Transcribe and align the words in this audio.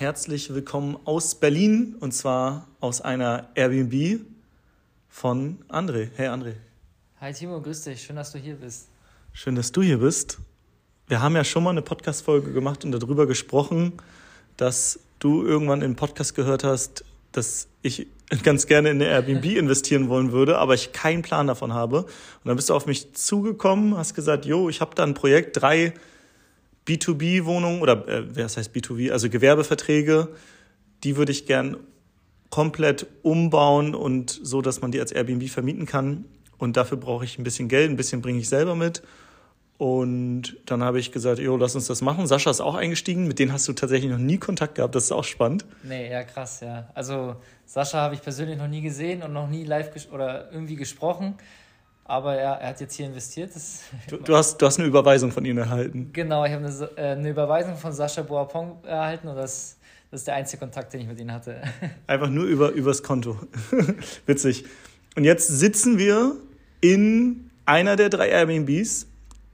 herzlich 0.00 0.54
willkommen 0.54 0.96
aus 1.06 1.34
Berlin 1.34 1.96
und 1.98 2.12
zwar 2.12 2.68
aus 2.78 3.00
einer 3.00 3.48
Airbnb 3.56 4.20
von 5.08 5.58
André. 5.68 6.10
Hey 6.14 6.28
André. 6.28 6.52
Hi 7.20 7.32
Timo, 7.32 7.60
grüß 7.60 7.82
dich. 7.82 8.00
Schön, 8.00 8.14
dass 8.14 8.30
du 8.30 8.38
hier 8.38 8.54
bist. 8.54 8.86
Schön, 9.32 9.56
dass 9.56 9.72
du 9.72 9.82
hier 9.82 9.98
bist. 9.98 10.38
Wir 11.08 11.20
haben 11.20 11.34
ja 11.34 11.42
schon 11.42 11.64
mal 11.64 11.70
eine 11.70 11.82
Podcast-Folge 11.82 12.52
gemacht 12.52 12.84
und 12.84 12.92
darüber 12.92 13.26
gesprochen, 13.26 13.94
dass 14.56 15.00
du 15.18 15.44
irgendwann 15.44 15.82
in 15.82 15.96
Podcast 15.96 16.36
gehört 16.36 16.62
hast, 16.62 17.04
dass 17.32 17.66
ich 17.82 18.06
ganz 18.44 18.68
gerne 18.68 18.90
in 18.90 19.02
eine 19.02 19.10
Airbnb 19.10 19.44
investieren 19.56 20.08
wollen 20.08 20.30
würde, 20.30 20.58
aber 20.58 20.74
ich 20.74 20.92
keinen 20.92 21.22
Plan 21.22 21.48
davon 21.48 21.72
habe. 21.74 22.02
Und 22.02 22.44
dann 22.44 22.54
bist 22.54 22.70
du 22.70 22.74
auf 22.74 22.86
mich 22.86 23.14
zugekommen, 23.14 23.96
hast 23.96 24.14
gesagt, 24.14 24.46
jo, 24.46 24.68
ich 24.68 24.80
habe 24.80 24.94
da 24.94 25.02
ein 25.02 25.14
Projekt, 25.14 25.60
drei 25.60 25.92
B2B-Wohnungen 26.88 27.82
oder 27.82 28.08
äh, 28.08 28.36
was 28.36 28.56
heißt 28.56 28.74
B2B, 28.74 29.12
also 29.12 29.28
Gewerbeverträge, 29.28 30.28
die 31.04 31.16
würde 31.16 31.32
ich 31.32 31.46
gern 31.46 31.76
komplett 32.50 33.06
umbauen 33.22 33.94
und 33.94 34.30
so, 34.30 34.62
dass 34.62 34.80
man 34.80 34.90
die 34.90 35.00
als 35.00 35.12
Airbnb 35.12 35.48
vermieten 35.48 35.86
kann. 35.86 36.24
Und 36.56 36.76
dafür 36.76 36.96
brauche 36.96 37.24
ich 37.24 37.38
ein 37.38 37.44
bisschen 37.44 37.68
Geld, 37.68 37.90
ein 37.90 37.96
bisschen 37.96 38.22
bringe 38.22 38.40
ich 38.40 38.48
selber 38.48 38.74
mit. 38.74 39.02
Und 39.76 40.56
dann 40.66 40.82
habe 40.82 40.98
ich 40.98 41.12
gesagt, 41.12 41.38
jo, 41.38 41.56
lass 41.56 41.76
uns 41.76 41.86
das 41.86 42.02
machen. 42.02 42.26
Sascha 42.26 42.50
ist 42.50 42.60
auch 42.60 42.74
eingestiegen, 42.74 43.28
mit 43.28 43.38
denen 43.38 43.52
hast 43.52 43.68
du 43.68 43.72
tatsächlich 43.74 44.10
noch 44.10 44.18
nie 44.18 44.38
Kontakt 44.38 44.74
gehabt, 44.74 44.96
das 44.96 45.04
ist 45.04 45.12
auch 45.12 45.22
spannend. 45.22 45.66
Nee, 45.84 46.10
ja, 46.10 46.24
krass, 46.24 46.60
ja. 46.60 46.88
Also 46.94 47.36
Sascha 47.64 47.98
habe 47.98 48.16
ich 48.16 48.22
persönlich 48.22 48.58
noch 48.58 48.66
nie 48.66 48.80
gesehen 48.80 49.22
und 49.22 49.32
noch 49.32 49.48
nie 49.48 49.62
live 49.62 49.90
oder 50.10 50.50
irgendwie 50.50 50.74
gesprochen. 50.74 51.34
Aber 52.08 52.34
er, 52.34 52.54
er 52.54 52.70
hat 52.70 52.80
jetzt 52.80 52.94
hier 52.94 53.06
investiert. 53.06 53.52
Du, 54.08 54.16
du, 54.16 54.34
hast, 54.34 54.60
du 54.60 54.66
hast 54.66 54.80
eine 54.80 54.88
Überweisung 54.88 55.30
von 55.30 55.44
ihm 55.44 55.58
erhalten. 55.58 56.10
Genau, 56.12 56.44
ich 56.44 56.52
habe 56.52 56.66
eine, 56.66 56.90
äh, 56.96 57.12
eine 57.12 57.30
Überweisung 57.30 57.76
von 57.76 57.92
Sascha 57.92 58.22
Boapong 58.22 58.82
erhalten 58.84 59.28
und 59.28 59.36
das, 59.36 59.76
das 60.10 60.22
ist 60.22 60.26
der 60.26 60.34
einzige 60.34 60.58
Kontakt, 60.58 60.92
den 60.92 61.02
ich 61.02 61.06
mit 61.06 61.20
ihm 61.20 61.30
hatte. 61.30 61.60
Einfach 62.08 62.28
nur 62.28 62.46
über, 62.46 62.70
übers 62.70 63.04
Konto. 63.04 63.38
Witzig. 64.26 64.64
Und 65.14 65.22
jetzt 65.22 65.46
sitzen 65.46 65.98
wir 65.98 66.34
in 66.80 67.50
einer 67.66 67.94
der 67.94 68.08
drei 68.08 68.28
Airbnbs 68.28 69.06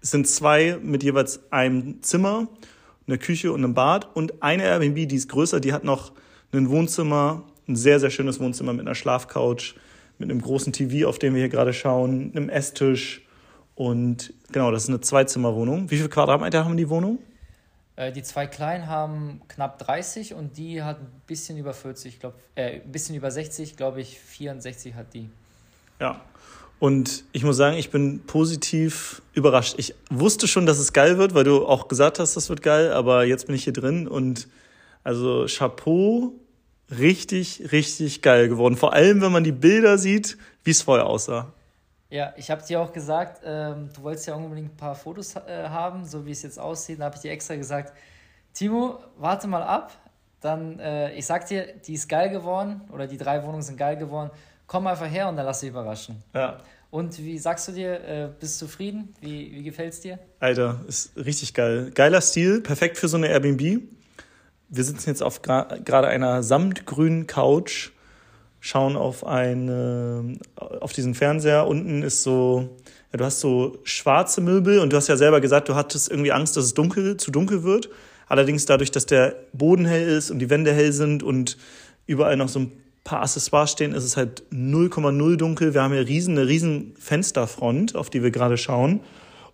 es 0.04 0.10
sind 0.10 0.28
zwei 0.28 0.78
mit 0.82 1.02
jeweils 1.02 1.50
einem 1.50 2.02
Zimmer, 2.02 2.46
einer 3.06 3.16
Küche 3.16 3.50
und 3.52 3.64
einem 3.64 3.72
Bad. 3.72 4.14
Und 4.14 4.42
eine 4.42 4.64
Airbnb, 4.64 5.08
die 5.08 5.16
ist 5.16 5.30
größer, 5.30 5.60
die 5.60 5.72
hat 5.72 5.82
noch 5.82 6.12
ein 6.52 6.68
Wohnzimmer, 6.68 7.42
ein 7.66 7.74
sehr, 7.74 7.98
sehr 7.98 8.10
schönes 8.10 8.38
Wohnzimmer 8.38 8.74
mit 8.74 8.82
einer 8.82 8.94
Schlafcouch, 8.94 9.74
mit 10.18 10.30
einem 10.30 10.40
großen 10.40 10.72
TV, 10.72 11.08
auf 11.08 11.18
den 11.18 11.34
wir 11.34 11.40
hier 11.40 11.48
gerade 11.48 11.72
schauen, 11.72 12.32
einem 12.34 12.48
Esstisch. 12.48 13.22
Und 13.74 14.32
genau, 14.52 14.70
das 14.70 14.84
ist 14.84 14.88
eine 14.88 15.00
Zweizimmerwohnung. 15.00 15.90
Wie 15.90 15.96
viele 15.96 16.08
Quadratmeter 16.08 16.64
haben 16.64 16.76
die 16.76 16.88
Wohnung? 16.88 17.18
Äh, 17.96 18.12
die 18.12 18.22
zwei 18.22 18.46
kleinen 18.46 18.86
haben 18.86 19.42
knapp 19.48 19.78
30 19.78 20.34
und 20.34 20.56
die 20.56 20.82
hat 20.82 21.00
ein 21.00 21.22
bisschen 21.26 21.58
über 21.58 21.74
40, 21.74 22.20
glaub, 22.20 22.34
äh, 22.54 22.80
ein 22.80 22.92
bisschen 22.92 23.14
über 23.14 23.30
60, 23.30 23.76
glaube 23.76 24.00
ich, 24.00 24.18
64 24.18 24.94
hat 24.94 25.14
die. 25.14 25.28
Ja, 26.00 26.20
und 26.80 27.24
ich 27.32 27.44
muss 27.44 27.56
sagen, 27.56 27.76
ich 27.76 27.90
bin 27.90 28.20
positiv 28.26 29.22
überrascht. 29.32 29.74
Ich 29.78 29.94
wusste 30.10 30.48
schon, 30.48 30.66
dass 30.66 30.78
es 30.78 30.92
geil 30.92 31.18
wird, 31.18 31.34
weil 31.34 31.44
du 31.44 31.66
auch 31.66 31.88
gesagt 31.88 32.18
hast, 32.18 32.36
das 32.36 32.48
wird 32.48 32.62
geil, 32.62 32.92
aber 32.92 33.24
jetzt 33.24 33.46
bin 33.46 33.54
ich 33.54 33.64
hier 33.64 33.72
drin 33.72 34.08
und 34.08 34.48
also 35.04 35.46
Chapeau, 35.48 36.32
richtig, 36.98 37.72
richtig 37.72 38.22
geil 38.22 38.48
geworden. 38.48 38.76
Vor 38.76 38.92
allem, 38.92 39.20
wenn 39.20 39.32
man 39.32 39.44
die 39.44 39.52
Bilder 39.52 39.98
sieht, 39.98 40.36
wie 40.62 40.70
es 40.70 40.82
vorher 40.82 41.06
aussah. 41.06 41.52
Ja, 42.10 42.32
ich 42.36 42.50
habe 42.50 42.62
dir 42.62 42.80
auch 42.80 42.92
gesagt, 42.92 43.42
ähm, 43.44 43.90
du 43.94 44.02
wolltest 44.02 44.26
ja 44.26 44.34
unbedingt 44.34 44.72
ein 44.72 44.76
paar 44.76 44.94
Fotos 44.94 45.34
äh, 45.36 45.68
haben, 45.68 46.04
so 46.04 46.24
wie 46.26 46.30
es 46.30 46.42
jetzt 46.42 46.58
aussieht. 46.58 47.00
Da 47.00 47.06
habe 47.06 47.16
ich 47.16 47.22
dir 47.22 47.32
extra 47.32 47.56
gesagt, 47.56 47.92
Timo, 48.52 48.98
warte 49.18 49.46
mal 49.48 49.62
ab. 49.62 49.92
Dann, 50.40 50.78
äh, 50.78 51.12
ich 51.14 51.26
sag 51.26 51.46
dir, 51.48 51.66
die 51.86 51.94
ist 51.94 52.08
geil 52.08 52.30
geworden 52.30 52.82
oder 52.92 53.06
die 53.06 53.16
drei 53.16 53.42
Wohnungen 53.42 53.62
sind 53.62 53.78
geil 53.78 53.96
geworden 53.96 54.30
komm 54.66 54.86
einfach 54.86 55.10
her 55.10 55.28
und 55.28 55.36
dann 55.36 55.46
lass 55.46 55.60
dich 55.60 55.70
überraschen. 55.70 56.22
Ja. 56.34 56.58
Und 56.90 57.18
wie 57.18 57.38
sagst 57.38 57.68
du 57.68 57.72
dir, 57.72 58.04
äh, 58.04 58.28
bist 58.38 58.60
du 58.60 58.66
zufrieden? 58.66 59.14
Wie, 59.20 59.52
wie 59.52 59.62
gefällt 59.64 59.94
es 59.94 60.00
dir? 60.00 60.18
Alter, 60.38 60.80
ist 60.86 61.16
richtig 61.16 61.52
geil. 61.52 61.90
Geiler 61.92 62.20
Stil, 62.20 62.60
perfekt 62.60 62.98
für 62.98 63.08
so 63.08 63.16
eine 63.16 63.28
Airbnb. 63.28 63.82
Wir 64.74 64.84
sitzen 64.84 65.08
jetzt 65.08 65.22
auf 65.22 65.42
gerade 65.42 66.08
einer 66.08 66.42
samtgrünen 66.42 67.26
Couch, 67.26 67.90
schauen 68.58 68.96
auf 68.96 69.24
eine, 69.24 70.38
auf 70.56 70.92
diesen 70.92 71.14
Fernseher. 71.14 71.66
Unten 71.66 72.02
ist 72.02 72.22
so, 72.22 72.76
ja, 73.12 73.18
du 73.18 73.24
hast 73.24 73.40
so 73.40 73.78
schwarze 73.84 74.40
Möbel 74.40 74.80
und 74.80 74.92
du 74.92 74.96
hast 74.96 75.08
ja 75.08 75.16
selber 75.16 75.40
gesagt, 75.40 75.68
du 75.68 75.76
hattest 75.76 76.10
irgendwie 76.10 76.32
Angst, 76.32 76.56
dass 76.56 76.64
es 76.64 76.74
dunkel, 76.74 77.16
zu 77.16 77.30
dunkel 77.30 77.62
wird. 77.62 77.88
Allerdings 78.26 78.64
dadurch, 78.64 78.90
dass 78.90 79.06
der 79.06 79.36
Boden 79.52 79.84
hell 79.84 80.08
ist 80.08 80.30
und 80.30 80.40
die 80.40 80.50
Wände 80.50 80.72
hell 80.72 80.92
sind 80.92 81.22
und 81.22 81.56
überall 82.06 82.36
noch 82.36 82.48
so 82.48 82.60
ein 82.60 82.72
paar 83.04 83.22
Accessoires 83.22 83.70
stehen, 83.70 83.92
ist 83.92 84.04
es 84.04 84.16
halt 84.16 84.42
0,0 84.50 85.36
dunkel. 85.36 85.74
Wir 85.74 85.82
haben 85.82 85.92
hier 85.92 86.08
riesen, 86.08 86.36
eine 86.36 86.48
riesen 86.48 86.94
Fensterfront, 86.98 87.94
auf 87.94 88.10
die 88.10 88.22
wir 88.22 88.30
gerade 88.30 88.56
schauen. 88.56 89.00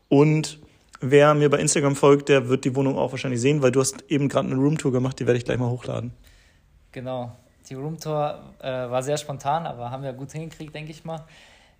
Und 0.08 0.60
wer 1.00 1.34
mir 1.34 1.50
bei 1.50 1.58
Instagram 1.58 1.96
folgt, 1.96 2.28
der 2.28 2.48
wird 2.48 2.64
die 2.64 2.74
Wohnung 2.76 2.96
auch 2.96 3.12
wahrscheinlich 3.12 3.40
sehen, 3.40 3.62
weil 3.62 3.72
du 3.72 3.80
hast 3.80 4.04
eben 4.08 4.28
gerade 4.28 4.48
eine 4.48 4.56
Roomtour 4.56 4.92
gemacht, 4.92 5.18
die 5.18 5.26
werde 5.26 5.38
ich 5.38 5.44
gleich 5.44 5.58
mal 5.58 5.70
hochladen. 5.70 6.12
Genau. 6.92 7.36
Die 7.68 7.74
Roomtour 7.74 8.54
äh, 8.60 8.66
war 8.68 9.02
sehr 9.02 9.16
spontan, 9.16 9.66
aber 9.66 9.90
haben 9.90 10.02
wir 10.02 10.12
gut 10.12 10.32
hingekriegt, 10.32 10.74
denke 10.74 10.90
ich 10.90 11.04
mal. 11.04 11.24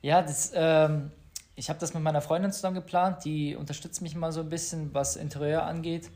Ja, 0.03 0.23
das, 0.23 0.53
ähm, 0.55 1.11
ich 1.57 1.69
habe 1.69 1.79
das 1.79 1.95
mit 1.95 2.03
meiner 2.03 2.21
Freundin 2.21 2.53
zusammen 2.53 2.77
geplant. 2.77 3.25
Die 3.25 3.57
unterstützt 3.57 4.01
mich 4.01 4.15
mal 4.15 4.33
so 4.33 4.41
ein 4.41 4.49
bisschen, 4.49 4.95
was 4.95 5.17
Interieur 5.17 5.65
angeht. 5.65 6.11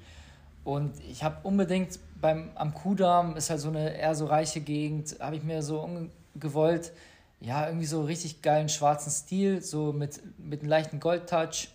Und 0.63 0.93
ich 1.11 1.23
habe 1.23 1.37
unbedingt 1.43 1.99
beim, 2.21 2.51
am 2.55 2.73
Kudamm, 2.73 3.37
ist 3.37 3.51
halt 3.51 3.61
so 3.61 3.69
eine 3.69 3.97
eher 3.97 4.15
so 4.15 4.27
reiche 4.27 4.61
Gegend, 4.61 5.17
habe 5.21 5.37
ich 5.37 5.43
mir 5.43 5.63
so 5.63 6.09
gewollt, 6.37 6.93
ja, 7.41 7.67
irgendwie 7.67 7.87
so 7.87 8.03
richtig 8.03 8.41
geilen 8.41 8.71
schwarzen 8.71 9.11
Stil, 9.11 9.61
so 9.61 9.93
mit, 9.93 10.23
mit 10.39 10.61
einem 10.61 10.71
leichten 10.71 11.01
Goldtouch. 11.01 11.69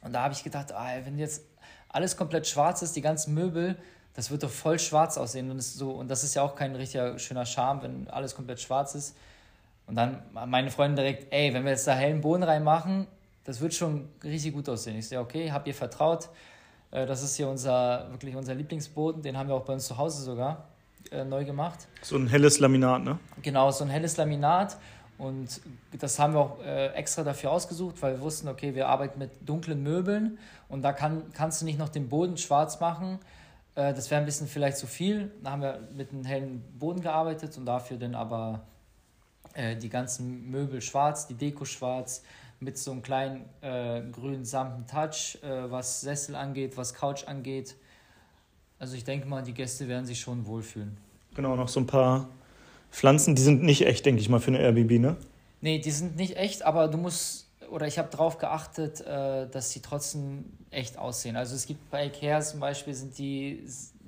Und 0.00 0.12
da 0.12 0.22
habe 0.22 0.34
ich 0.34 0.42
gedacht, 0.42 0.72
ah, 0.72 0.88
wenn 1.04 1.18
jetzt 1.18 1.44
alles 1.88 2.16
komplett 2.16 2.46
schwarz 2.46 2.82
ist, 2.82 2.94
die 2.96 3.00
ganzen 3.00 3.34
Möbel, 3.34 3.76
das 4.14 4.30
wird 4.30 4.42
doch 4.42 4.50
voll 4.50 4.78
schwarz 4.78 5.16
aussehen. 5.16 5.50
Und, 5.50 5.62
so, 5.62 5.90
und 5.90 6.08
das 6.08 6.24
ist 6.24 6.34
ja 6.34 6.42
auch 6.42 6.54
kein 6.54 6.74
richtiger 6.74 7.18
schöner 7.18 7.46
Charme, 7.46 7.82
wenn 7.82 8.08
alles 8.08 8.34
komplett 8.34 8.60
schwarz 8.60 8.94
ist. 8.94 9.16
Und 9.86 9.94
dann 9.94 10.22
meine 10.32 10.70
Freundin 10.70 10.96
direkt, 10.96 11.32
ey, 11.32 11.54
wenn 11.54 11.64
wir 11.64 11.70
jetzt 11.70 11.86
da 11.86 11.94
hellen 11.94 12.20
Boden 12.20 12.42
reinmachen, 12.42 13.06
das 13.44 13.60
wird 13.60 13.72
schon 13.72 14.08
richtig 14.22 14.52
gut 14.52 14.68
aussehen. 14.68 14.96
Ich 14.98 15.08
sage, 15.08 15.22
okay, 15.22 15.50
habt 15.50 15.66
ihr 15.66 15.74
vertraut? 15.74 16.28
Äh, 16.90 17.06
das 17.06 17.22
ist 17.22 17.36
hier 17.36 17.48
unser, 17.48 18.10
wirklich 18.10 18.36
unser 18.36 18.54
Lieblingsboden. 18.54 19.22
Den 19.22 19.38
haben 19.38 19.48
wir 19.48 19.54
auch 19.54 19.64
bei 19.64 19.72
uns 19.72 19.86
zu 19.86 19.96
Hause 19.96 20.22
sogar 20.22 20.68
äh, 21.10 21.24
neu 21.24 21.44
gemacht. 21.44 21.88
So 22.02 22.16
ein 22.16 22.26
helles 22.26 22.58
Laminat, 22.58 23.02
ne? 23.02 23.18
Genau, 23.40 23.70
so 23.70 23.84
ein 23.84 23.90
helles 23.90 24.16
Laminat. 24.16 24.76
Und 25.18 25.60
das 25.98 26.18
haben 26.20 26.34
wir 26.34 26.40
auch 26.40 26.60
äh, 26.62 26.92
extra 26.94 27.24
dafür 27.24 27.50
ausgesucht, 27.50 27.96
weil 28.00 28.14
wir 28.14 28.20
wussten, 28.20 28.46
okay, 28.46 28.74
wir 28.76 28.88
arbeiten 28.88 29.18
mit 29.18 29.30
dunklen 29.44 29.82
Möbeln 29.82 30.38
und 30.68 30.82
da 30.82 30.92
kann, 30.92 31.24
kannst 31.32 31.60
du 31.60 31.64
nicht 31.64 31.78
noch 31.78 31.88
den 31.88 32.08
Boden 32.08 32.36
schwarz 32.36 32.78
machen. 32.78 33.18
Äh, 33.74 33.94
das 33.94 34.10
wäre 34.10 34.20
ein 34.20 34.24
bisschen 34.24 34.46
vielleicht 34.46 34.76
zu 34.76 34.86
viel. 34.86 35.32
Da 35.42 35.50
haben 35.50 35.62
wir 35.62 35.80
mit 35.96 36.12
einem 36.12 36.24
hellen 36.24 36.62
Boden 36.78 37.00
gearbeitet 37.00 37.58
und 37.58 37.66
dafür 37.66 37.96
dann 37.96 38.14
aber 38.14 38.60
äh, 39.54 39.76
die 39.76 39.88
ganzen 39.88 40.50
Möbel 40.50 40.80
schwarz, 40.80 41.26
die 41.26 41.34
Deko 41.34 41.64
schwarz, 41.64 42.22
mit 42.60 42.78
so 42.78 42.92
einem 42.92 43.02
kleinen 43.02 43.44
äh, 43.60 44.02
grünen 44.12 44.44
samten 44.44 44.86
Touch, 44.86 45.38
äh, 45.42 45.70
was 45.70 46.00
Sessel 46.00 46.36
angeht, 46.36 46.76
was 46.76 46.94
Couch 46.94 47.26
angeht. 47.26 47.76
Also 48.78 48.94
ich 48.94 49.04
denke 49.04 49.26
mal, 49.26 49.42
die 49.42 49.54
Gäste 49.54 49.88
werden 49.88 50.06
sich 50.06 50.20
schon 50.20 50.46
wohlfühlen. 50.46 50.96
Genau, 51.34 51.56
noch 51.56 51.68
so 51.68 51.80
ein 51.80 51.86
paar 51.86 52.28
Pflanzen, 52.90 53.34
die 53.34 53.42
sind 53.42 53.62
nicht 53.62 53.86
echt, 53.86 54.06
denke 54.06 54.20
ich 54.20 54.28
mal, 54.28 54.40
für 54.40 54.48
eine 54.48 54.60
Airbnb, 54.60 54.92
ne? 54.98 55.16
Nee, 55.60 55.78
die 55.78 55.90
sind 55.90 56.16
nicht 56.16 56.36
echt, 56.36 56.62
aber 56.62 56.88
du 56.88 56.98
musst, 56.98 57.48
oder 57.70 57.86
ich 57.86 57.98
habe 57.98 58.08
darauf 58.10 58.38
geachtet, 58.38 59.00
äh, 59.00 59.48
dass 59.48 59.70
sie 59.70 59.80
trotzdem 59.80 60.44
echt 60.70 60.98
aussehen. 60.98 61.36
Also 61.36 61.54
es 61.54 61.66
gibt 61.66 61.90
bei 61.90 62.06
Ikea 62.06 62.40
zum 62.40 62.60
Beispiel, 62.60 62.94
sind 62.94 63.18
die, 63.18 63.64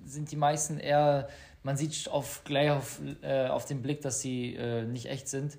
sind 0.07 0.31
die 0.31 0.37
meisten 0.37 0.79
eher, 0.79 1.29
man 1.63 1.77
sieht 1.77 2.09
auf, 2.09 2.43
gleich 2.45 2.71
auf, 2.71 3.01
äh, 3.23 3.49
auf 3.49 3.65
den 3.65 3.83
Blick, 3.83 4.01
dass 4.01 4.21
sie 4.21 4.55
äh, 4.55 4.85
nicht 4.85 5.07
echt 5.07 5.29
sind. 5.29 5.59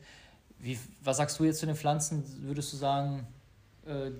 Wie, 0.60 0.78
was 1.04 1.18
sagst 1.18 1.40
du 1.40 1.44
jetzt 1.44 1.60
zu 1.60 1.66
den 1.66 1.76
Pflanzen? 1.76 2.24
Würdest 2.44 2.72
du 2.74 2.78
sagen, 2.78 3.28
äh, 3.86 4.12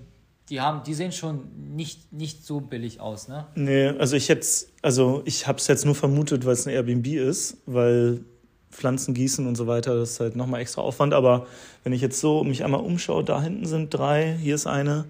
die, 0.50 0.60
haben, 0.60 0.84
die 0.84 0.94
sehen 0.94 1.12
schon 1.12 1.76
nicht, 1.76 2.12
nicht 2.12 2.46
so 2.46 2.60
billig 2.60 3.00
aus, 3.00 3.28
ne? 3.28 3.48
Nee, 3.56 3.88
also 3.88 4.16
ich 4.16 4.28
jetzt, 4.28 4.70
also 4.82 5.22
ich 5.26 5.48
habe 5.48 5.60
es 5.60 5.68
jetzt 5.68 5.86
nur 5.86 5.96
vermutet, 5.96 6.46
weil 6.46 6.54
es 6.54 6.68
eine 6.68 6.76
Airbnb 6.76 7.08
ist, 7.08 7.58
weil 7.66 8.26
Pflanzen 8.72 9.14
gießen 9.14 9.46
und 9.46 9.56
so 9.56 9.68
weiter, 9.68 9.96
das 9.96 10.12
ist 10.12 10.20
halt 10.20 10.36
nochmal 10.36 10.62
extra 10.62 10.82
Aufwand. 10.82 11.14
Aber 11.14 11.46
wenn 11.84 11.94
ich 11.94 12.02
jetzt 12.02 12.20
so 12.20 12.44
mich 12.44 12.64
einmal 12.64 12.82
umschaue, 12.82 13.24
da 13.24 13.42
hinten 13.42 13.66
sind 13.66 13.90
drei, 13.90 14.38
hier 14.42 14.56
ist 14.56 14.68
eine. 14.68 15.06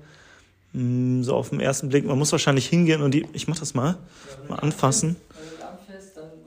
Mm, 0.73 1.23
so 1.23 1.35
auf 1.35 1.49
den 1.49 1.59
ersten 1.59 1.89
Blick, 1.89 2.05
man 2.05 2.17
muss 2.17 2.31
wahrscheinlich 2.31 2.67
hingehen 2.67 3.01
und 3.01 3.13
die, 3.13 3.27
ich 3.33 3.47
mach 3.47 3.59
das 3.59 3.73
mal, 3.73 3.97
mal 4.47 4.57
anfassen. 4.57 5.15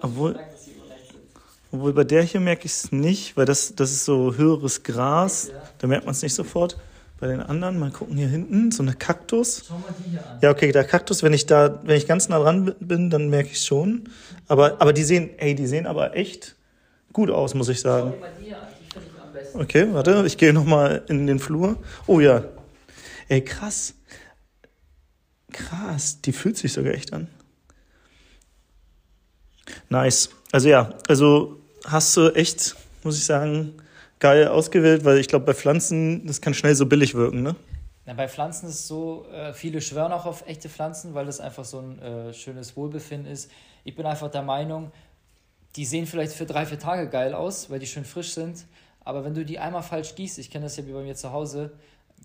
Obwohl, 0.01 0.39
obwohl 1.73 1.93
bei 1.93 2.05
der 2.05 2.23
hier 2.23 2.41
merke 2.41 2.67
ich 2.67 2.73
es 2.73 2.93
nicht, 2.93 3.37
weil 3.37 3.47
das, 3.47 3.75
das 3.75 3.91
ist 3.91 4.05
so 4.05 4.35
höheres 4.35 4.83
Gras. 4.83 5.51
Da 5.79 5.87
merkt 5.87 6.05
man 6.05 6.13
es 6.13 6.23
nicht 6.23 6.35
sofort. 6.35 6.77
bei 7.21 7.27
den 7.29 7.41
anderen. 7.41 7.79
Mal 7.79 7.91
gucken 7.91 8.17
hier 8.17 8.29
hinten, 8.29 8.71
so 8.71 8.83
eine 8.83 8.93
Kaktus. 8.93 9.65
Schau 9.67 9.75
mal 9.75 9.95
die 9.99 10.11
hier 10.11 10.27
an. 10.27 10.39
Ja, 10.43 10.51
okay, 10.51 10.73
der 10.73 10.85
Kaktus, 10.85 11.23
wenn 11.23 11.33
ich 11.33 11.47
da, 11.47 11.81
wenn 11.85 11.97
ich 11.97 12.07
ganz 12.07 12.29
nah 12.29 12.39
dran 12.39 12.75
bin, 12.81 13.09
dann 13.09 13.29
merke 13.29 13.51
ich 13.53 13.63
schon. 13.63 14.11
Aber, 14.47 14.81
aber 14.81 14.93
die 14.93 15.05
sehen, 15.05 15.31
ey, 15.39 15.55
die 15.55 15.67
sehen 15.67 15.87
aber 15.87 16.17
echt 16.17 16.55
gut 17.15 17.31
aus, 17.31 17.55
muss 17.55 17.71
ich 17.71 17.81
sagen. 17.81 18.13
Okay, 19.55 19.89
warte, 19.93 20.25
ich 20.27 20.37
gehe 20.37 20.53
nochmal 20.53 21.03
in 21.09 21.27
den 21.27 21.39
Flur. 21.39 21.77
Oh 22.07 22.21
ja. 22.21 22.45
Ey, 23.29 23.43
krass. 23.43 23.95
Krass, 25.53 26.21
die 26.21 26.33
fühlt 26.33 26.59
sich 26.59 26.73
sogar 26.73 26.93
echt 26.93 27.13
an. 27.13 27.29
Nice. 29.89 30.29
Also 30.53 30.69
ja, 30.69 30.93
also 31.09 31.61
hast 31.87 32.17
du 32.17 32.35
echt, 32.35 32.77
muss 33.03 33.17
ich 33.17 33.25
sagen, 33.25 33.75
geil 34.19 34.49
ausgewählt, 34.49 35.05
weil 35.05 35.19
ich 35.19 35.29
glaube, 35.29 35.47
bei 35.47 35.55
Pflanzen, 35.55 36.27
das 36.27 36.41
kann 36.41 36.53
schnell 36.53 36.75
so 36.75 36.87
billig 36.87 37.15
wirken, 37.15 37.43
ne? 37.43 37.55
Na, 38.07 38.13
bei 38.13 38.29
Pflanzen 38.29 38.69
ist 38.69 38.75
es 38.75 38.89
so, 38.89 39.27
äh, 39.33 39.55
viele 39.55 39.81
schwören 39.81 40.13
auch 40.13 40.27
auf 40.27 40.47
echte 40.47 40.69
Pflanzen, 40.69 41.15
weil 41.15 41.25
das 41.27 41.41
einfach 41.41 41.65
so 41.65 41.79
ein 41.79 41.99
äh, 42.01 42.35
schönes 42.35 42.77
Wohlbefinden 42.77 43.31
ist. 43.31 43.51
Ich 43.85 43.95
bin 43.95 44.05
einfach 44.05 44.31
der 44.31 44.43
Meinung, 44.43 44.91
die 45.77 45.85
sehen 45.85 46.07
vielleicht 46.07 46.33
für 46.33 46.47
drei, 46.47 46.67
vier 46.67 46.79
Tage 46.79 47.09
geil 47.09 47.35
aus, 47.35 47.71
weil 47.71 47.79
die 47.79 47.87
schön 47.87 48.05
frisch 48.05 48.33
sind. 48.35 48.67
Aber 49.05 49.25
wenn 49.25 49.35
du 49.35 49.45
die 49.45 49.59
einmal 49.59 49.83
falsch 49.83 50.15
gießt, 50.15 50.39
ich 50.39 50.51
kenne 50.51 50.65
das 50.65 50.77
ja 50.77 50.87
wie 50.87 50.93
bei 50.93 51.03
mir 51.03 51.15
zu 51.15 51.33
Hause, 51.33 51.73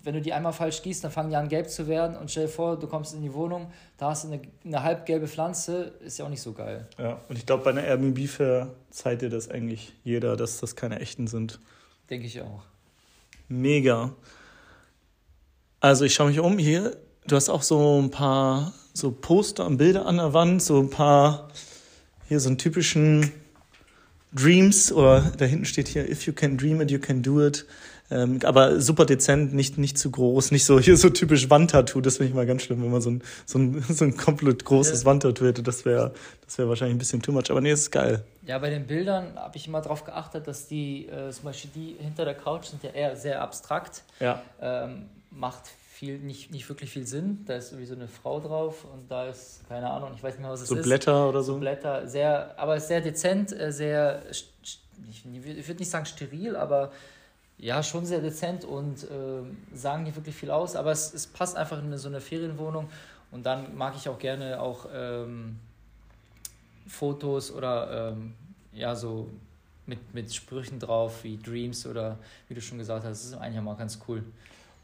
wenn 0.03 0.13
du 0.13 0.21
die 0.21 0.31
einmal 0.33 0.53
falsch 0.53 0.81
gießt, 0.81 1.03
dann 1.03 1.11
fangen 1.11 1.29
die 1.29 1.35
an 1.35 1.49
gelb 1.49 1.69
zu 1.69 1.87
werden 1.87 2.15
und 2.15 2.31
stell 2.31 2.45
dir 2.45 2.49
vor, 2.49 2.79
du 2.79 2.87
kommst 2.87 3.13
in 3.13 3.21
die 3.21 3.33
Wohnung, 3.33 3.71
da 3.97 4.11
hast 4.11 4.23
du 4.23 4.29
eine, 4.29 4.41
eine 4.63 4.83
halbgelbe 4.83 5.27
Pflanze, 5.27 5.93
ist 6.05 6.17
ja 6.17 6.25
auch 6.25 6.29
nicht 6.29 6.41
so 6.41 6.53
geil. 6.53 6.87
Ja, 6.97 7.19
und 7.27 7.37
ich 7.37 7.45
glaube, 7.45 7.63
bei 7.63 7.71
einer 7.71 7.83
Airbnb 7.83 8.27
verzeiht 8.29 9.21
dir 9.21 9.29
das 9.29 9.49
eigentlich 9.49 9.93
jeder, 10.03 10.37
dass 10.37 10.59
das 10.59 10.75
keine 10.75 10.99
echten 10.99 11.27
sind. 11.27 11.59
Denke 12.09 12.27
ich 12.27 12.41
auch. 12.41 12.63
Mega. 13.49 14.13
Also 15.81 16.05
ich 16.05 16.13
schaue 16.13 16.29
mich 16.29 16.39
um 16.39 16.57
hier. 16.57 16.95
Du 17.27 17.35
hast 17.35 17.49
auch 17.49 17.63
so 17.63 18.01
ein 18.01 18.09
paar 18.09 18.73
so 18.93 19.11
Poster 19.11 19.65
und 19.65 19.77
Bilder 19.77 20.05
an 20.05 20.17
der 20.17 20.33
Wand, 20.33 20.61
so 20.61 20.79
ein 20.79 20.89
paar 20.89 21.49
hier 22.29 22.39
so 22.39 22.47
einen 22.47 22.57
typischen 22.57 23.31
Dreams 24.31 24.91
oder 24.91 25.21
da 25.37 25.45
hinten 25.45 25.65
steht 25.65 25.87
hier 25.87 26.09
If 26.09 26.25
you 26.27 26.33
can 26.33 26.57
dream 26.57 26.79
it, 26.81 26.91
you 26.91 26.99
can 26.99 27.21
do 27.21 27.45
it. 27.45 27.65
Ähm, 28.11 28.39
aber 28.43 28.81
super 28.81 29.05
dezent, 29.05 29.53
nicht, 29.53 29.77
nicht 29.77 29.97
zu 29.97 30.09
groß, 30.09 30.49
nicht 30.49 30.65
so 30.65 30.79
hier 30.79 30.97
so 30.97 31.09
typisch 31.09 31.49
Wandtattoo. 31.51 32.01
Das 32.01 32.17
finde 32.17 32.29
ich 32.29 32.35
mal 32.35 32.47
ganz 32.47 32.63
schlimm, 32.63 32.81
wenn 32.81 32.89
man 32.89 33.01
so 33.01 33.11
ein, 33.11 33.21
so 33.45 33.59
ein, 33.59 33.83
so 33.89 34.03
ein 34.03 34.17
komplett 34.17 34.65
großes 34.65 35.01
Ja. 35.01 35.05
Wandtattoo 35.05 35.45
hätte. 35.45 35.61
Das 35.61 35.85
wäre 35.85 36.13
das 36.45 36.57
wär 36.57 36.67
wahrscheinlich 36.69 36.95
ein 36.95 36.99
bisschen 36.99 37.21
too 37.21 37.31
much. 37.31 37.49
Aber 37.51 37.61
nee, 37.61 37.71
ist 37.71 37.91
geil. 37.91 38.23
Ja, 38.47 38.57
bei 38.57 38.69
den 38.71 38.87
Bildern 38.87 39.35
habe 39.35 39.57
ich 39.57 39.67
immer 39.67 39.81
darauf 39.81 40.05
geachtet, 40.05 40.47
dass 40.47 40.67
die, 40.67 41.05
äh, 41.07 41.29
zum 41.31 41.43
Beispiel 41.45 41.69
die 41.75 41.95
hinter 42.03 42.25
der 42.25 42.33
Couch 42.35 42.65
sind 42.65 42.81
ja 42.83 42.89
eher 42.91 43.15
sehr 43.15 43.41
abstrakt. 43.41 44.03
Ja. 44.19 44.41
ähm, 44.61 45.03
macht 45.31 45.65
viel, 45.99 46.17
nicht, 46.17 46.49
nicht 46.51 46.67
wirklich 46.69 46.89
viel 46.89 47.05
Sinn. 47.05 47.43
Da 47.45 47.55
ist 47.55 47.71
irgendwie 47.71 47.85
so 47.85 47.93
eine 47.93 48.07
Frau 48.07 48.39
drauf 48.39 48.85
und 48.85 49.11
da 49.11 49.25
ist, 49.25 49.67
keine 49.67 49.89
Ahnung, 49.89 50.11
ich 50.15 50.23
weiß 50.23 50.35
nicht 50.35 50.41
mehr, 50.41 50.49
was 50.49 50.61
es 50.61 50.69
So 50.69 50.75
ist. 50.75 50.83
Blätter 50.83 51.27
oder 51.27 51.43
so. 51.43 51.57
Blätter, 51.57 52.07
sehr, 52.07 52.57
aber 52.57 52.79
sehr 52.79 53.01
dezent, 53.01 53.51
äh, 53.51 53.73
sehr, 53.73 54.23
ich, 54.29 54.49
ich 55.09 55.25
würde 55.67 55.79
nicht 55.79 55.89
sagen 55.89 56.05
steril, 56.05 56.55
aber 56.55 56.93
ja, 57.57 57.83
schon 57.83 58.05
sehr 58.05 58.21
dezent 58.21 58.63
und 58.63 59.05
ähm, 59.11 59.57
sagen 59.73 60.03
nicht 60.03 60.15
wirklich 60.15 60.35
viel 60.35 60.51
aus, 60.51 60.77
aber 60.77 60.91
es, 60.91 61.13
es 61.13 61.27
passt 61.27 61.57
einfach 61.57 61.83
in 61.83 61.97
so 61.97 62.07
eine 62.07 62.21
Ferienwohnung 62.21 62.89
und 63.31 63.45
dann 63.45 63.75
mag 63.75 63.93
ich 63.97 64.07
auch 64.07 64.19
gerne 64.19 64.61
auch 64.61 64.87
ähm, 64.93 65.59
Fotos 66.87 67.51
oder 67.51 68.11
ähm, 68.13 68.35
ja, 68.71 68.95
so 68.95 69.27
mit, 69.85 70.13
mit 70.13 70.33
Sprüchen 70.33 70.79
drauf 70.79 71.25
wie 71.25 71.37
Dreams 71.37 71.85
oder 71.85 72.17
wie 72.47 72.53
du 72.53 72.61
schon 72.61 72.77
gesagt 72.77 73.03
hast, 73.03 73.21
das 73.21 73.25
ist 73.25 73.33
eigentlich 73.33 73.61
mal 73.61 73.75
ganz 73.75 73.99
cool. 74.07 74.23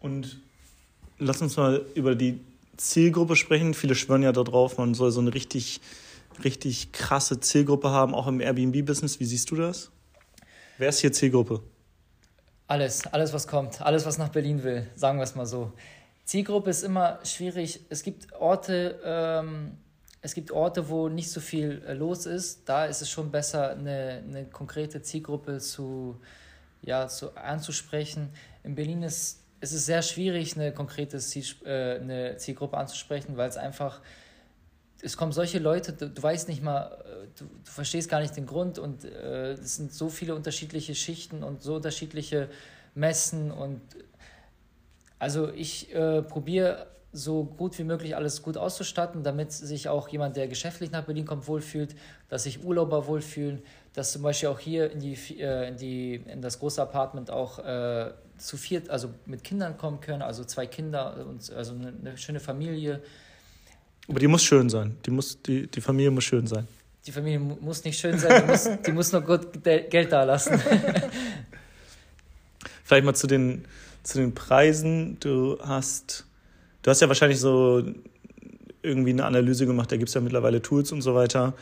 Und 0.02 0.42
lass 1.18 1.42
uns 1.42 1.58
mal 1.58 1.86
über 1.96 2.16
die 2.16 2.40
Zielgruppe 2.78 3.36
sprechen. 3.36 3.74
Viele 3.74 3.96
schwören 3.96 4.24
ja 4.24 4.32
darauf, 4.32 4.78
man 4.78 4.94
soll 4.94 5.12
so 5.12 5.22
eine 5.22 5.34
richtig, 5.34 5.82
richtig 6.44 6.92
krasse 6.92 7.40
Zielgruppe 7.40 7.90
haben, 7.90 8.14
auch 8.14 8.28
im 8.28 8.42
Airbnb-Business. 8.42 9.20
Wie 9.20 9.26
siehst 9.26 9.52
du 9.52 9.56
das? 9.56 9.92
Wer 10.78 10.90
ist 10.90 11.00
hier 11.00 11.14
Zielgruppe? 11.14 11.62
Alles, 12.68 13.06
alles, 13.08 13.32
was 13.32 13.48
kommt, 13.48 13.82
alles, 13.82 14.06
was 14.06 14.18
nach 14.18 14.30
Berlin 14.30 14.64
will, 14.64 14.88
sagen 14.96 15.20
wir 15.20 15.24
es 15.24 15.36
mal 15.36 15.46
so. 15.46 15.72
Zielgruppe 16.26 16.72
ist 16.72 16.84
immer 16.84 17.20
schwierig. 17.24 17.82
Es 17.90 18.02
gibt 18.02 18.34
Orte, 18.34 19.00
ähm, 19.06 19.78
es 20.22 20.34
gibt 20.34 20.52
Orte, 20.52 20.90
wo 20.90 21.08
nicht 21.08 21.30
so 21.30 21.40
viel 21.40 21.84
äh, 21.88 21.94
los 21.94 22.26
ist. 22.26 22.68
Da 22.68 22.86
ist 22.86 23.04
es 23.04 23.10
schon 23.12 23.30
besser, 23.30 23.70
eine, 23.70 24.24
eine 24.28 24.46
konkrete 24.46 25.04
Zielgruppe 25.04 25.60
zu, 25.60 26.20
ja, 26.82 27.08
zu 27.08 27.38
anzusprechen. 27.38 28.30
In 28.64 28.74
Berlin 28.74 29.04
ist 29.04 29.45
es 29.66 29.74
ist 29.74 29.88
sehr 29.88 30.04
schwierig, 30.04 30.56
eine 30.56 30.72
konkrete 30.72 31.18
Ziel, 31.18 31.44
äh, 31.66 31.96
eine 31.96 32.38
Zielgruppe 32.38 32.78
anzusprechen, 32.78 33.36
weil 33.36 33.50
es 33.50 33.58
einfach 33.58 34.00
es 35.02 35.18
kommen 35.18 35.32
solche 35.32 35.60
Leute, 35.60 35.94
du, 35.94 36.10
du 36.10 36.24
weißt 36.24 36.48
nicht 36.48 36.64
mal, 36.64 36.84
äh, 36.84 37.28
du, 37.38 37.46
du 37.46 37.72
verstehst 37.72 38.10
gar 38.10 38.22
nicht 38.22 38.36
den 38.38 38.46
Grund 38.46 38.80
und 38.80 39.04
äh, 39.04 39.54
es 39.54 39.76
sind 39.76 39.92
so 39.92 40.10
viele 40.10 40.36
unterschiedliche 40.36 40.96
Schichten 40.96 41.44
und 41.44 41.62
so 41.64 41.76
unterschiedliche 41.76 42.50
Messen 42.94 43.52
und 43.52 43.82
also 45.18 45.52
ich 45.52 45.94
äh, 45.94 46.22
probiere 46.22 46.88
so 47.12 47.44
gut 47.44 47.78
wie 47.80 47.84
möglich 47.84 48.16
alles 48.16 48.44
gut 48.44 48.58
auszustatten, 48.58 49.24
damit 49.24 49.52
sich 49.52 49.88
auch 49.90 50.10
jemand, 50.10 50.36
der 50.36 50.48
geschäftlich 50.48 50.92
nach 50.92 51.06
Berlin 51.06 51.26
kommt, 51.26 51.48
wohlfühlt, 51.48 51.96
dass 52.30 52.44
sich 52.44 52.64
Urlauber 52.64 53.08
wohlfühlen, 53.08 53.64
dass 53.94 54.12
zum 54.12 54.22
Beispiel 54.22 54.50
auch 54.50 54.60
hier 54.60 54.92
in, 54.92 55.00
die, 55.00 55.16
äh, 55.40 55.70
in, 55.70 55.78
die, 55.78 56.16
in 56.16 56.42
das 56.42 56.60
große 56.60 56.82
Apartment 56.82 57.32
auch 57.32 57.60
äh, 57.60 58.12
zu 58.38 58.58
viert, 58.58 58.90
also 58.90 59.10
mit 59.26 59.44
Kindern 59.44 59.78
kommen 59.78 60.02
können, 60.02 60.22
also 60.22 60.44
zwei 60.44 60.68
Kinder 60.68 61.26
und 61.30 61.52
also 61.54 61.74
eine, 61.74 61.94
eine 62.00 62.18
schöne 62.18 62.40
Familie. 62.40 63.02
Aber 64.08 64.20
die 64.20 64.28
muss 64.28 64.44
schön 64.44 64.70
sein. 64.70 64.98
Die, 65.06 65.12
muss, 65.12 65.42
die, 65.42 65.68
die 65.68 65.82
Familie 65.82 66.12
muss 66.12 66.26
schön 66.26 66.48
sein. 66.48 66.68
Die 67.08 67.12
Familie 67.12 67.40
mu- 67.40 67.58
muss 67.62 67.84
nicht 67.84 68.00
schön 68.00 68.18
sein, 68.18 68.44
die 68.44 68.52
muss, 68.52 68.70
die 68.86 68.92
muss 68.92 69.12
nur 69.12 69.22
gut 69.22 69.64
Geld 69.64 70.12
da 70.12 70.24
lassen. 70.24 70.60
Vielleicht 72.84 73.06
mal 73.06 73.16
zu 73.16 73.28
den, 73.28 73.66
zu 74.04 74.20
den 74.20 74.34
Preisen. 74.36 75.18
Du 75.20 75.58
hast, 75.62 76.26
du 76.84 76.92
hast 76.92 77.02
ja 77.02 77.08
wahrscheinlich 77.08 77.40
so 77.40 77.84
irgendwie 78.82 79.12
eine 79.12 79.26
Analyse 79.26 79.66
gemacht, 79.66 79.92
da 79.92 79.98
gibt 79.98 80.10
es 80.10 80.16
ja 80.16 80.22
mittlerweile 80.22 80.62
Tools 80.62 80.92
und 80.92 81.02
so 81.02 81.16
weiter. 81.16 81.54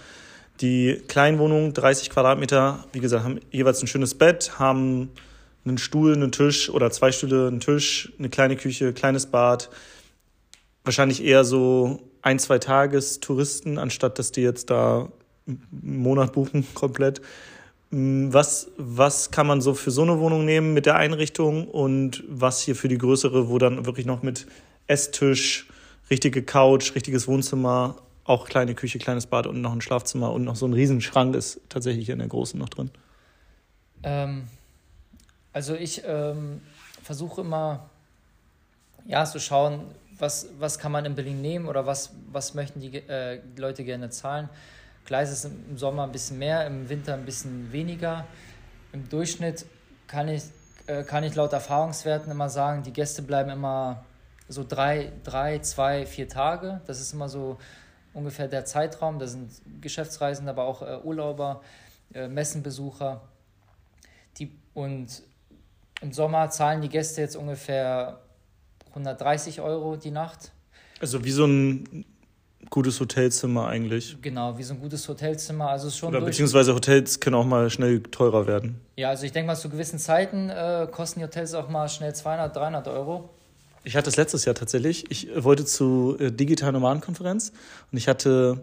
Die 0.61 1.01
Kleinwohnungen, 1.07 1.73
30 1.73 2.09
Quadratmeter, 2.09 2.85
wie 2.91 2.99
gesagt, 2.99 3.23
haben 3.23 3.39
jeweils 3.51 3.81
ein 3.81 3.87
schönes 3.87 4.15
Bett, 4.15 4.59
haben 4.59 5.09
einen 5.65 5.77
Stuhl, 5.77 6.13
einen 6.13 6.31
Tisch 6.31 6.69
oder 6.69 6.91
zwei 6.91 7.11
Stühle, 7.11 7.47
einen 7.47 7.59
Tisch, 7.59 8.11
eine 8.19 8.29
kleine 8.29 8.55
Küche, 8.55 8.93
kleines 8.93 9.27
Bad. 9.27 9.69
Wahrscheinlich 10.83 11.23
eher 11.23 11.45
so 11.45 12.01
ein, 12.21 12.39
zwei 12.39 12.59
Tagestouristen, 12.59 13.77
anstatt 13.77 14.19
dass 14.19 14.31
die 14.31 14.41
jetzt 14.41 14.69
da 14.69 15.09
einen 15.47 15.61
Monat 15.71 16.33
buchen 16.33 16.65
komplett. 16.73 17.21
Was, 17.91 18.71
was 18.77 19.29
kann 19.29 19.45
man 19.45 19.61
so 19.61 19.75
für 19.75 19.91
so 19.91 20.01
eine 20.01 20.19
Wohnung 20.19 20.45
nehmen 20.45 20.73
mit 20.73 20.87
der 20.87 20.95
Einrichtung 20.95 21.67
und 21.67 22.23
was 22.27 22.61
hier 22.61 22.75
für 22.75 22.87
die 22.87 22.97
größere, 22.97 23.49
wo 23.49 23.59
dann 23.59 23.85
wirklich 23.85 24.07
noch 24.07 24.23
mit 24.23 24.47
Esstisch, 24.87 25.67
richtige 26.09 26.41
Couch, 26.41 26.95
richtiges 26.95 27.27
Wohnzimmer, 27.27 27.97
auch 28.25 28.47
kleine 28.47 28.73
Küche, 28.73 28.97
kleines 28.97 29.27
Bad 29.27 29.47
und 29.47 29.61
noch 29.61 29.73
ein 29.73 29.81
Schlafzimmer 29.81 30.31
und 30.31 30.43
noch 30.43 30.55
so 30.55 30.65
ein 30.65 30.73
Riesenschrank 30.73 31.35
ist 31.35 31.61
tatsächlich 31.69 32.09
in 32.09 32.19
der 32.19 32.27
großen 32.27 32.59
noch 32.59 32.69
drin. 32.69 32.89
Ähm, 34.01 34.47
also 35.53 35.75
ich 35.75 36.03
ähm, 36.05 36.61
versuche 37.01 37.41
immer, 37.41 37.89
ja, 39.05 39.23
zu 39.25 39.39
schauen, 39.39 39.81
was, 40.17 40.47
was 40.59 40.79
kann 40.79 40.91
man 40.91 41.05
in 41.05 41.15
Berlin 41.15 41.41
nehmen 41.41 41.67
oder 41.67 41.85
was, 41.85 42.11
was 42.31 42.53
möchten 42.53 42.79
die 42.79 42.97
äh, 42.97 43.39
Leute 43.55 43.83
gerne 43.83 44.09
zahlen. 44.09 44.49
Klar 45.05 45.21
ist 45.23 45.31
es 45.31 45.45
im 45.45 45.77
Sommer 45.77 46.03
ein 46.03 46.11
bisschen 46.11 46.39
mehr, 46.39 46.65
im 46.65 46.89
Winter 46.89 47.13
ein 47.13 47.25
bisschen 47.25 47.71
weniger. 47.71 48.25
Im 48.93 49.09
Durchschnitt 49.09 49.65
kann 50.07 50.27
ich, 50.27 50.43
äh, 50.87 51.03
kann 51.03 51.23
ich 51.23 51.35
laut 51.35 51.53
Erfahrungswerten 51.53 52.31
immer 52.31 52.49
sagen, 52.49 52.83
die 52.83 52.93
Gäste 52.93 53.21
bleiben 53.21 53.49
immer 53.49 54.05
so 54.47 54.65
drei, 54.67 55.11
drei, 55.23 55.59
zwei, 55.59 56.05
vier 56.05 56.29
Tage. 56.29 56.81
Das 56.85 57.01
ist 57.01 57.13
immer 57.13 57.27
so 57.27 57.57
ungefähr 58.13 58.47
der 58.47 58.65
Zeitraum. 58.65 59.19
Da 59.19 59.27
sind 59.27 59.51
Geschäftsreisende, 59.81 60.51
aber 60.51 60.63
auch 60.63 60.81
äh, 60.81 60.99
Urlauber, 61.03 61.61
äh, 62.13 62.27
Messenbesucher. 62.27 63.21
Die, 64.37 64.51
und 64.73 65.23
im 66.03 66.11
Sommer 66.11 66.49
zahlen 66.49 66.81
die 66.81 66.89
Gäste 66.89 67.21
jetzt 67.21 67.35
ungefähr 67.35 68.19
130 68.89 69.61
Euro 69.61 69.95
die 69.95 70.11
Nacht. 70.11 70.51
Also 70.99 71.23
wie 71.23 71.31
so 71.31 71.45
ein 71.45 72.05
gutes 72.69 72.99
Hotelzimmer 72.99 73.67
eigentlich. 73.67 74.17
Genau, 74.21 74.57
wie 74.57 74.63
so 74.63 74.73
ein 74.73 74.79
gutes 74.79 75.07
Hotelzimmer. 75.07 75.69
Also 75.69 75.89
schon 75.89 76.09
Oder 76.09 76.19
durch. 76.19 76.31
beziehungsweise 76.31 76.73
Hotels 76.73 77.19
können 77.19 77.35
auch 77.35 77.45
mal 77.45 77.69
schnell 77.69 78.01
teurer 78.03 78.47
werden. 78.47 78.79
Ja, 78.95 79.09
also 79.09 79.25
ich 79.25 79.31
denke 79.31 79.47
mal, 79.47 79.55
zu 79.55 79.69
gewissen 79.69 79.97
Zeiten 79.97 80.49
äh, 80.49 80.87
kosten 80.91 81.19
die 81.19 81.25
Hotels 81.25 81.53
auch 81.53 81.69
mal 81.69 81.87
schnell 81.89 82.13
200, 82.13 82.55
300 82.55 82.87
Euro. 82.89 83.29
Ich 83.83 83.95
hatte 83.95 84.09
es 84.09 84.15
letztes 84.15 84.45
Jahr 84.45 84.55
tatsächlich. 84.55 85.09
Ich 85.09 85.27
wollte 85.35 85.65
zu 85.65 86.17
äh, 86.19 86.31
Digital 86.31 86.71
Nomadenkonferenz 86.71 87.51
und 87.91 87.97
ich 87.97 88.07
hatte 88.07 88.61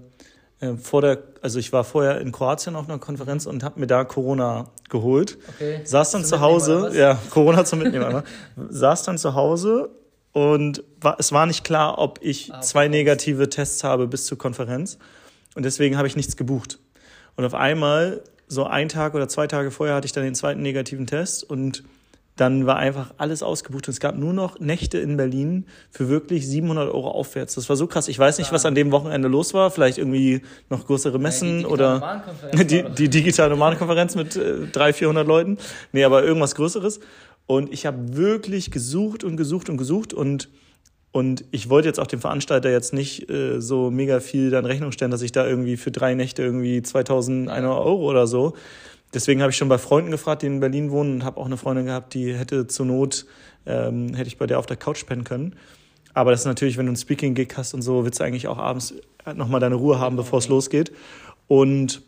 äh, 0.61 0.75
vor 0.77 1.01
der, 1.01 1.19
also 1.41 1.59
ich 1.59 1.73
war 1.73 1.85
vorher 1.85 2.21
in 2.21 2.33
Kroatien 2.33 2.77
auf 2.77 2.89
einer 2.89 2.99
Konferenz 2.99 3.47
und 3.47 3.65
habe 3.65 3.81
mir 3.81 3.87
da 3.87 4.05
Corona 4.05 4.71
geholt. 4.89 5.39
Okay. 5.55 5.81
Saß 5.85 6.11
dann 6.13 6.25
zu 6.25 6.41
Hause, 6.41 6.93
ja, 6.95 7.19
Corona 7.31 7.65
zum 7.65 7.81
Mitnehmen, 7.81 8.23
saß 8.69 9.05
dann 9.05 9.19
zu 9.19 9.35
Hause 9.35 9.91
und 10.33 10.85
war, 11.01 11.17
es 11.19 11.33
war 11.33 11.47
nicht 11.47 11.65
klar, 11.65 11.99
ob 11.99 12.19
ich 12.23 12.53
ah, 12.53 12.61
zwei 12.61 12.89
negative 12.89 13.49
Tests 13.49 13.83
habe 13.85 14.07
bis 14.07 14.27
zur 14.27 14.39
Konferenz. 14.39 14.99
Und 15.55 15.65
deswegen 15.65 15.97
habe 15.97 16.07
ich 16.07 16.15
nichts 16.15 16.37
gebucht. 16.37 16.79
Und 17.37 17.45
auf 17.45 17.55
einmal, 17.55 18.23
so 18.47 18.65
ein 18.65 18.89
Tag 18.89 19.15
oder 19.15 19.29
zwei 19.29 19.47
Tage 19.47 19.71
vorher, 19.71 19.97
hatte 19.97 20.07
ich 20.07 20.13
dann 20.13 20.25
den 20.25 20.35
zweiten 20.35 20.63
negativen 20.63 21.07
Test 21.07 21.43
und 21.43 21.85
dann 22.41 22.65
war 22.65 22.77
einfach 22.77 23.13
alles 23.19 23.43
ausgebucht 23.43 23.87
und 23.87 23.93
es 23.93 24.01
gab 24.01 24.17
nur 24.17 24.33
noch 24.33 24.59
Nächte 24.59 24.99
in 24.99 25.19
Berlin 25.19 25.67
für 25.91 26.09
wirklich 26.09 26.49
700 26.49 26.89
Euro 26.89 27.11
aufwärts. 27.11 27.55
Das 27.55 27.69
war 27.69 27.77
so 27.77 27.87
krass. 27.87 28.09
Ich 28.09 28.19
weiß 28.19 28.39
nicht, 28.39 28.51
was 28.51 28.65
an 28.65 28.75
dem 28.75 28.93
Wochenende 28.93 29.29
los 29.29 29.53
war. 29.53 29.71
Vielleicht 29.71 29.99
irgendwie 29.99 30.41
noch 30.71 30.87
größere 30.87 31.19
Messen 31.19 31.61
ja, 31.61 31.67
oder 31.67 32.25
die, 32.55 32.85
die 32.85 33.11
digitale 33.11 33.51
Nomadenkonferenz 33.51 34.15
mit 34.15 34.37
äh, 34.37 34.67
300, 34.73 34.97
400 34.97 35.27
Leuten. 35.27 35.59
Nee, 35.93 36.05
aber 36.05 36.25
irgendwas 36.25 36.55
Größeres. 36.55 37.01
Und 37.47 37.71
ich 37.75 37.85
habe 37.85 38.17
wirklich 38.17 38.71
gesucht 38.71 39.23
und 39.23 39.37
gesucht 39.37 39.69
und 39.69 39.77
gesucht 39.77 40.15
und 40.15 40.49
und 41.13 41.45
ich 41.51 41.69
wollte 41.69 41.89
jetzt 41.89 41.99
auch 41.99 42.07
dem 42.07 42.21
Veranstalter 42.21 42.71
jetzt 42.71 42.93
nicht 42.93 43.29
äh, 43.29 43.61
so 43.61 43.91
mega 43.91 44.21
viel 44.21 44.51
dann 44.51 44.65
Rechnung 44.65 44.93
stellen, 44.93 45.11
dass 45.11 45.23
ich 45.23 45.33
da 45.33 45.45
irgendwie 45.45 45.77
für 45.77 45.91
drei 45.91 46.15
Nächte 46.15 46.43
irgendwie 46.43 46.81
2100 46.83 47.65
Euro 47.65 48.09
oder 48.09 48.29
so. 48.29 48.55
Deswegen 49.13 49.43
habe 49.43 49.51
ich 49.51 49.57
schon 49.57 49.69
bei 49.69 49.79
Freunden 49.79 50.11
gefragt, 50.11 50.43
die 50.43 50.47
in 50.47 50.61
Berlin 50.61 50.91
wohnen 50.91 51.15
und 51.15 51.25
habe 51.25 51.41
auch 51.41 51.47
eine 51.47 51.57
Freundin 51.57 51.87
gehabt, 51.87 52.15
die 52.15 52.35
hätte 52.35 52.67
zur 52.69 52.87
Not, 52.87 53.27
ähm, 53.67 54.15
hätte 54.15 54.29
ich 54.29 54.39
bei 54.39 54.47
der 54.47 54.59
auf 54.59 54.67
der 54.67 54.77
Couch 54.77 55.05
pennen 55.07 55.25
können. 55.25 55.57
Aber 56.15 56.31
das 56.31 56.41
ist 56.41 56.47
natürlich, 56.47 56.77
wenn 56.77 56.87
du 56.87 56.91
einen 56.91 56.97
Speaking-Gig 56.97 57.53
hast 57.57 57.75
und 57.75 57.83
so, 57.83 58.05
willst 58.05 58.21
du 58.21 58.25
eigentlich 58.25 58.49
auch 58.49 58.59
abends 58.59 58.95
nochmal 59.35 59.61
deine 59.61 59.77
Ruhe 59.77 59.99
haben, 59.99 60.17
bevor 60.17 60.39
es 60.39 60.49
losgeht. 60.49 60.93
Und 61.47 62.03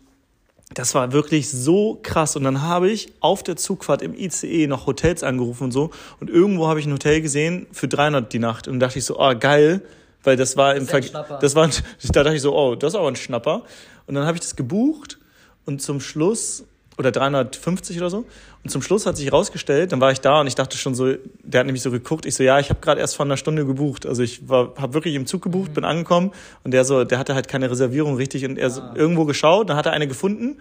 das 0.75 0.95
war 0.95 1.13
wirklich 1.13 1.51
so 1.51 1.99
krass. 2.03 2.37
Und 2.37 2.45
dann 2.45 2.63
habe 2.63 2.91
ich 2.91 3.13
auf 3.21 3.43
der 3.43 3.57
Zugfahrt 3.57 4.03
im 4.03 4.15
ICE 4.15 4.67
noch 4.67 4.87
Hotels 4.87 5.23
angerufen 5.23 5.65
und 5.65 5.73
so. 5.73 5.91
Und 6.21 6.31
irgendwo 6.31 6.69
habe 6.69 6.81
ich 6.81 6.87
ein 6.87 6.93
Hotel 6.93 7.21
gesehen 7.21 7.67
für 7.73 7.89
300 7.89 8.33
die 8.33 8.39
Nacht. 8.39 8.69
Und 8.69 8.81
dachte 8.81 8.99
ich 8.99 9.05
so, 9.05 9.19
oh, 9.19 9.35
geil. 9.39 9.83
Weil 10.25 10.37
das 10.37 10.57
war 10.57 10.77
im 10.77 10.87
Vergleich, 10.87 11.13
das 11.41 11.55
war, 11.57 11.69
da 12.13 12.23
dachte 12.23 12.37
ich 12.37 12.43
so, 12.43 12.57
oh, 12.57 12.75
das 12.75 12.95
ist 12.95 12.99
aber 12.99 13.09
ein 13.09 13.17
Schnapper. 13.17 13.65
Und 14.07 14.15
dann 14.15 14.25
habe 14.25 14.37
ich 14.37 14.41
das 14.41 14.57
gebucht. 14.57 15.19
Und 15.65 15.83
zum 15.83 16.01
Schluss 16.01 16.65
oder 16.99 17.11
350 17.11 17.97
oder 17.99 18.11
so. 18.11 18.25
Und 18.65 18.71
zum 18.71 18.83
Schluss 18.83 19.07
hat 19.07 19.17
sich 19.17 19.27
herausgestellt, 19.27 19.93
dann 19.93 20.01
war 20.01 20.13
ich 20.13 20.21
da 20.21 20.41
und 20.41 20.47
ich 20.47 20.55
dachte 20.55 20.77
schon 20.77 20.95
so, 20.95 21.15
der 21.43 21.61
hat 21.61 21.67
nämlich 21.67 21.83
so 21.83 21.91
geguckt, 21.91 22.27
ich 22.27 22.35
so, 22.35 22.43
ja, 22.43 22.59
ich 22.59 22.71
habe 22.71 22.81
gerade 22.81 23.01
erst 23.01 23.17
vor 23.17 23.27
einer 23.27 23.37
Stunde 23.37 23.67
gebucht. 23.67 24.07
Also 24.07 24.23
ich 24.23 24.49
war, 24.49 24.75
habe 24.77 24.95
wirklich 24.95 25.15
im 25.15 25.27
Zug 25.27 25.43
gebucht, 25.43 25.71
mhm. 25.71 25.75
bin 25.75 25.85
angekommen 25.85 26.33
und 26.65 26.73
der 26.73 26.85
so, 26.85 27.05
der 27.05 27.19
hatte 27.19 27.35
halt 27.35 27.49
keine 27.49 27.71
Reservierung 27.71 28.17
richtig 28.17 28.45
und 28.45 28.59
er 28.59 28.71
so 28.71 28.83
ah. 28.83 28.95
irgendwo 28.95 29.25
geschaut, 29.25 29.71
dann 29.71 29.77
hat 29.77 29.87
er 29.87 29.93
eine 29.93 30.07
gefunden 30.07 30.59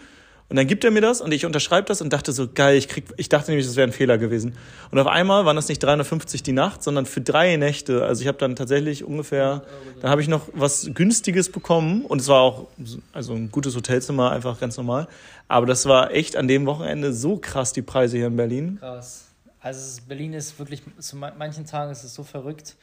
und 0.50 0.58
dann 0.58 0.68
gibt 0.68 0.84
er 0.84 0.92
mir 0.92 1.02
das 1.02 1.22
und 1.22 1.32
ich 1.32 1.46
unterschreibe 1.46 1.88
das 1.88 2.02
und 2.02 2.12
dachte 2.12 2.34
so, 2.34 2.48
geil, 2.54 2.78
ich 2.78 2.88
krieg, 2.88 3.06
ich 3.18 3.30
dachte 3.30 3.52
nämlich, 3.52 3.66
das 3.66 3.76
wäre 3.76 3.88
ein 3.88 3.94
Fehler 3.94 4.18
gewesen. 4.18 4.56
Und 4.92 5.00
auf 5.00 5.08
einmal 5.08 5.46
waren 5.46 5.56
das 5.56 5.70
nicht 5.70 5.82
350 5.82 6.44
die 6.44 6.52
Nacht, 6.52 6.84
sondern 6.84 7.06
für 7.06 7.22
drei 7.22 7.56
Nächte. 7.56 8.04
Also 8.04 8.22
ich 8.22 8.28
habe 8.28 8.38
dann 8.38 8.56
tatsächlich 8.56 9.04
ungefähr, 9.06 9.64
dann 10.02 10.12
habe 10.12 10.22
ich 10.22 10.28
noch 10.28 10.50
was 10.54 10.90
Günstiges 10.94 11.50
bekommen 11.50 12.06
und 12.06 12.20
es 12.20 12.28
war 12.28 12.42
auch 12.42 12.68
also 13.14 13.34
ein 13.34 13.50
gutes 13.52 13.76
Hotelzimmer, 13.76 14.32
einfach 14.32 14.60
ganz 14.60 14.76
normal. 14.76 15.08
Aber 15.48 15.66
das 15.66 15.86
war 15.86 16.12
echt 16.12 16.36
an 16.36 16.48
dem 16.48 16.66
Wochenende 16.66 17.14
so 17.14 17.38
krass, 17.38 17.74
die 17.74 17.82
Preise 17.82 18.18
hier 18.18 18.28
in 18.28 18.36
Berlin. 18.36 18.78
Krass. 18.80 19.26
Also 19.62 20.02
Berlin 20.08 20.34
ist 20.34 20.58
wirklich, 20.58 20.82
zu 21.00 21.16
manchen 21.16 21.66
Tagen 21.66 21.92
ist 21.92 22.04
es 22.04 22.16
so 22.16 22.24
verrückt, 22.24 22.76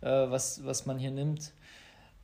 äh, 0.00 0.06
was, 0.08 0.64
was 0.64 0.86
man 0.86 0.98
hier 0.98 1.10
nimmt. 1.10 1.52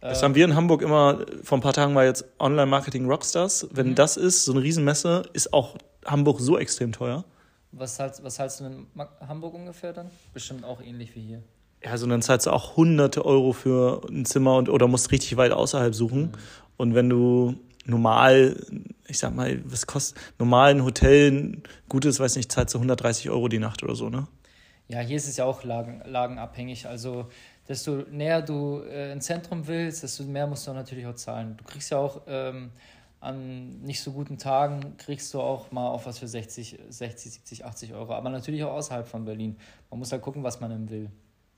Das 0.00 0.22
haben 0.22 0.34
wir 0.34 0.44
in 0.44 0.54
Hamburg 0.54 0.82
immer, 0.82 1.26
vor 1.42 1.58
ein 1.58 1.60
paar 1.60 1.72
Tagen 1.72 1.94
war 1.94 2.04
jetzt 2.04 2.24
Online-Marketing 2.38 3.06
Rockstars. 3.06 3.68
Wenn 3.72 3.90
mhm. 3.90 3.94
das 3.96 4.16
ist, 4.16 4.44
so 4.44 4.52
eine 4.52 4.62
Riesenmesse, 4.62 5.24
ist 5.32 5.52
auch 5.52 5.76
Hamburg 6.04 6.40
so 6.40 6.56
extrem 6.56 6.92
teuer. 6.92 7.24
Was 7.72 7.96
zahlst, 7.96 8.22
was 8.22 8.36
zahlst 8.36 8.60
du 8.60 8.64
in 8.66 8.86
Hamburg 9.26 9.54
ungefähr 9.54 9.92
dann? 9.92 10.10
Bestimmt 10.32 10.64
auch 10.64 10.80
ähnlich 10.80 11.14
wie 11.16 11.20
hier. 11.20 11.42
Ja, 11.82 11.90
also 11.90 12.06
dann 12.06 12.22
zahlst 12.22 12.46
du 12.46 12.50
auch 12.50 12.76
hunderte 12.76 13.24
Euro 13.24 13.52
für 13.52 14.02
ein 14.08 14.24
Zimmer 14.24 14.56
und, 14.56 14.68
oder 14.68 14.88
musst 14.88 15.10
richtig 15.10 15.36
weit 15.36 15.52
außerhalb 15.52 15.94
suchen. 15.94 16.22
Mhm. 16.22 16.32
Und 16.76 16.94
wenn 16.94 17.10
du 17.10 17.56
normal, 17.84 18.56
ich 19.06 19.18
sag 19.18 19.34
mal, 19.34 19.60
was 19.64 19.86
kostet, 19.86 20.18
normal 20.38 20.70
ein 20.70 20.84
Hotel, 20.84 21.32
ein 21.32 21.62
gutes, 21.88 22.20
weiß 22.20 22.36
nicht, 22.36 22.52
zahlst 22.52 22.74
du 22.74 22.78
130 22.78 23.30
Euro 23.30 23.48
die 23.48 23.58
Nacht 23.58 23.82
oder 23.82 23.94
so, 23.94 24.08
ne? 24.08 24.28
Ja, 24.88 25.00
hier 25.00 25.18
ist 25.18 25.28
es 25.28 25.36
ja 25.36 25.44
auch 25.44 25.64
lagen, 25.64 26.02
lagenabhängig. 26.06 26.86
Also 26.86 27.26
desto 27.68 28.04
näher 28.10 28.42
du 28.42 28.82
äh, 28.82 29.12
ins 29.12 29.26
Zentrum 29.26 29.66
willst, 29.66 30.02
desto 30.02 30.25
mehr 30.25 30.46
musst 30.46 30.66
du 30.66 30.72
natürlich 30.72 31.06
auch 31.06 31.14
zahlen. 31.14 31.56
Du 31.56 31.64
kriegst 31.64 31.90
ja 31.90 31.98
auch 31.98 32.22
ähm, 32.26 32.70
an 33.20 33.80
nicht 33.80 34.00
so 34.00 34.12
guten 34.12 34.38
Tagen, 34.38 34.96
kriegst 34.96 35.34
du 35.34 35.40
auch 35.40 35.70
mal 35.70 35.88
auf 35.88 36.06
was 36.06 36.18
für 36.18 36.28
60, 36.28 36.78
60, 36.88 37.32
70, 37.32 37.64
80 37.64 37.94
Euro. 37.94 38.14
Aber 38.14 38.30
natürlich 38.30 38.64
auch 38.64 38.72
außerhalb 38.72 39.06
von 39.06 39.25
Berlin. 39.25 39.56
Man 39.90 39.98
muss 39.98 40.12
halt 40.12 40.22
gucken, 40.22 40.42
was 40.42 40.60
man 40.60 40.70
denn 40.70 40.90
will. 40.90 41.10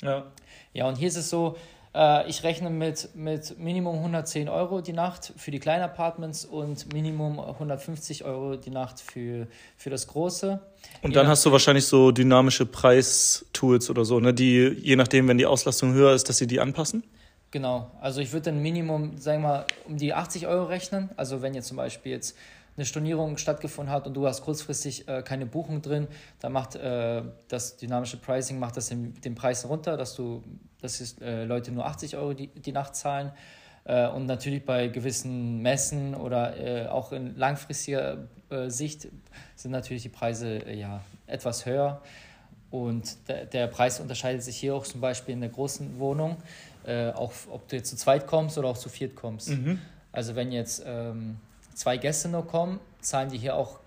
Ja. 0.02 0.26
Ja, 0.73 0.88
und 0.88 0.97
hier 0.97 1.09
ist 1.09 1.17
es 1.17 1.29
so, 1.29 1.57
ich 1.92 2.44
rechne 2.44 2.70
mit, 2.70 3.11
mit 3.16 3.59
Minimum 3.59 3.97
110 3.97 4.49
Euro 4.49 4.80
die 4.80 4.92
Nacht 4.92 5.32
für 5.37 5.50
die 5.50 5.59
kleinen 5.59 5.82
Apartments 5.82 6.44
und 6.44 6.92
Minimum 6.92 7.40
150 7.40 8.25
Euro 8.25 8.54
die 8.54 8.70
Nacht 8.70 9.00
für, 9.00 9.49
für 9.76 9.90
das 9.90 10.06
große. 10.06 10.61
Und 11.02 11.16
dann 11.16 11.26
hast 11.26 11.44
du 11.44 11.50
wahrscheinlich 11.50 11.87
so 11.87 12.12
dynamische 12.12 12.64
Preistools 12.64 13.90
oder 13.90 14.04
so, 14.04 14.20
ne, 14.20 14.32
die 14.32 14.76
je 14.80 14.94
nachdem, 14.94 15.26
wenn 15.26 15.38
die 15.38 15.47
Auslastung 15.47 15.92
höher 15.92 16.14
ist, 16.14 16.28
dass 16.28 16.38
sie 16.38 16.47
die 16.47 16.61
anpassen? 16.61 17.02
Genau, 17.50 17.90
also 18.00 18.20
ich 18.20 18.32
würde 18.32 18.52
dann 18.52 18.62
Minimum, 18.62 19.18
sagen 19.18 19.42
wir 19.42 19.49
mal, 19.49 19.66
um 19.88 19.97
die 19.97 20.14
80 20.14 20.47
Euro 20.47 20.66
rechnen. 20.66 21.11
Also 21.16 21.42
wenn 21.42 21.54
jetzt 21.54 21.66
zum 21.66 21.76
Beispiel 21.76 22.12
jetzt 22.12 22.37
eine 22.76 22.87
Stornierung 22.87 23.37
stattgefunden 23.37 23.92
hat 23.92 24.06
und 24.06 24.14
du 24.14 24.26
hast 24.26 24.42
kurzfristig 24.42 25.09
äh, 25.09 25.23
keine 25.23 25.47
Buchung 25.47 25.82
drin, 25.82 26.06
dann 26.38 26.52
macht 26.52 26.76
äh, 26.76 27.23
das 27.49 27.76
dynamische 27.76 28.18
Pricing 28.18 28.61
macht 28.61 28.76
das 28.76 28.88
den, 28.88 29.20
den 29.20 29.35
Preis 29.35 29.68
runter, 29.68 29.97
dass 29.97 30.14
du, 30.14 30.44
dass 30.83 31.01
ist, 31.01 31.21
äh, 31.23 31.45
Leute 31.45 31.73
nur 31.73 31.87
80 31.87 32.17
Euro 32.17 32.33
die, 32.33 32.49
die 32.49 32.73
Nacht 32.73 32.97
zahlen. 32.97 33.33
Äh, 33.85 34.09
und 34.09 34.27
natürlich 34.27 34.65
bei 34.65 34.89
gewissen 34.89 35.63
Messen 35.63 36.15
oder 36.15 36.57
äh, 36.59 36.87
auch 36.87 37.13
in 37.13 37.37
langfristiger 37.37 38.19
äh, 38.51 38.69
Sicht 38.69 39.09
sind 39.57 39.71
natürlich 39.71 40.03
die 40.03 40.09
Preise 40.09 40.71
ja 40.71 41.01
etwas 41.27 41.67
höher. 41.67 42.01
Und 42.71 43.29
der, 43.29 43.47
der 43.47 43.67
Preis 43.67 43.99
unterscheidet 43.99 44.43
sich 44.43 44.57
hier 44.57 44.75
auch 44.75 44.85
zum 44.85 45.01
Beispiel 45.01 45.35
in 45.35 45.41
der 45.41 45.51
großen 45.51 45.99
Wohnung, 45.99 46.37
auch 47.15 47.33
ob 47.51 47.69
du 47.69 47.77
jetzt 47.77 47.91
zu 47.91 47.97
zweit 47.97 48.27
kommst 48.27 48.57
oder 48.57 48.69
auch 48.69 48.79
zu 48.79 48.89
viert 48.89 49.15
kommst. 49.15 49.51
Mhm. 49.51 49.81
Also 50.13 50.35
wenn 50.35 50.51
jetzt 50.51 50.83
ähm, 50.87 51.37
zwei 51.75 51.97
Gäste 51.97 52.29
nur 52.29 52.47
kommen, 52.47 52.81
zahlen 53.01 53.29
die 53.31 53.39
hier 53.39 53.57
auch, 53.57 53.81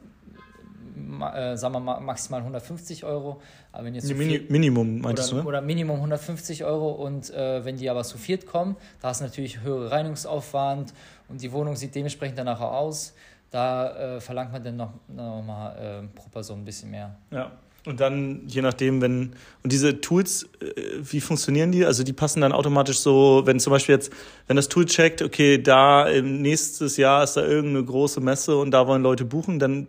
äh, 0.96 1.58
sagen 1.58 1.74
wir 1.74 1.80
mal, 1.80 2.00
maximal 2.00 2.40
150 2.42 3.04
Euro. 3.04 3.42
Aber 3.72 3.86
wenn 3.86 3.96
jetzt 3.96 4.08
nee, 4.08 4.14
Mini 4.14 4.46
Minimum 4.50 5.02
meinst 5.02 5.24
oder, 5.24 5.30
du, 5.30 5.44
ne? 5.44 5.48
Oder 5.48 5.62
Minimum 5.62 5.96
150 5.98 6.64
Euro 6.64 6.92
und 6.92 7.30
äh, 7.32 7.64
wenn 7.66 7.78
die 7.78 7.90
aber 7.90 8.04
zu 8.04 8.18
viert 8.18 8.46
kommen, 8.46 8.76
da 9.02 9.12
ist 9.12 9.22
natürlich 9.22 9.62
höhere 9.62 9.92
Reinigungsaufwand 9.92 10.94
und 11.30 11.42
die 11.42 11.52
Wohnung 11.52 11.76
sieht 11.76 11.96
dementsprechend 11.96 12.38
danach 12.38 12.62
auch 12.62 12.74
aus. 12.74 13.14
Da 13.50 14.16
äh, 14.16 14.20
verlangt 14.22 14.52
man 14.52 14.64
dann 14.64 14.78
noch, 14.78 14.94
noch 15.08 15.44
mal 15.44 15.76
äh, 15.76 16.08
pro 16.16 16.30
Person 16.30 16.62
ein 16.62 16.66
bisschen 16.66 16.90
mehr. 16.90 17.16
Ja. 17.32 17.52
Und 17.86 18.00
dann, 18.00 18.44
je 18.48 18.62
nachdem, 18.62 19.02
wenn, 19.02 19.34
und 19.62 19.72
diese 19.72 20.00
Tools, 20.00 20.48
äh, 20.62 20.72
wie 21.02 21.20
funktionieren 21.20 21.72
die? 21.72 21.86
Also 21.86 22.04
die 22.04 22.14
passen 22.14 22.40
dann 22.42 22.54
automatisch 22.54 23.00
so, 23.00 23.42
wenn 23.46 23.60
zum 23.60 23.72
Beispiel 23.72 23.96
jetzt, 23.96 24.12
wenn 24.48 24.56
das 24.56 24.70
Tool 24.70 24.86
checkt, 24.86 25.22
okay, 25.22 25.62
da 25.62 26.08
im 26.08 26.42
nächstes 26.42 26.96
Jahr 26.96 27.24
ist 27.24 27.34
da 27.34 27.46
irgendeine 27.46 27.84
große 27.84 28.22
Messe 28.22 28.56
und 28.56 28.72
da 28.72 28.88
wollen 28.88 29.04
Leute 29.04 29.26
buchen, 29.26 29.60
dann 29.60 29.88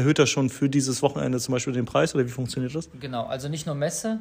erhöht 0.00 0.18
das 0.18 0.28
schon 0.28 0.50
für 0.50 0.68
dieses 0.68 1.02
Wochenende 1.02 1.38
zum 1.38 1.52
Beispiel 1.52 1.72
den 1.72 1.86
Preis 1.86 2.14
oder 2.14 2.26
wie 2.26 2.30
funktioniert 2.30 2.74
das? 2.74 2.88
Genau, 2.98 3.24
also 3.26 3.48
nicht 3.48 3.66
nur 3.66 3.74
Messe. 3.74 4.18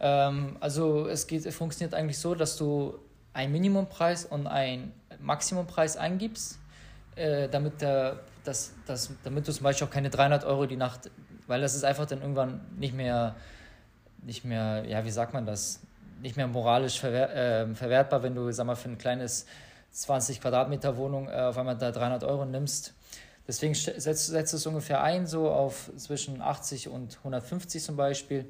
Ähm, 0.00 0.56
also 0.60 1.06
es 1.06 1.26
geht, 1.26 1.52
funktioniert 1.52 1.94
eigentlich 1.94 2.18
so, 2.18 2.34
dass 2.34 2.56
du 2.56 2.94
einen 3.32 3.52
Minimumpreis 3.52 4.24
und 4.24 4.46
einen 4.46 4.92
Maximumpreis 5.20 5.96
eingibst, 5.96 6.58
äh, 7.16 7.48
damit 7.48 7.82
du 7.82 8.22
zum 8.44 9.64
Beispiel 9.64 9.86
auch 9.86 9.90
keine 9.90 10.10
300 10.10 10.44
Euro 10.44 10.66
die 10.66 10.76
Nacht 10.76 11.10
weil 11.46 11.60
das 11.60 11.74
ist 11.74 11.84
einfach 11.84 12.06
dann 12.06 12.20
irgendwann 12.20 12.60
nicht 12.76 12.94
mehr, 12.94 13.34
nicht 14.22 14.44
mehr, 14.44 14.84
ja, 14.86 15.04
wie 15.04 15.10
sagt 15.10 15.34
man 15.34 15.46
das, 15.46 15.80
nicht 16.20 16.36
mehr 16.36 16.46
moralisch 16.46 16.98
verwer 17.00 17.34
äh, 17.34 17.74
verwertbar, 17.74 18.22
wenn 18.22 18.34
du, 18.34 18.50
sag 18.52 18.66
mal, 18.66 18.76
für 18.76 18.88
ein 18.88 18.98
kleines 18.98 19.46
20 19.90 20.40
Quadratmeter 20.40 20.96
Wohnung 20.96 21.28
äh, 21.28 21.32
auf 21.32 21.58
einmal 21.58 21.76
da 21.76 21.90
300 21.90 22.24
Euro 22.24 22.44
nimmst. 22.44 22.94
Deswegen 23.46 23.74
setzt, 23.74 24.26
setzt 24.26 24.54
es 24.54 24.66
ungefähr 24.66 25.02
ein, 25.02 25.26
so 25.26 25.50
auf 25.50 25.90
zwischen 25.96 26.40
80 26.40 26.88
und 26.88 27.18
150 27.18 27.82
zum 27.82 27.96
Beispiel. 27.96 28.46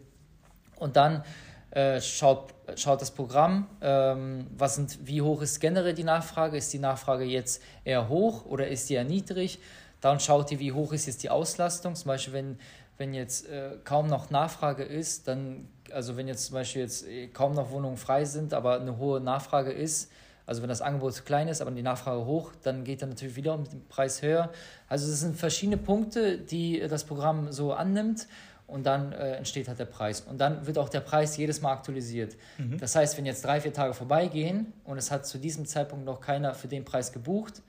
Und 0.76 0.96
dann 0.96 1.24
äh, 1.70 2.00
schaut, 2.00 2.54
schaut 2.76 3.00
das 3.00 3.10
Programm, 3.10 3.66
ähm, 3.80 4.46
was 4.56 4.76
sind, 4.76 4.98
wie 5.06 5.20
hoch 5.20 5.42
ist 5.42 5.60
generell 5.60 5.94
die 5.94 6.04
Nachfrage? 6.04 6.56
Ist 6.56 6.72
die 6.72 6.78
Nachfrage 6.78 7.24
jetzt 7.24 7.60
eher 7.84 8.08
hoch 8.08 8.44
oder 8.44 8.68
ist 8.68 8.88
die 8.88 8.94
eher 8.94 9.04
niedrig? 9.04 9.58
Dann 10.00 10.20
schaut 10.20 10.52
ihr, 10.52 10.60
wie 10.60 10.72
hoch 10.72 10.92
ist 10.92 11.06
jetzt 11.06 11.22
die 11.22 11.30
Auslastung. 11.30 11.94
Zum 11.96 12.08
Beispiel, 12.08 12.34
wenn 12.34 12.58
wenn 12.96 13.14
jetzt 13.14 13.48
äh, 13.48 13.76
kaum 13.84 14.06
noch 14.06 14.30
Nachfrage 14.30 14.84
ist, 14.84 15.26
dann, 15.28 15.68
also 15.90 16.16
wenn 16.16 16.28
jetzt 16.28 16.46
zum 16.46 16.54
Beispiel 16.54 16.82
jetzt 16.82 17.06
äh, 17.06 17.28
kaum 17.28 17.54
noch 17.54 17.70
Wohnungen 17.70 17.96
frei 17.96 18.24
sind, 18.24 18.54
aber 18.54 18.80
eine 18.80 18.98
hohe 18.98 19.20
Nachfrage 19.20 19.72
ist, 19.72 20.10
Also 20.46 20.60
wenn 20.62 20.68
das 20.68 20.82
Angebot 20.82 21.24
klein 21.24 21.48
ist, 21.48 21.62
aber 21.62 21.70
die 21.70 21.82
Nachfrage 21.82 22.24
hoch, 22.26 22.52
dann 22.62 22.84
geht 22.84 23.02
er 23.02 23.08
natürlich 23.08 23.36
wieder 23.36 23.54
um 23.54 23.64
den 23.64 23.86
Preis 23.88 24.20
höher. 24.22 24.50
Also 24.88 25.10
es 25.10 25.20
sind 25.20 25.36
verschiedene 25.36 25.78
Punkte, 25.78 26.38
die 26.38 26.80
das 26.80 27.04
Programm 27.04 27.50
so 27.50 27.72
annimmt 27.72 28.26
und 28.66 28.84
dann 28.84 29.12
äh, 29.12 29.36
entsteht 29.36 29.68
halt 29.68 29.78
der 29.78 29.84
Preis. 29.86 30.20
Und 30.22 30.38
dann 30.38 30.66
wird 30.66 30.78
auch 30.78 30.88
der 30.88 31.00
Preis 31.00 31.36
jedes 31.36 31.60
Mal 31.60 31.72
aktualisiert. 31.72 32.36
Mhm. 32.58 32.78
Das 32.78 32.94
heißt, 32.94 33.16
wenn 33.16 33.26
jetzt 33.26 33.44
drei, 33.44 33.60
vier 33.60 33.72
Tage 33.72 33.94
vorbeigehen 33.94 34.72
und 34.84 34.98
es 34.98 35.10
hat 35.10 35.26
zu 35.26 35.38
diesem 35.38 35.66
Zeitpunkt 35.66 36.04
noch 36.04 36.20
keiner 36.20 36.54
für 36.54 36.68
den 36.68 36.84
Preis 36.84 37.12
gebucht, 37.12 37.62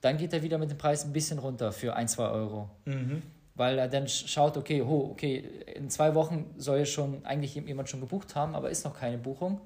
dann 0.00 0.18
geht 0.18 0.32
er 0.32 0.42
wieder 0.42 0.58
mit 0.58 0.70
dem 0.70 0.78
Preis 0.78 1.04
ein 1.04 1.12
bisschen 1.12 1.38
runter 1.38 1.72
für 1.72 1.96
ein, 1.96 2.08
zwei 2.08 2.28
Euro. 2.28 2.70
Mhm. 2.84 3.22
Weil 3.54 3.78
er 3.78 3.88
dann 3.88 4.06
schaut, 4.06 4.56
okay, 4.56 4.82
oh, 4.82 5.08
okay, 5.12 5.38
in 5.74 5.88
zwei 5.90 6.14
Wochen 6.14 6.54
soll 6.58 6.78
ja 6.80 6.84
schon 6.84 7.24
eigentlich 7.24 7.54
jemand 7.54 7.88
schon 7.88 8.00
gebucht 8.00 8.34
haben, 8.34 8.54
aber 8.54 8.70
ist 8.70 8.84
noch 8.84 8.98
keine 8.98 9.16
Buchung. 9.18 9.60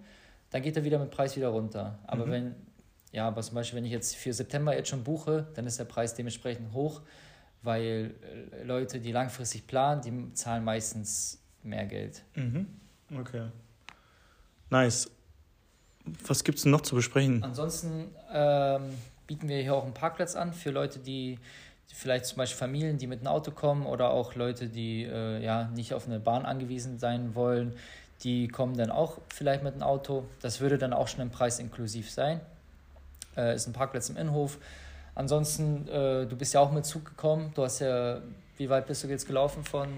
Dann 0.50 0.62
geht 0.62 0.76
er 0.76 0.84
wieder 0.84 0.98
mit 0.98 1.10
Preis 1.10 1.36
wieder 1.36 1.48
runter. 1.48 1.98
Aber 2.06 2.26
mhm. 2.26 2.30
wenn, 2.30 2.54
ja, 3.12 3.26
aber 3.26 3.42
zum 3.42 3.54
Beispiel, 3.54 3.78
wenn 3.78 3.84
ich 3.84 3.92
jetzt 3.92 4.16
für 4.16 4.32
September 4.32 4.74
jetzt 4.74 4.88
schon 4.88 5.04
buche, 5.04 5.46
dann 5.54 5.66
ist 5.66 5.78
der 5.78 5.84
Preis 5.84 6.14
dementsprechend 6.14 6.72
hoch 6.72 7.02
weil 7.62 8.14
äh, 8.52 8.62
Leute, 8.64 9.00
die 9.00 9.12
langfristig 9.12 9.66
planen, 9.66 10.02
die 10.02 10.34
zahlen 10.34 10.64
meistens 10.64 11.38
mehr 11.62 11.86
Geld. 11.86 12.22
Mhm. 12.34 12.66
Okay. 13.18 13.48
Nice. 14.70 15.10
Was 16.26 16.44
gibt 16.44 16.58
es 16.58 16.64
noch 16.64 16.80
zu 16.80 16.94
besprechen? 16.94 17.42
Ansonsten 17.42 18.08
ähm, 18.32 18.82
bieten 19.26 19.48
wir 19.48 19.58
hier 19.58 19.74
auch 19.74 19.84
einen 19.84 19.94
Parkplatz 19.94 20.34
an 20.34 20.54
für 20.54 20.70
Leute, 20.70 20.98
die, 20.98 21.38
die, 21.90 21.94
vielleicht 21.94 22.24
zum 22.24 22.38
Beispiel 22.38 22.58
Familien, 22.58 22.96
die 22.96 23.06
mit 23.06 23.20
einem 23.20 23.28
Auto 23.28 23.50
kommen 23.50 23.84
oder 23.84 24.10
auch 24.10 24.34
Leute, 24.34 24.68
die 24.68 25.04
äh, 25.04 25.44
ja 25.44 25.68
nicht 25.68 25.92
auf 25.92 26.06
eine 26.06 26.18
Bahn 26.18 26.46
angewiesen 26.46 26.98
sein 26.98 27.34
wollen. 27.34 27.74
Die 28.22 28.48
kommen 28.48 28.76
dann 28.76 28.90
auch 28.90 29.18
vielleicht 29.32 29.62
mit 29.62 29.74
einem 29.74 29.82
Auto. 29.82 30.24
Das 30.40 30.60
würde 30.60 30.78
dann 30.78 30.92
auch 30.92 31.08
schon 31.08 31.20
im 31.20 31.30
Preis 31.30 31.58
inklusiv 31.58 32.10
sein. 32.10 32.40
Äh, 33.36 33.54
ist 33.54 33.66
ein 33.66 33.72
Parkplatz 33.72 34.10
im 34.10 34.16
Innenhof 34.16 34.58
Ansonsten, 35.14 35.88
äh, 35.88 36.26
du 36.26 36.36
bist 36.36 36.54
ja 36.54 36.60
auch 36.60 36.72
mit 36.72 36.86
Zug 36.86 37.04
gekommen. 37.04 37.52
Du 37.54 37.62
hast 37.62 37.80
ja, 37.80 38.20
wie 38.56 38.70
weit 38.70 38.86
bist 38.86 39.04
du 39.04 39.08
jetzt 39.08 39.26
gelaufen 39.26 39.64
von? 39.64 39.88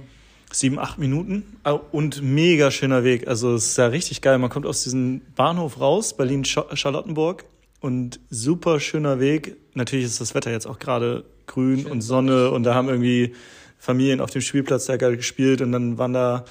Sieben, 0.51 0.79
acht 0.79 0.99
Minuten 0.99 1.45
und 1.93 2.23
mega 2.23 2.71
schöner 2.71 3.05
Weg. 3.05 3.27
Also 3.27 3.55
es 3.55 3.69
ist 3.69 3.79
ja 3.79 3.87
richtig 3.87 4.21
geil. 4.21 4.39
Man 4.39 4.51
kommt 4.51 4.67
aus 4.67 4.83
diesem 4.83 5.23
Bahnhof 5.35 5.81
raus, 5.81 6.15
Berlin-Charlottenburg 6.17 7.45
und 7.81 8.21
super 8.31 8.81
schöner 8.81 9.19
Weg. 9.19 9.57
Natürlich 9.75 10.07
ist 10.07 10.21
das 10.21 10.35
Wetter 10.35 10.51
jetzt 10.51 10.67
auch 10.67 10.79
gerade 10.79 11.25
grün 11.47 11.83
Schön 11.83 11.91
und 11.93 12.01
Sonne 12.03 12.51
und 12.51 12.65
da 12.65 12.75
haben 12.75 12.89
irgendwie 12.89 13.35
Familien 13.79 14.21
auf 14.21 14.31
dem 14.31 14.43
Spielplatz 14.43 14.87
da 14.87 14.97
geil 14.97 15.17
gespielt 15.17 15.63
und 15.63 15.73
dann 15.73 15.99
waren 15.99 16.13
da 16.13 16.45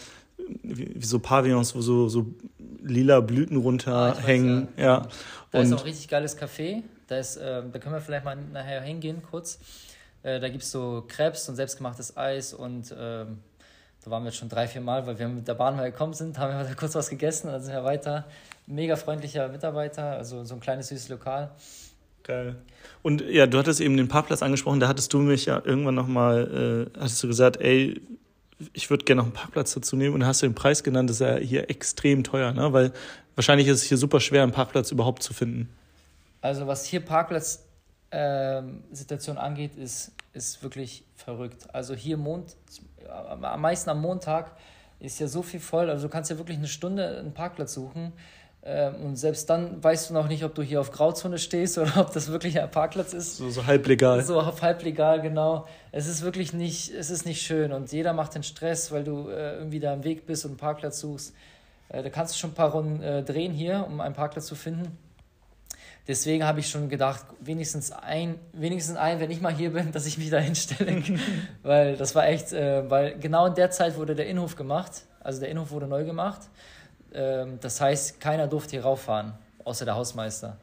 wie, 0.64 0.92
wie 0.96 1.06
so 1.06 1.20
Pavillons, 1.20 1.76
wo 1.76 1.82
so, 1.82 2.10
so 2.10 2.28
lila 2.84 3.20
Blüten 3.22 3.58
runterhängen. 3.58 4.68
Ah, 4.78 4.82
ja. 4.82 5.08
Da 5.52 5.60
und 5.60 5.66
ist 5.66 5.74
auch 5.74 5.80
ein 5.80 5.84
richtig 5.84 6.08
geiles 6.08 6.38
Café. 6.38 6.84
Da, 7.08 7.18
ist, 7.18 7.38
äh, 7.38 7.62
da 7.72 7.80
können 7.80 7.96
wir 7.96 8.02
vielleicht 8.02 8.26
mal 8.26 8.38
nachher 8.54 8.82
hingehen, 8.82 9.22
kurz. 9.22 9.60
Äh, 10.24 10.40
da 10.40 10.50
gibt 10.50 10.64
es 10.64 10.72
so 10.72 11.04
Krebs 11.08 11.50
und 11.50 11.56
selbstgemachtes 11.56 12.16
Eis 12.16 12.54
und 12.54 12.92
äh, 12.92 13.26
da 14.04 14.10
waren 14.10 14.24
wir 14.24 14.30
jetzt 14.30 14.38
schon 14.38 14.50
drei, 14.50 14.68
vier 14.68 14.82
Mal, 14.82 15.06
weil 15.06 15.20
wir 15.20 15.28
mit 15.28 15.48
der 15.48 15.54
Bahn 15.54 15.76
mal 15.76 15.92
gekommen 15.92 16.14
sind, 16.14 16.38
haben 16.38 16.58
wir 16.58 16.64
da 16.64 16.74
kurz 16.74 16.96
was 16.96 17.10
gegessen 17.10 17.48
dann 17.48 17.62
sind 17.62 17.74
wir 17.74 17.84
weiter. 17.84 18.26
Mega 18.68 18.96
freundlicher 18.96 19.48
Mitarbeiter, 19.50 20.12
also 20.12 20.44
so 20.44 20.56
ein 20.56 20.60
kleines 20.60 20.88
süßes 20.88 21.10
Lokal. 21.10 21.52
Geil. 22.24 22.56
Und 23.02 23.22
ja, 23.22 23.48
du 23.48 23.58
hattest 23.58 23.82
eben 23.82 23.98
den 23.98 24.08
Parkplatz 24.08 24.44
angesprochen, 24.44 24.80
da 24.80 24.88
hattest 24.88 25.12
du 25.14 25.20
mich 25.20 25.46
ja 25.46 25.62
irgendwann 25.64 25.96
nochmal, 25.96 26.90
äh, 26.96 27.00
hattest 27.00 27.22
du 27.24 27.28
gesagt, 27.28 27.58
ey, 27.58 28.00
ich 28.74 28.90
würde 28.90 29.06
gerne 29.06 29.20
noch 29.20 29.26
einen 29.26 29.34
Parkplatz 29.34 29.74
dazu 29.74 29.96
nehmen 29.96 30.16
und 30.16 30.26
hast 30.26 30.42
du 30.42 30.48
den 30.48 30.56
Preis 30.56 30.84
genannt, 30.84 31.10
das 31.10 31.22
ist 31.22 31.28
ja 31.28 31.38
hier 31.38 31.70
extrem 31.70 32.24
teuer, 32.24 32.52
ne? 32.54 32.74
Weil 32.74 32.92
wahrscheinlich 33.36 33.68
ist 33.68 33.78
es 33.78 33.84
hier 33.84 33.98
super 33.98 34.20
schwer, 34.20 34.42
einen 34.44 34.52
Parkplatz 34.52 34.92
überhaupt 34.92 35.24
zu 35.24 35.34
finden. 35.34 35.70
Also 36.42 36.68
was 36.68 36.86
hier 36.86 37.00
Parkplatz-Situation 37.02 39.38
ähm, 39.38 39.42
angeht, 39.42 39.76
ist, 39.76 40.12
ist 40.34 40.62
wirklich 40.64 41.04
verrückt. 41.16 41.74
Also 41.74 41.94
hier 41.94 42.18
Mond, 42.18 42.56
am 43.10 43.62
meisten 43.62 43.90
am 43.90 44.02
Montag 44.02 44.58
ist 45.00 45.20
ja 45.20 45.28
so 45.28 45.42
viel 45.42 45.60
voll. 45.60 45.90
Also 45.90 46.08
du 46.08 46.12
kannst 46.12 46.30
ja 46.30 46.38
wirklich 46.38 46.58
eine 46.58 46.68
Stunde 46.68 47.20
einen 47.20 47.34
Parkplatz 47.34 47.74
suchen. 47.74 48.14
Ähm, 48.64 48.96
und 49.04 49.16
selbst 49.16 49.50
dann 49.50 49.84
weißt 49.84 50.10
du 50.10 50.14
noch 50.14 50.28
nicht, 50.28 50.44
ob 50.44 50.54
du 50.54 50.62
hier 50.62 50.80
auf 50.80 50.92
Grauzone 50.92 51.40
stehst 51.40 51.78
oder 51.80 51.98
ob 51.98 52.14
das 52.14 52.32
wirklich 52.32 52.60
ein 52.60 52.70
Parkplatz 52.70 53.14
ist. 53.14 53.38
So, 53.38 53.50
so 53.50 53.66
halblegal. 53.66 54.24
So 54.24 54.62
halblegal, 54.62 55.22
genau. 55.22 55.68
Es 55.92 56.08
ist 56.08 56.22
wirklich 56.22 56.54
nicht, 56.54 56.94
es 56.94 57.10
ist 57.10 57.26
nicht 57.26 57.42
schön 57.42 57.72
und 57.72 57.92
jeder 57.92 58.14
macht 58.14 58.36
den 58.36 58.44
Stress, 58.44 58.92
weil 58.92 59.04
du 59.04 59.30
äh, 59.30 59.58
irgendwie 59.58 59.80
da 59.80 59.94
im 59.94 60.04
Weg 60.04 60.26
bist 60.26 60.46
und 60.46 60.52
einen 60.52 60.58
Parkplatz 60.58 61.00
suchst. 61.00 61.34
Äh, 61.90 62.04
da 62.04 62.10
kannst 62.10 62.36
du 62.36 62.40
schon 62.40 62.52
ein 62.52 62.56
paar 62.56 62.72
Runden 62.72 63.02
äh, 63.02 63.24
drehen 63.24 63.52
hier, 63.52 63.86
um 63.88 64.00
einen 64.00 64.14
Parkplatz 64.14 64.46
zu 64.46 64.56
finden. 64.56 64.98
Deswegen 66.08 66.44
habe 66.44 66.60
ich 66.60 66.70
schon 66.70 66.90
gedacht, 66.90 67.26
wenigstens 67.40 67.92
ein, 67.92 68.40
wenigstens 68.54 68.98
ein, 68.98 69.20
wenn 69.20 69.30
ich 69.32 69.42
mal 69.42 69.54
hier 69.54 69.72
bin, 69.72 69.92
dass 69.94 70.06
ich 70.06 70.18
mich 70.18 70.30
da 70.30 70.38
hinstelle. 70.38 71.04
weil 71.64 71.98
das 71.98 72.14
war 72.14 72.28
echt, 72.28 72.54
äh, 72.54 72.90
weil 72.90 73.18
genau 73.18 73.48
in 73.48 73.56
der 73.56 73.72
Zeit 73.72 73.98
wurde 73.98 74.16
der 74.16 74.28
Innenhof 74.28 74.56
gemacht. 74.56 75.04
Also 75.20 75.40
der 75.40 75.50
Innenhof 75.50 75.72
wurde 75.72 75.88
neu 75.88 76.04
gemacht. 76.06 76.42
Ähm, 77.14 77.60
das 77.62 77.82
heißt, 77.82 78.20
keiner 78.20 78.48
durfte 78.48 78.72
hier 78.72 78.84
rauffahren, 78.84 79.34
außer 79.64 79.86
der 79.86 79.96
Hausmeister. 79.96 80.58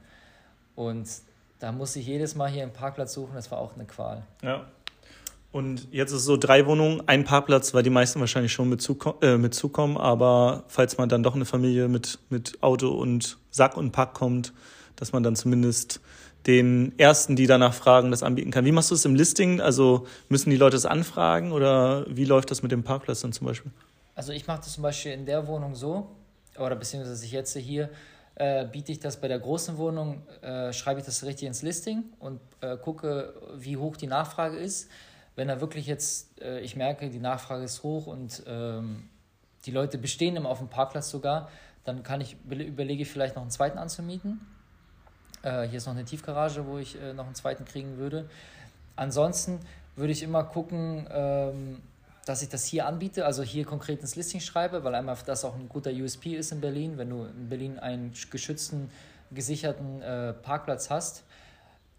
Und 0.74 1.08
da 1.58 1.72
musste 1.72 1.98
ich 1.98 2.06
jedes 2.06 2.34
Mal 2.34 2.48
hier 2.48 2.62
einen 2.62 2.72
Parkplatz 2.72 3.14
suchen. 3.14 3.34
Das 3.34 3.50
war 3.50 3.58
auch 3.58 3.74
eine 3.74 3.84
Qual. 3.84 4.22
Ja. 4.42 4.66
Und 5.50 5.88
jetzt 5.92 6.10
ist 6.10 6.18
es 6.18 6.24
so 6.24 6.36
drei 6.36 6.66
Wohnungen, 6.66 7.02
ein 7.08 7.24
Parkplatz, 7.24 7.72
weil 7.72 7.82
die 7.82 7.90
meisten 7.90 8.20
wahrscheinlich 8.20 8.52
schon 8.52 8.68
mit, 8.68 8.82
zuko 8.82 9.14
äh, 9.22 9.38
mit 9.38 9.54
zukommen. 9.54 9.96
Aber 9.96 10.64
falls 10.68 10.98
man 10.98 11.08
dann 11.08 11.22
doch 11.22 11.34
eine 11.34 11.46
Familie 11.46 11.88
mit, 11.88 12.18
mit 12.28 12.62
Auto 12.62 12.90
und 12.90 13.38
Sack 13.50 13.76
und 13.76 13.92
Pack 13.92 14.14
kommt, 14.14 14.52
dass 14.96 15.12
man 15.12 15.22
dann 15.22 15.36
zumindest 15.36 16.00
den 16.46 16.98
ersten, 16.98 17.34
die 17.34 17.46
danach 17.46 17.74
fragen, 17.74 18.10
das 18.10 18.22
anbieten 18.22 18.50
kann. 18.50 18.64
Wie 18.64 18.72
machst 18.72 18.90
du 18.90 18.94
es 18.94 19.04
im 19.04 19.14
Listing? 19.14 19.60
Also 19.60 20.06
müssen 20.28 20.50
die 20.50 20.56
Leute 20.56 20.76
es 20.76 20.86
anfragen 20.86 21.52
oder 21.52 22.06
wie 22.08 22.24
läuft 22.24 22.50
das 22.50 22.62
mit 22.62 22.72
dem 22.72 22.84
Parkplatz 22.84 23.20
dann 23.20 23.32
zum 23.32 23.46
Beispiel? 23.46 23.72
Also 24.14 24.32
ich 24.32 24.46
mache 24.46 24.58
das 24.58 24.72
zum 24.72 24.82
Beispiel 24.82 25.12
in 25.12 25.26
der 25.26 25.46
Wohnung 25.46 25.74
so, 25.74 26.08
oder 26.58 26.76
beziehungsweise 26.76 27.24
ich 27.24 27.32
jetzt 27.32 27.56
hier, 27.56 27.90
äh, 28.34 28.64
biete 28.66 28.92
ich 28.92 29.00
das 29.00 29.20
bei 29.20 29.28
der 29.28 29.38
großen 29.38 29.78
Wohnung, 29.78 30.22
äh, 30.42 30.72
schreibe 30.72 31.00
ich 31.00 31.06
das 31.06 31.24
richtig 31.24 31.48
ins 31.48 31.62
Listing 31.62 32.04
und 32.18 32.40
äh, 32.60 32.76
gucke, 32.76 33.34
wie 33.56 33.76
hoch 33.76 33.96
die 33.96 34.06
Nachfrage 34.06 34.56
ist. 34.56 34.88
Wenn 35.34 35.48
da 35.48 35.60
wirklich 35.60 35.86
jetzt, 35.86 36.40
äh, 36.40 36.60
ich 36.60 36.76
merke, 36.76 37.10
die 37.10 37.20
Nachfrage 37.20 37.64
ist 37.64 37.82
hoch 37.82 38.06
und 38.06 38.42
ähm, 38.46 39.08
die 39.66 39.70
Leute 39.70 39.98
bestehen 39.98 40.36
immer 40.36 40.48
auf 40.48 40.58
dem 40.58 40.68
Parkplatz 40.68 41.10
sogar, 41.10 41.50
dann 41.84 42.02
kann 42.02 42.20
ich 42.20 42.36
überlege 42.48 43.02
ich 43.02 43.10
vielleicht 43.10 43.34
noch 43.34 43.42
einen 43.42 43.50
zweiten 43.50 43.78
anzumieten 43.78 44.40
äh, 45.42 45.66
hier 45.66 45.78
ist 45.78 45.86
noch 45.86 45.94
eine 45.94 46.04
Tiefgarage, 46.04 46.66
wo 46.66 46.78
ich 46.78 47.00
äh, 47.00 47.12
noch 47.12 47.26
einen 47.26 47.34
zweiten 47.34 47.64
kriegen 47.64 47.96
würde. 47.96 48.28
Ansonsten 48.96 49.60
würde 49.96 50.12
ich 50.12 50.22
immer 50.22 50.44
gucken, 50.44 51.08
ähm, 51.10 51.82
dass 52.28 52.42
ich 52.42 52.48
das 52.48 52.64
hier 52.64 52.86
anbiete, 52.86 53.24
also 53.24 53.42
hier 53.42 53.64
konkret 53.64 54.00
ins 54.00 54.14
Listing 54.16 54.40
schreibe, 54.40 54.84
weil 54.84 54.94
einmal 54.94 55.16
das 55.24 55.44
auch 55.44 55.54
ein 55.54 55.68
guter 55.68 55.90
USP 55.90 56.34
ist 56.34 56.52
in 56.52 56.60
Berlin, 56.60 56.98
wenn 56.98 57.10
du 57.10 57.24
in 57.24 57.48
Berlin 57.48 57.78
einen 57.78 58.12
geschützten, 58.30 58.90
gesicherten 59.30 60.02
äh, 60.02 60.32
Parkplatz 60.34 60.90
hast 60.90 61.24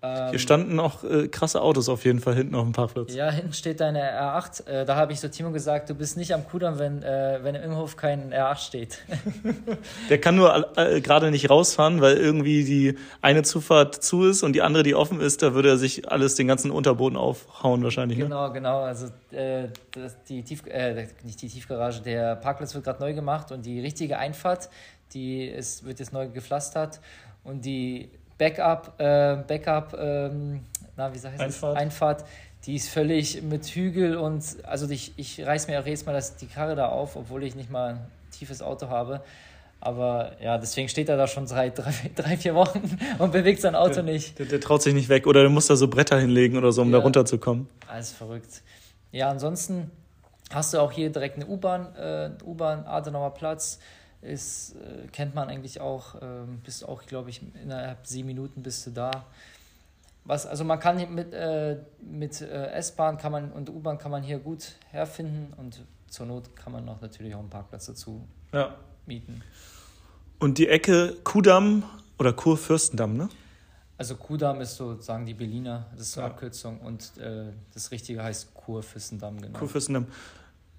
ähm, 0.02 0.30
Hier 0.30 0.40
standen 0.40 0.80
auch 0.80 1.04
äh, 1.04 1.28
krasse 1.28 1.62
Autos 1.62 1.90
auf 1.90 2.06
jeden 2.06 2.22
Fall 2.22 2.34
hinten 2.34 2.56
auf 2.56 2.64
dem 2.64 2.72
Parkplatz. 2.72 3.14
Ja, 3.14 3.30
hinten 3.30 3.52
steht 3.52 3.82
deine 3.82 4.02
R8. 4.02 4.66
Äh, 4.66 4.86
da 4.86 4.96
habe 4.96 5.12
ich 5.12 5.20
so 5.20 5.28
Timo 5.28 5.52
gesagt, 5.52 5.90
du 5.90 5.94
bist 5.94 6.16
nicht 6.16 6.34
am 6.34 6.48
Kudamm, 6.48 6.80
wenn, 6.80 7.04
äh, 7.04 7.40
wenn 7.44 7.56
im 7.56 7.76
Hof 7.76 7.98
kein 7.98 8.34
R8 8.34 8.58
steht. 8.58 9.00
Der 10.10 10.22
kann 10.22 10.36
nur 10.36 10.78
äh, 10.78 11.02
gerade 11.02 11.32
nicht 11.32 11.50
rausfahren, 11.50 12.00
weil 12.00 12.16
irgendwie 12.16 12.64
die 12.64 12.98
eine 13.22 13.44
Zufahrt 13.44 14.02
zu 14.02 14.24
ist 14.26 14.42
und 14.42 14.54
die 14.54 14.62
andere, 14.62 14.84
die 14.84 14.96
offen 14.96 15.20
ist, 15.20 15.42
da 15.42 15.54
würde 15.54 15.70
er 15.70 15.78
sich 15.78 16.10
alles, 16.10 16.36
den 16.36 16.48
ganzen 16.48 16.72
Unterboden 16.72 17.18
aufhauen 17.18 17.84
wahrscheinlich. 17.84 18.18
Ne? 18.20 18.24
Genau, 18.24 18.54
genau. 18.54 18.84
Also 18.84 19.08
äh, 19.32 19.68
die 20.30 20.44
Tief, 20.44 20.66
äh, 20.68 21.08
nicht 21.24 21.42
die 21.42 21.50
Tiefgarage, 21.50 22.02
der 22.02 22.38
Parkplatz 22.38 22.74
wird 22.74 22.86
gerade 22.86 23.02
neu 23.02 23.14
gemacht 23.14 23.52
und 23.52 23.66
die 23.66 23.82
richtige 23.82 24.18
Einfahrt, 24.18 24.70
die 25.14 25.46
ist, 25.46 25.86
wird 25.86 26.00
jetzt 26.00 26.14
neu 26.14 26.30
gepflastert 26.30 27.02
und 27.44 27.66
die 27.66 28.10
Backup, 28.40 28.94
äh, 28.98 29.38
Backup, 29.48 29.96
ähm, 30.00 30.62
na, 30.98 31.14
wie 31.14 31.18
heißt 31.18 31.40
Einfahrt. 31.40 31.76
Das? 31.76 31.82
Einfahrt, 31.82 32.26
die 32.66 32.76
ist 32.76 32.90
völlig 32.90 33.44
mit 33.44 33.68
Hügel 33.68 34.18
und 34.18 34.44
also 34.64 34.90
ich, 34.90 35.14
ich 35.18 35.46
reiß 35.46 35.68
mir 35.68 35.80
auch 35.80 35.86
jedes 35.86 36.06
Mal 36.06 36.14
das, 36.14 36.38
die 36.38 36.48
Karre 36.48 36.76
da 36.76 36.88
auf, 36.88 37.16
obwohl 37.16 37.44
ich 37.44 37.56
nicht 37.56 37.70
mal 37.70 37.94
ein 37.94 38.00
tiefes 38.32 38.62
Auto 38.62 38.90
habe. 38.90 39.22
Aber 39.82 40.34
ja, 40.42 40.58
deswegen 40.58 40.90
steht 40.90 41.08
er 41.08 41.16
da 41.16 41.28
schon 41.28 41.48
seit 41.48 41.78
drei, 41.78 41.94
drei 42.16 42.38
vier 42.38 42.56
Wochen 42.56 42.98
und 43.20 43.32
bewegt 43.32 43.62
sein 43.62 43.76
Auto 43.76 43.96
der, 43.96 44.04
nicht. 44.04 44.40
Der, 44.40 44.46
der, 44.46 44.60
traut 44.60 44.82
sich 44.82 44.94
nicht 44.94 45.10
weg 45.10 45.28
oder 45.28 45.42
der 45.42 45.50
muss 45.50 45.68
da 45.68 45.76
so 45.76 45.88
Bretter 45.88 46.20
hinlegen 46.20 46.58
oder 46.58 46.72
so, 46.72 46.82
um 46.82 46.92
ja, 46.92 46.98
da 46.98 47.04
runterzukommen. 47.04 47.70
Alles 47.88 48.12
verrückt. 48.12 48.62
Ja, 49.12 49.30
ansonsten 49.30 49.92
hast 50.52 50.74
du 50.74 50.80
auch 50.80 50.92
hier 50.92 51.10
direkt 51.10 51.36
eine 51.36 51.46
U-Bahn, 51.46 51.96
äh, 51.96 52.32
U-Bahn, 52.44 52.86
Adenauer 52.86 53.34
Platz 53.34 53.80
ist, 54.22 54.76
äh, 54.76 55.08
kennt 55.12 55.36
man 55.36 55.50
eigentlich 55.50 55.82
auch, 55.82 56.16
ähm, 56.22 56.60
bist 56.64 56.88
auch, 56.88 57.04
glaube 57.06 57.30
ich, 57.30 57.42
innerhalb 57.62 58.06
sieben 58.06 58.28
Minuten 58.28 58.64
bist 58.64 58.86
du 58.88 58.92
da. 58.92 59.26
Was, 60.26 60.46
also 60.46 60.64
man 60.64 60.80
kann 60.80 61.14
mit, 61.16 61.34
äh, 61.34 61.78
mit 62.02 62.42
äh, 62.42 62.72
S-Bahn 62.72 63.18
kann 63.18 63.32
man 63.32 63.52
und 63.52 63.70
U-Bahn 63.70 63.98
kann 63.98 64.12
man 64.12 64.22
hier 64.22 64.40
gut 64.40 64.76
herfinden 64.92 65.54
und 65.58 65.82
zur 66.08 66.26
Not 66.26 66.56
kann 66.56 66.74
man 66.74 66.86
noch 66.86 67.02
natürlich 67.02 67.34
auch 67.34 67.40
einen 67.40 67.50
Parkplatz 67.50 67.86
dazu 67.86 68.28
ja. 68.54 68.76
mieten. 69.06 69.42
Und 70.40 70.58
die 70.58 70.68
Ecke 70.68 71.18
Kudamm 71.24 71.84
oder 72.18 72.34
Kurfürstendamm, 72.34 73.18
ne? 73.18 73.30
Also 73.98 74.16
Kudamm 74.16 74.62
ist 74.62 74.78
sozusagen 74.78 75.26
die 75.26 75.34
Berliner, 75.34 75.88
das 75.92 76.02
ist 76.02 76.12
so 76.14 76.22
ja. 76.22 76.28
Abkürzung 76.28 76.80
und 76.80 77.18
äh, 77.18 77.52
das 77.74 77.92
Richtige 77.92 78.24
heißt 78.24 78.54
Kurfürstendamm, 78.54 79.42
genau. 79.42 79.60
Kurfürstendamm. 79.60 80.08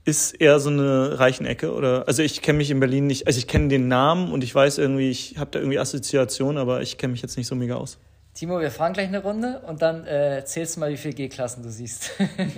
Ist 0.04 0.32
eher 0.32 0.58
so 0.60 0.70
eine 0.70 1.18
reichen 1.18 1.44
Ecke 1.46 1.72
oder 1.72 2.08
also 2.08 2.22
ich 2.22 2.40
kenne 2.40 2.58
mich 2.58 2.70
in 2.70 2.80
Berlin 2.80 3.06
nicht, 3.06 3.26
also 3.26 3.38
ich 3.38 3.46
kenne 3.46 3.68
den 3.68 3.88
Namen 3.88 4.32
und 4.32 4.42
ich 4.42 4.54
weiß 4.54 4.78
irgendwie, 4.78 5.10
ich 5.10 5.36
habe 5.38 5.50
da 5.50 5.58
irgendwie 5.58 5.78
Assoziationen, 5.78 6.56
aber 6.56 6.80
ich 6.80 6.96
kenne 6.96 7.12
mich 7.12 7.22
jetzt 7.22 7.36
nicht 7.36 7.46
so 7.46 7.54
mega 7.54 7.74
aus. 7.74 7.98
Timo, 8.34 8.60
wir 8.60 8.70
fahren 8.70 8.92
gleich 8.92 9.08
eine 9.08 9.22
Runde 9.22 9.60
und 9.66 9.82
dann 9.82 10.06
äh, 10.06 10.42
zählst 10.44 10.76
du 10.76 10.80
mal, 10.80 10.90
wie 10.90 10.96
viele 10.96 11.14
G-Klassen 11.14 11.62
du 11.62 11.70
siehst. 11.70 12.12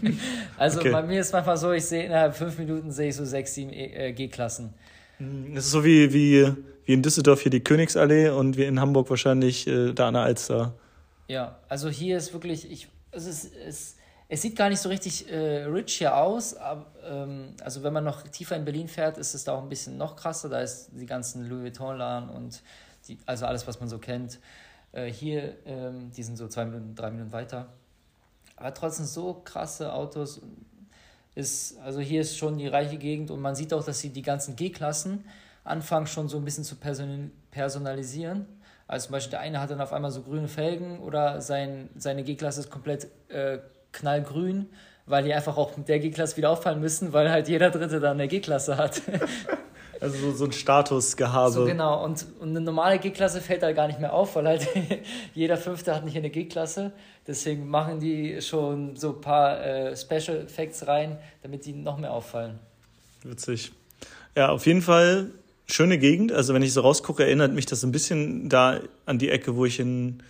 also 0.59 0.81
okay. 0.81 0.91
bei 0.91 1.03
mir 1.03 1.21
ist 1.21 1.33
manchmal 1.33 1.57
so, 1.57 1.73
ich 1.73 1.85
sehe 1.85 2.05
innerhalb 2.05 2.37
fünf 2.37 2.59
Minuten 2.59 2.93
sehe 2.93 3.09
ich 3.09 3.17
so 3.17 3.25
sechs, 3.25 3.55
sieben 3.55 3.73
äh, 3.73 4.13
G-Klassen. 4.13 4.75
Hm, 5.17 5.55
das 5.55 5.65
ist 5.65 5.71
so 5.73 5.85
wie, 5.85 6.13
wie, 6.13 6.53
wie 6.85 6.93
in 6.93 7.03
Düsseldorf 7.03 7.41
hier 7.41 7.51
die 7.51 7.65
Königsallee 7.65 8.29
und 8.29 8.57
wie 8.57 8.65
in 8.65 8.81
Hamburg 8.81 9.09
wahrscheinlich 9.09 9.67
äh, 9.67 9.93
da 9.93 10.09
an 10.09 10.15
der 10.15 10.23
Alster. 10.25 10.75
Ja, 11.27 11.59
also 11.69 11.89
hier 11.89 12.19
ist 12.19 12.33
wirklich, 12.35 12.71
ich, 12.71 12.89
es, 13.11 13.27
ist, 13.27 13.51
es, 13.67 13.97
es 14.33 14.41
sieht 14.41 14.57
gar 14.57 14.71
nicht 14.71 14.81
so 14.81 14.89
richtig 14.89 15.31
äh, 15.31 15.65
rich 15.65 15.99
hier 15.99 16.17
aus, 16.17 16.55
aber, 16.55 16.87
ähm, 17.05 17.55
also 17.63 17.83
wenn 17.83 17.93
man 17.93 18.03
noch 18.03 18.23
tiefer 18.23 18.57
in 18.57 18.65
Berlin 18.65 18.89
fährt, 18.89 19.19
ist 19.19 19.35
es 19.35 19.45
da 19.45 19.53
auch 19.53 19.63
ein 19.63 19.69
bisschen 19.69 19.99
noch 19.99 20.17
krasser, 20.17 20.49
da 20.49 20.61
ist 20.61 20.89
die 20.93 21.05
ganzen 21.05 21.47
Louis 21.47 21.65
Vuitton-Laden 21.65 22.31
und 22.31 22.63
die, 23.07 23.19
also 23.27 23.45
alles, 23.45 23.67
was 23.67 23.79
man 23.79 23.91
so 23.91 23.99
kennt. 23.99 24.39
Äh, 24.93 25.13
hier, 25.13 25.59
ähm, 25.67 26.11
die 26.17 26.23
sind 26.23 26.39
so 26.39 26.49
zwei 26.49 26.65
Minuten, 26.65 26.95
drei 26.95 27.11
Minuten 27.11 27.31
weiter. 27.31 27.75
Aber 28.57 28.73
trotzdem 28.73 29.05
so 29.05 29.35
krasse 29.45 29.93
Autos, 29.93 30.41
ist, 31.35 31.79
also 31.81 32.01
hier 32.01 32.23
ist 32.23 32.39
schon 32.39 32.57
die 32.57 32.69
reiche 32.69 32.97
Gegend 32.97 33.31
und 33.31 33.41
man 33.41 33.55
sieht 33.55 33.75
auch, 33.75 33.85
dass 33.85 34.01
sie 34.01 34.09
die 34.09 34.23
ganzen 34.23 34.57
G-Klassen 34.57 35.27
anfangen 35.63 36.07
schon 36.07 36.31
so 36.31 36.39
ein 36.39 36.45
bisschen 36.47 36.65
zu 36.65 36.77
personalisieren. 37.51 38.47
Also 38.87 39.09
zum 39.09 39.13
Beispiel 39.13 39.33
der 39.33 39.41
eine 39.41 39.61
hat 39.61 39.71
dann 39.71 39.81
auf 39.83 39.93
einmal 39.93 40.11
so 40.11 40.23
grüne 40.23 40.49
Felgen 40.49 41.01
oder 41.01 41.43
sein, 41.43 41.91
seine 41.97 42.25
G-Klasse 42.25 42.61
ist 42.61 42.71
komplett 42.71 43.09
äh, 43.29 43.59
knallgrün, 43.93 44.69
weil 45.07 45.25
die 45.25 45.33
einfach 45.33 45.57
auch 45.57 45.77
mit 45.77 45.89
der 45.89 45.99
G-Klasse 45.99 46.37
wieder 46.37 46.51
auffallen 46.51 46.81
müssen, 46.81 47.13
weil 47.13 47.31
halt 47.31 47.49
jeder 47.49 47.71
Dritte 47.71 48.01
dann 48.01 48.13
eine 48.13 48.29
G-Klasse 48.29 48.77
hat. 48.77 49.03
Also 50.01 50.19
so, 50.19 50.33
so 50.33 50.45
ein 50.47 50.53
Statusgehabe. 50.53 51.53
So 51.53 51.65
genau, 51.65 52.05
und, 52.05 52.27
und 52.41 52.49
eine 52.49 52.61
normale 52.61 52.99
G-Klasse 52.99 53.41
fällt 53.41 53.63
da 53.63 53.71
gar 53.71 53.87
nicht 53.87 54.01
mehr 54.01 54.13
auf, 54.13 54.35
weil 54.35 54.49
halt 54.49 54.67
jeder 55.35 55.57
Fünfte 55.57 55.95
hat 55.95 56.05
nicht 56.05 56.17
eine 56.17 56.29
G-Klasse. 56.29 56.91
Deswegen 57.25 57.69
machen 57.69 58.01
die 58.01 58.43
schon 58.43 58.97
so 58.97 59.11
ein 59.11 59.21
paar 59.21 59.65
äh, 59.65 59.97
Special 59.97 60.39
Effects 60.39 60.89
rein, 60.89 61.19
damit 61.45 61.67
die 61.67 61.73
noch 61.73 61.99
mehr 61.99 62.13
auffallen. 62.13 62.59
Witzig. 63.23 63.71
Ja, 64.37 64.49
auf 64.49 64.67
jeden 64.67 64.83
Fall 64.83 65.31
schöne 65.67 65.99
Gegend. 65.99 66.33
Also 66.33 66.53
wenn 66.53 66.63
ich 66.63 66.73
so 66.73 66.81
rausgucke, 66.81 67.23
erinnert 67.23 67.53
mich 67.53 67.67
das 67.67 67.85
ein 67.85 67.93
bisschen 67.93 68.49
da 68.49 68.81
an 69.07 69.19
die 69.19 69.31
Ecke, 69.31 69.55
wo 69.55 69.67
ich 69.67 69.79
in, 69.79 70.21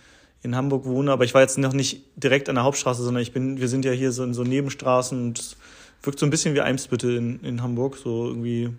in 0.43 0.55
Hamburg 0.55 0.85
wohne. 0.85 1.11
Aber 1.11 1.23
ich 1.23 1.33
war 1.33 1.41
jetzt 1.41 1.57
noch 1.57 1.73
nicht 1.73 2.03
direkt 2.15 2.49
an 2.49 2.55
der 2.55 2.63
Hauptstraße, 2.63 3.01
sondern 3.01 3.23
ich 3.23 3.31
bin, 3.31 3.59
wir 3.59 3.67
sind 3.67 3.85
ja 3.85 3.91
hier 3.91 4.11
so 4.11 4.23
in 4.23 4.33
so 4.33 4.43
Nebenstraßen 4.43 5.19
und 5.19 5.39
es 5.39 5.57
wirkt 6.03 6.19
so 6.19 6.25
ein 6.25 6.29
bisschen 6.29 6.53
wie 6.53 6.61
Eimsbüttel 6.61 7.15
in, 7.15 7.39
in 7.41 7.63
Hamburg. 7.63 7.97
So 7.97 8.27
irgendwie 8.27 8.69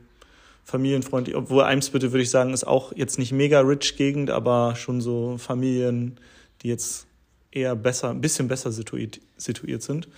familienfreundlich, 0.65 1.37
obwohl 1.37 1.65
Eimsbüttel 1.65 2.13
würde 2.13 2.23
ich 2.23 2.31
sagen, 2.31 2.53
ist 2.53 2.67
auch 2.67 2.93
jetzt 2.97 3.19
nicht 3.19 3.33
mega 3.33 3.61
rich 3.61 3.97
Gegend, 3.97 4.31
aber 4.31 4.77
schon 4.77 5.01
so 5.01 5.37
Familien, 5.39 6.19
die 6.63 6.69
jetzt 6.69 7.07
eher 7.51 7.77
besser, 7.77 8.11
ein 8.11 8.21
bisschen 8.21 8.49
besser 8.49 8.73
situiert, 8.73 9.21
situiert 9.37 9.83
sind. 9.83 10.09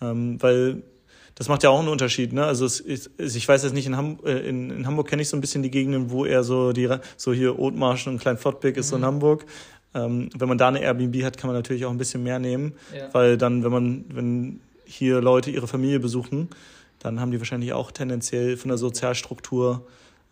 Ähm, 0.00 0.42
weil 0.42 0.82
das 1.34 1.48
macht 1.48 1.62
ja 1.62 1.70
auch 1.70 1.78
einen 1.78 1.88
Unterschied, 1.88 2.32
ne? 2.32 2.44
Also 2.44 2.66
es 2.66 2.80
ist, 2.80 3.10
ich 3.18 3.48
weiß 3.48 3.62
jetzt 3.62 3.72
nicht, 3.72 3.86
in, 3.86 3.96
Ham, 3.96 4.18
äh, 4.24 4.48
in, 4.48 4.70
in 4.70 4.86
Hamburg 4.86 5.08
kenne 5.08 5.22
ich 5.22 5.28
so 5.28 5.36
ein 5.36 5.40
bisschen 5.40 5.62
die 5.62 5.70
Gegenden, 5.70 6.10
wo 6.10 6.24
eher 6.24 6.42
so 6.42 6.72
die, 6.72 6.88
so 7.16 7.32
hier 7.32 7.58
Othmarsch 7.58 8.06
und 8.08 8.18
Kleinfottbeck 8.18 8.76
ist 8.76 8.86
mhm. 8.86 8.90
so 8.90 8.96
in 8.96 9.02
mhm. 9.02 9.06
Hamburg. 9.06 9.46
Ähm, 9.94 10.30
wenn 10.36 10.48
man 10.48 10.58
da 10.58 10.68
eine 10.68 10.80
Airbnb 10.80 11.24
hat, 11.24 11.36
kann 11.36 11.48
man 11.48 11.56
natürlich 11.56 11.84
auch 11.84 11.90
ein 11.90 11.98
bisschen 11.98 12.22
mehr 12.22 12.38
nehmen, 12.38 12.74
ja. 12.96 13.12
weil 13.12 13.36
dann, 13.36 13.64
wenn 13.64 13.72
man, 13.72 14.04
wenn 14.08 14.60
hier 14.84 15.20
Leute 15.20 15.50
ihre 15.50 15.66
Familie 15.66 16.00
besuchen, 16.00 16.48
dann 16.98 17.20
haben 17.20 17.30
die 17.30 17.38
wahrscheinlich 17.38 17.72
auch 17.72 17.90
tendenziell 17.90 18.56
von 18.56 18.68
der 18.68 18.78
Sozialstruktur 18.78 19.86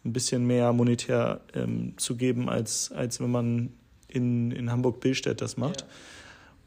ein 0.05 0.13
bisschen 0.13 0.47
mehr 0.47 0.73
monetär 0.73 1.41
ähm, 1.55 1.95
zu 1.97 2.17
geben, 2.17 2.49
als, 2.49 2.93
als 2.93 3.21
wenn 3.21 3.31
man 3.31 3.73
in, 4.07 4.53
in 4.53 4.71
Hamburg-Billstedt 4.71 5.41
das 5.41 5.57
macht. 5.57 5.81
Ja. 5.81 5.87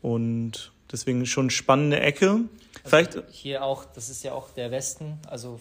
Und 0.02 0.72
deswegen 0.92 1.26
schon 1.26 1.50
spannende 1.50 2.00
Ecke. 2.00 2.28
Also 2.30 2.48
Vielleicht 2.84 3.24
hier 3.30 3.64
auch, 3.64 3.86
das 3.86 4.10
ist 4.10 4.24
ja 4.24 4.34
auch 4.34 4.50
der 4.52 4.72
Westen, 4.72 5.20
also 5.28 5.60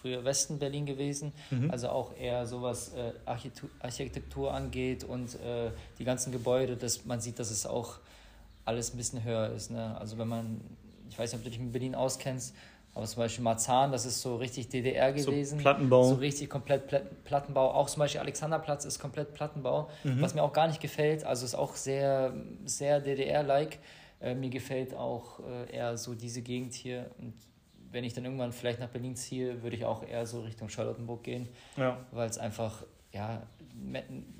früher 0.00 0.24
Westen 0.24 0.58
Berlin 0.58 0.86
gewesen, 0.86 1.32
mhm. 1.50 1.70
also 1.70 1.88
auch 1.88 2.16
eher 2.16 2.46
so 2.46 2.62
was 2.62 2.92
äh, 2.94 3.12
Architektur 3.80 4.52
angeht 4.54 5.04
und 5.04 5.34
äh, 5.36 5.70
die 5.98 6.04
ganzen 6.04 6.32
Gebäude, 6.32 6.76
dass 6.76 7.04
man 7.04 7.20
sieht, 7.20 7.38
dass 7.38 7.50
es 7.50 7.66
auch 7.66 7.98
alles 8.64 8.94
ein 8.94 8.96
bisschen 8.96 9.24
höher 9.24 9.50
ist. 9.50 9.70
Ne? 9.70 9.96
Also 9.98 10.18
wenn 10.18 10.28
man, 10.28 10.60
ich 11.08 11.18
weiß 11.18 11.32
nicht, 11.32 11.40
ob 11.40 11.44
du 11.44 11.50
dich 11.50 11.60
mit 11.60 11.72
Berlin 11.72 11.94
auskennst, 11.94 12.54
aber 12.94 13.06
zum 13.06 13.22
Beispiel 13.22 13.44
Marzahn, 13.44 13.92
das 13.92 14.04
ist 14.04 14.20
so 14.20 14.36
richtig 14.36 14.68
DDR 14.68 15.12
gewesen. 15.12 15.58
So 15.58 15.62
Plattenbau. 15.62 16.04
So 16.04 16.14
richtig 16.16 16.50
komplett 16.50 17.24
Plattenbau. 17.24 17.72
Auch 17.72 17.88
zum 17.88 18.00
Beispiel 18.00 18.20
Alexanderplatz 18.20 18.84
ist 18.84 18.98
komplett 18.98 19.32
Plattenbau, 19.32 19.88
mhm. 20.02 20.20
was 20.20 20.34
mir 20.34 20.42
auch 20.42 20.52
gar 20.52 20.66
nicht 20.66 20.80
gefällt. 20.80 21.24
Also 21.24 21.44
ist 21.44 21.54
auch 21.54 21.76
sehr, 21.76 22.34
sehr 22.64 23.00
DDR-like. 23.00 23.78
Äh, 24.20 24.34
mir 24.34 24.50
gefällt 24.50 24.94
auch 24.94 25.38
äh, 25.40 25.74
eher 25.74 25.96
so 25.96 26.14
diese 26.14 26.42
Gegend 26.42 26.74
hier. 26.74 27.10
Und 27.18 27.34
wenn 27.90 28.04
ich 28.04 28.14
dann 28.14 28.24
irgendwann 28.24 28.52
vielleicht 28.52 28.80
nach 28.80 28.88
Berlin 28.88 29.16
ziehe, 29.16 29.62
würde 29.62 29.76
ich 29.76 29.84
auch 29.84 30.02
eher 30.02 30.26
so 30.26 30.40
Richtung 30.42 30.68
Charlottenburg 30.68 31.22
gehen. 31.22 31.48
Ja. 31.76 31.98
Weil 32.12 32.28
es 32.28 32.38
einfach, 32.38 32.84
ja, 33.12 33.42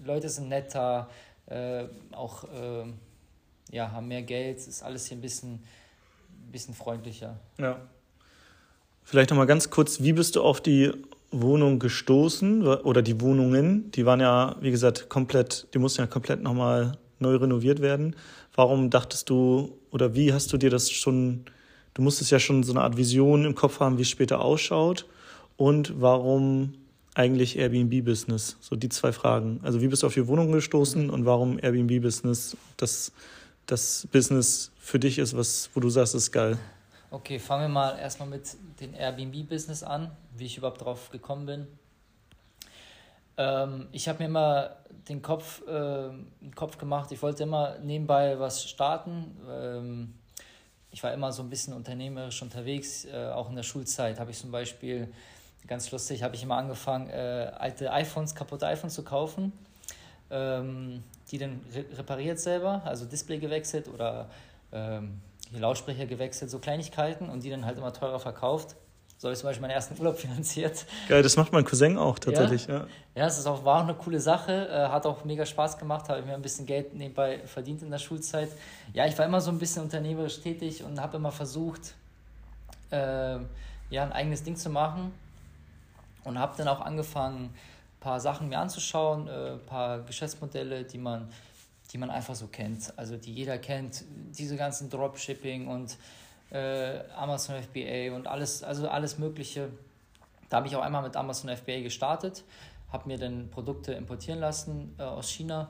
Leute 0.04 0.28
sind 0.28 0.48
netter, 0.48 1.08
äh, 1.46 1.84
auch 2.12 2.44
äh, 2.44 2.84
ja, 3.72 3.92
haben 3.92 4.08
mehr 4.08 4.22
Geld, 4.22 4.58
ist 4.58 4.82
alles 4.82 5.06
hier 5.06 5.18
ein 5.18 5.20
bisschen, 5.20 5.62
bisschen 6.50 6.74
freundlicher. 6.74 7.38
Ja. 7.58 7.80
Vielleicht 9.02 9.30
nochmal 9.30 9.46
ganz 9.46 9.70
kurz, 9.70 10.02
wie 10.02 10.12
bist 10.12 10.36
du 10.36 10.42
auf 10.42 10.60
die 10.60 10.92
Wohnung 11.30 11.78
gestoßen 11.78 12.66
oder 12.66 13.02
die 13.02 13.20
Wohnungen? 13.20 13.90
Die 13.92 14.06
waren 14.06 14.20
ja, 14.20 14.56
wie 14.60 14.70
gesagt, 14.70 15.08
komplett, 15.08 15.68
die 15.74 15.78
mussten 15.78 16.02
ja 16.02 16.06
komplett 16.06 16.42
nochmal 16.42 16.98
neu 17.18 17.36
renoviert 17.36 17.80
werden. 17.80 18.16
Warum 18.54 18.90
dachtest 18.90 19.30
du 19.30 19.78
oder 19.90 20.14
wie 20.14 20.32
hast 20.32 20.52
du 20.52 20.56
dir 20.56 20.70
das 20.70 20.90
schon, 20.90 21.44
du 22.00 22.04
musstest 22.04 22.30
ja 22.30 22.38
schon 22.38 22.62
so 22.62 22.72
eine 22.72 22.80
Art 22.80 22.96
Vision 22.96 23.44
im 23.44 23.54
Kopf 23.54 23.78
haben, 23.78 23.98
wie 23.98 24.02
es 24.02 24.08
später 24.08 24.40
ausschaut 24.40 25.04
und 25.58 26.00
warum 26.00 26.72
eigentlich 27.14 27.58
Airbnb-Business? 27.58 28.56
So 28.58 28.74
die 28.74 28.88
zwei 28.88 29.12
Fragen. 29.12 29.60
Also 29.62 29.82
wie 29.82 29.88
bist 29.88 30.02
du 30.02 30.06
auf 30.06 30.14
die 30.14 30.26
Wohnung 30.26 30.50
gestoßen 30.50 31.10
und 31.10 31.26
warum 31.26 31.58
Airbnb-Business 31.58 32.56
das, 32.78 33.12
das 33.66 34.08
Business 34.10 34.72
für 34.78 34.98
dich 34.98 35.18
ist, 35.18 35.36
was, 35.36 35.68
wo 35.74 35.80
du 35.80 35.90
sagst, 35.90 36.14
ist 36.14 36.32
geil? 36.32 36.56
Okay, 37.10 37.38
fangen 37.38 37.64
wir 37.64 37.68
mal 37.68 37.98
erstmal 37.98 38.30
mit 38.30 38.56
dem 38.80 38.94
Airbnb-Business 38.94 39.82
an, 39.82 40.10
wie 40.38 40.46
ich 40.46 40.56
überhaupt 40.56 40.80
drauf 40.80 41.10
gekommen 41.10 41.44
bin. 41.44 41.66
Ähm, 43.36 43.88
ich 43.92 44.08
habe 44.08 44.20
mir 44.20 44.24
immer 44.24 44.76
den 45.06 45.20
Kopf, 45.20 45.60
äh, 45.68 46.08
Kopf 46.54 46.78
gemacht, 46.78 47.12
ich 47.12 47.20
wollte 47.20 47.42
immer 47.42 47.78
nebenbei 47.80 48.40
was 48.40 48.64
starten. 48.66 49.36
Ähm, 49.50 50.14
ich 50.92 51.02
war 51.02 51.12
immer 51.12 51.32
so 51.32 51.42
ein 51.42 51.50
bisschen 51.50 51.74
unternehmerisch 51.74 52.42
unterwegs, 52.42 53.04
äh, 53.04 53.28
auch 53.28 53.48
in 53.48 53.56
der 53.56 53.62
Schulzeit 53.62 54.18
habe 54.18 54.30
ich 54.30 54.38
zum 54.38 54.50
Beispiel, 54.50 55.08
ganz 55.66 55.90
lustig, 55.90 56.22
habe 56.22 56.34
ich 56.34 56.42
immer 56.42 56.56
angefangen, 56.56 57.08
äh, 57.10 57.52
alte 57.58 57.92
iPhones, 57.92 58.34
kaputte 58.34 58.66
iPhones 58.66 58.94
zu 58.94 59.04
kaufen, 59.04 59.52
ähm, 60.30 61.04
die 61.30 61.38
dann 61.38 61.60
re 61.74 61.84
repariert 61.96 62.40
selber, 62.40 62.82
also 62.84 63.04
Display 63.04 63.38
gewechselt 63.38 63.88
oder 63.88 64.28
ähm, 64.72 65.20
Lautsprecher 65.52 66.06
gewechselt, 66.06 66.50
so 66.50 66.58
Kleinigkeiten 66.58 67.28
und 67.28 67.44
die 67.44 67.50
dann 67.50 67.64
halt 67.64 67.78
immer 67.78 67.92
teurer 67.92 68.20
verkauft. 68.20 68.76
So 69.20 69.28
habe 69.28 69.34
ich 69.34 69.40
zum 69.40 69.50
Beispiel 69.50 69.60
meinen 69.60 69.72
ersten 69.72 69.98
Urlaub 69.98 70.18
finanziert. 70.18 70.86
Geil, 71.06 71.22
das 71.22 71.36
macht 71.36 71.52
mein 71.52 71.62
Cousin 71.62 71.98
auch 71.98 72.18
tatsächlich, 72.18 72.66
ja. 72.66 72.86
Ja, 73.14 73.26
es 73.26 73.36
ist 73.36 73.46
auch, 73.46 73.62
war 73.66 73.80
auch 73.80 73.84
eine 73.84 73.92
coole 73.92 74.18
Sache, 74.18 74.66
äh, 74.66 74.88
hat 74.88 75.04
auch 75.04 75.26
mega 75.26 75.44
Spaß 75.44 75.76
gemacht, 75.76 76.08
habe 76.08 76.20
ich 76.20 76.26
mir 76.26 76.32
ein 76.32 76.40
bisschen 76.40 76.64
Geld 76.64 76.94
nebenbei 76.94 77.40
verdient 77.44 77.82
in 77.82 77.90
der 77.90 77.98
Schulzeit. 77.98 78.48
Ja, 78.94 79.04
ich 79.04 79.18
war 79.18 79.26
immer 79.26 79.42
so 79.42 79.50
ein 79.50 79.58
bisschen 79.58 79.82
unternehmerisch 79.82 80.40
tätig 80.40 80.82
und 80.82 80.98
habe 80.98 81.18
immer 81.18 81.32
versucht, 81.32 81.92
äh, 82.90 82.96
ja, 83.90 84.04
ein 84.04 84.12
eigenes 84.12 84.42
Ding 84.42 84.56
zu 84.56 84.70
machen 84.70 85.12
und 86.24 86.38
habe 86.38 86.54
dann 86.56 86.68
auch 86.68 86.80
angefangen, 86.80 87.44
ein 87.44 88.00
paar 88.00 88.20
Sachen 88.20 88.48
mir 88.48 88.58
anzuschauen, 88.58 89.28
äh, 89.28 89.50
ein 89.52 89.66
paar 89.66 89.98
Geschäftsmodelle, 90.00 90.84
die 90.84 90.96
man 90.96 91.28
die 91.92 91.98
man 91.98 92.08
einfach 92.08 92.36
so 92.36 92.46
kennt, 92.46 92.96
also 92.96 93.16
die 93.16 93.34
jeder 93.34 93.58
kennt, 93.58 94.04
diese 94.38 94.56
ganzen 94.56 94.88
Dropshipping 94.90 95.66
und 95.66 95.96
äh, 96.50 97.00
Amazon 97.16 97.56
FBA 97.62 98.14
und 98.14 98.26
alles, 98.26 98.62
also 98.62 98.88
alles 98.88 99.18
Mögliche. 99.18 99.68
Da 100.48 100.58
habe 100.58 100.66
ich 100.66 100.76
auch 100.76 100.82
einmal 100.82 101.02
mit 101.02 101.16
Amazon 101.16 101.54
FBA 101.56 101.80
gestartet, 101.80 102.44
habe 102.92 103.08
mir 103.08 103.18
dann 103.18 103.48
Produkte 103.50 103.92
importieren 103.92 104.40
lassen 104.40 104.94
äh, 104.98 105.02
aus 105.02 105.30
China. 105.30 105.68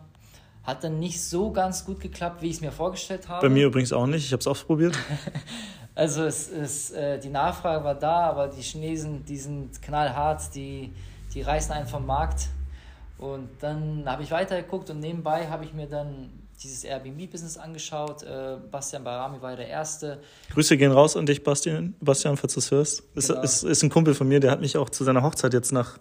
Hat 0.63 0.85
dann 0.85 0.99
nicht 0.99 1.23
so 1.23 1.53
ganz 1.53 1.85
gut 1.85 2.01
geklappt, 2.01 2.43
wie 2.43 2.49
ich 2.49 2.57
es 2.57 2.61
mir 2.61 2.73
vorgestellt 2.73 3.29
habe. 3.29 3.47
Bei 3.47 3.53
mir 3.53 3.67
übrigens 3.67 3.93
auch 3.93 4.07
nicht, 4.07 4.25
ich 4.27 4.33
habe 4.33 4.41
es 4.41 4.47
ausprobiert. 4.47 4.99
also 5.95 6.25
es 6.25 6.49
ist, 6.49 6.93
äh, 6.93 7.19
die 7.19 7.31
Nachfrage 7.31 7.83
war 7.83 7.95
da, 7.95 8.29
aber 8.29 8.49
die 8.49 8.61
Chinesen, 8.61 9.25
die 9.25 9.39
sind 9.39 9.81
knallhart, 9.81 10.55
die, 10.55 10.93
die 11.33 11.43
reißen 11.43 11.73
einen 11.73 11.87
vom 11.87 12.05
Markt 12.05 12.49
und 13.21 13.51
dann 13.61 14.05
habe 14.07 14.23
ich 14.23 14.31
weitergeguckt 14.31 14.89
und 14.89 15.01
nebenbei 15.01 15.49
habe 15.49 15.65
ich 15.65 15.75
mir 15.75 15.87
dann 15.87 16.31
dieses 16.63 16.85
Airbnb-Business 16.85 17.57
angeschaut. 17.57 18.23
Äh, 18.23 18.57
Bastian 18.71 19.05
Barami 19.05 19.41
war 19.41 19.51
ja 19.51 19.57
der 19.57 19.69
Erste. 19.69 20.21
Grüße 20.53 20.77
gehen 20.77 20.93
raus 20.93 21.17
an 21.17 21.27
dich, 21.27 21.43
Bastian, 21.43 21.95
Bastian 22.01 22.37
falls 22.37 22.55
du 22.55 22.61
es 22.61 22.71
hörst. 22.71 23.03
Ist, 23.15 23.29
genau. 23.29 23.43
ist, 23.43 23.63
ist 23.63 23.83
ein 23.83 23.91
Kumpel 23.91 24.15
von 24.15 24.29
mir, 24.29 24.41
der 24.41 24.51
hat 24.51 24.61
mich 24.61 24.77
auch 24.77 24.91
zu 24.91 25.05
seiner 25.05 25.23
Hochzeit 25.23 25.55
jetzt 25.55 25.73
nach 25.73 25.99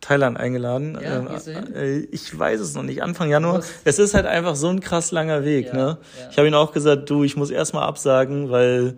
Thailand 0.00 0.36
eingeladen. 0.38 0.98
Ja, 1.00 1.18
ähm, 1.18 1.74
äh, 1.74 1.98
ich 1.98 2.36
weiß 2.36 2.60
es 2.60 2.74
noch 2.74 2.82
nicht, 2.82 3.02
Anfang 3.02 3.30
Januar. 3.30 3.62
Es 3.84 3.98
ist 3.98 4.14
halt 4.14 4.26
einfach 4.26 4.56
so 4.56 4.68
ein 4.68 4.80
krass 4.80 5.12
langer 5.12 5.44
Weg. 5.44 5.66
Ja, 5.66 5.74
ne? 5.74 5.98
Ja. 6.18 6.28
Ich 6.30 6.38
habe 6.38 6.48
ihm 6.48 6.54
auch 6.54 6.72
gesagt, 6.72 7.08
du, 7.10 7.22
ich 7.22 7.36
muss 7.36 7.50
erstmal 7.50 7.84
absagen, 7.84 8.50
weil 8.50 8.96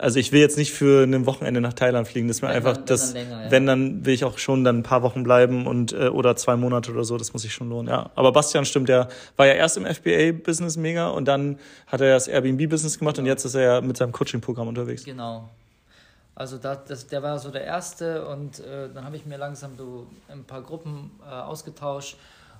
also 0.00 0.18
ich 0.18 0.32
will 0.32 0.40
jetzt 0.40 0.58
nicht 0.58 0.72
für 0.72 1.04
ein 1.04 1.26
Wochenende 1.26 1.60
nach 1.60 1.72
Thailand 1.72 2.08
fliegen. 2.08 2.28
Das 2.28 2.38
ist 2.38 2.42
mir 2.42 2.48
wenn 2.48 2.56
einfach, 2.56 2.76
dann, 2.76 2.86
das, 2.86 3.12
länger, 3.12 3.44
ja. 3.44 3.50
wenn 3.50 3.66
dann 3.66 4.04
will 4.04 4.14
ich 4.14 4.24
auch 4.24 4.38
schon 4.38 4.64
dann 4.64 4.78
ein 4.78 4.82
paar 4.82 5.02
Wochen 5.02 5.22
bleiben 5.22 5.66
und 5.66 5.92
äh, 5.92 6.08
oder 6.08 6.36
zwei 6.36 6.56
Monate 6.56 6.90
oder 6.90 7.04
so. 7.04 7.16
Das 7.16 7.32
muss 7.32 7.42
sich 7.42 7.54
schon 7.54 7.68
lohnen. 7.68 7.88
Ja, 7.88 8.10
aber 8.14 8.32
Bastian 8.32 8.64
stimmt, 8.64 8.88
der 8.88 9.08
war 9.36 9.46
ja 9.46 9.54
erst 9.54 9.76
im 9.76 9.86
FBA-Business 9.86 10.76
mega 10.76 11.08
und 11.08 11.26
dann 11.26 11.58
hat 11.86 12.00
er 12.00 12.14
das 12.14 12.28
Airbnb-Business 12.28 12.98
gemacht 12.98 13.16
genau. 13.16 13.24
und 13.24 13.28
jetzt 13.28 13.44
ist 13.44 13.54
er 13.54 13.62
ja 13.62 13.80
mit 13.80 13.96
seinem 13.96 14.12
Coaching-Programm 14.12 14.68
unterwegs. 14.68 15.04
Genau. 15.04 15.48
Also 16.34 16.58
das, 16.58 16.78
das, 16.88 17.06
der 17.06 17.22
war 17.22 17.38
so 17.38 17.50
der 17.50 17.62
erste 17.64 18.26
und 18.26 18.58
äh, 18.58 18.88
dann 18.92 19.04
habe 19.04 19.16
ich 19.16 19.24
mir 19.24 19.36
langsam 19.36 19.76
so 19.78 20.08
ein 20.28 20.42
paar 20.42 20.62
Gruppen 20.62 21.12
äh, 21.24 21.30
ausgetauscht 21.30 22.16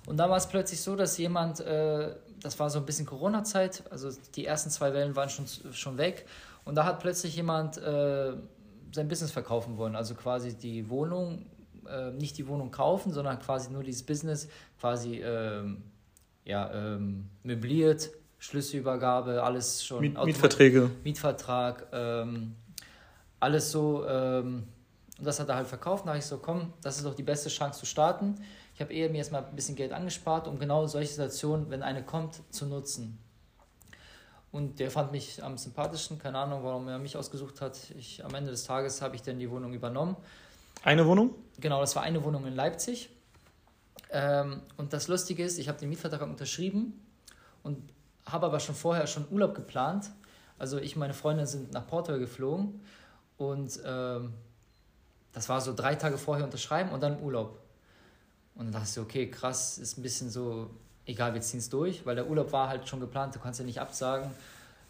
und 0.07 0.16
da 0.16 0.30
war 0.30 0.37
es 0.37 0.46
plötzlich 0.46 0.80
so, 0.80 0.94
dass 0.94 1.18
jemand, 1.18 1.59
äh, 1.59 2.14
das 2.40 2.59
war 2.61 2.70
so 2.70 2.78
ein 2.78 2.87
bisschen 2.87 3.04
Corona-Zeit, 3.04 3.83
also 3.90 4.11
die 4.37 4.46
ersten 4.46 4.70
zwei 4.70 4.92
Wellen 4.94 5.16
waren 5.16 5.28
schon 5.28 5.46
schon 5.72 5.98
weg 5.98 6.24
und 6.64 6.74
da 6.74 6.85
hat 6.85 7.00
plötzlich 7.00 7.37
jemand 7.37 7.79
äh, 7.79 8.33
sein 8.92 9.09
Business 9.09 9.33
verkaufen 9.33 9.77
wollen, 9.77 9.96
also 9.96 10.14
quasi 10.14 10.55
die 10.55 10.88
Wohnung, 10.88 11.46
äh, 11.88 12.11
nicht 12.12 12.38
die 12.38 12.46
Wohnung 12.46 12.70
kaufen, 12.70 13.12
sondern 13.12 13.38
quasi 13.38 13.70
nur 13.70 13.83
dieses 13.83 14.05
Business 14.05 14.48
quasi 14.81 15.20
ähm, 15.22 15.83
ja, 16.44 16.72
ähm, 16.72 17.29
möbliert, 17.42 18.11
Schlüsselübergabe, 18.38 19.42
alles 19.42 19.85
schon. 19.85 20.00
Miet 20.00 20.22
Mietverträge. 20.22 20.90
Mietvertrag, 21.03 21.87
ähm, 21.92 22.55
alles 23.40 23.70
so. 23.70 24.07
Ähm, 24.07 24.64
und 25.18 25.24
das 25.24 25.40
hat 25.40 25.48
er 25.48 25.57
halt 25.57 25.66
verkauft. 25.66 26.05
Da 26.05 26.11
habe 26.11 26.18
ich 26.18 26.27
so, 26.27 26.38
komm, 26.38 26.72
das 26.83 26.96
ist 26.96 27.07
doch 27.07 27.14
die 27.14 27.22
beste 27.22 27.48
Chance 27.48 27.81
zu 27.81 27.87
starten. 27.87 28.35
Ich 28.74 28.81
habe 28.81 28.92
eher 28.92 29.09
mir 29.09 29.18
erstmal 29.18 29.44
ein 29.44 29.55
bisschen 29.55 29.77
Geld 29.77 29.92
angespart, 29.92 30.48
um 30.48 30.59
genau 30.59 30.87
solche 30.87 31.11
Situationen, 31.11 31.70
wenn 31.70 31.83
eine 31.83 32.05
kommt, 32.05 32.42
zu 32.50 32.66
nutzen. 32.66 33.18
Und 34.54 34.78
der 34.78 34.88
fand 34.88 35.10
mich 35.10 35.42
am 35.42 35.58
sympathischen, 35.58 36.20
keine 36.20 36.38
Ahnung, 36.38 36.62
warum 36.62 36.86
er 36.86 37.00
mich 37.00 37.16
ausgesucht 37.16 37.60
hat. 37.60 37.76
Ich, 37.98 38.24
am 38.24 38.32
Ende 38.36 38.52
des 38.52 38.62
Tages 38.62 39.02
habe 39.02 39.16
ich 39.16 39.22
dann 39.22 39.40
die 39.40 39.50
Wohnung 39.50 39.74
übernommen. 39.74 40.16
Eine 40.84 41.04
Wohnung? 41.08 41.34
Genau, 41.58 41.80
das 41.80 41.96
war 41.96 42.04
eine 42.04 42.22
Wohnung 42.22 42.46
in 42.46 42.54
Leipzig. 42.54 43.10
Ähm, 44.10 44.62
und 44.76 44.92
das 44.92 45.08
Lustige 45.08 45.42
ist, 45.42 45.58
ich 45.58 45.68
habe 45.68 45.80
den 45.80 45.88
Mietvertrag 45.88 46.22
unterschrieben 46.22 47.04
und 47.64 47.82
habe 48.26 48.46
aber 48.46 48.60
schon 48.60 48.76
vorher 48.76 49.08
schon 49.08 49.26
Urlaub 49.28 49.56
geplant. 49.56 50.12
Also 50.56 50.78
ich 50.78 50.94
und 50.94 51.00
meine 51.00 51.14
Freundin 51.14 51.46
sind 51.48 51.72
nach 51.72 51.88
Portugal 51.88 52.20
geflogen 52.20 52.80
und 53.38 53.80
ähm, 53.84 54.34
das 55.32 55.48
war 55.48 55.60
so 55.62 55.74
drei 55.74 55.96
Tage 55.96 56.16
vorher 56.16 56.44
unterschreiben 56.44 56.92
und 56.92 57.02
dann 57.02 57.20
Urlaub. 57.20 57.58
Und 58.54 58.66
dann 58.66 58.72
dachte 58.74 58.88
ich, 58.88 58.98
okay, 59.00 59.28
krass, 59.28 59.78
ist 59.78 59.98
ein 59.98 60.02
bisschen 60.02 60.30
so 60.30 60.70
egal, 61.06 61.34
wir 61.34 61.40
ziehen 61.40 61.60
es 61.60 61.70
durch, 61.70 62.04
weil 62.06 62.14
der 62.14 62.28
Urlaub 62.28 62.52
war 62.52 62.68
halt 62.68 62.88
schon 62.88 63.00
geplant, 63.00 63.34
du 63.34 63.38
kannst 63.38 63.60
ja 63.60 63.66
nicht 63.66 63.80
absagen. 63.80 64.30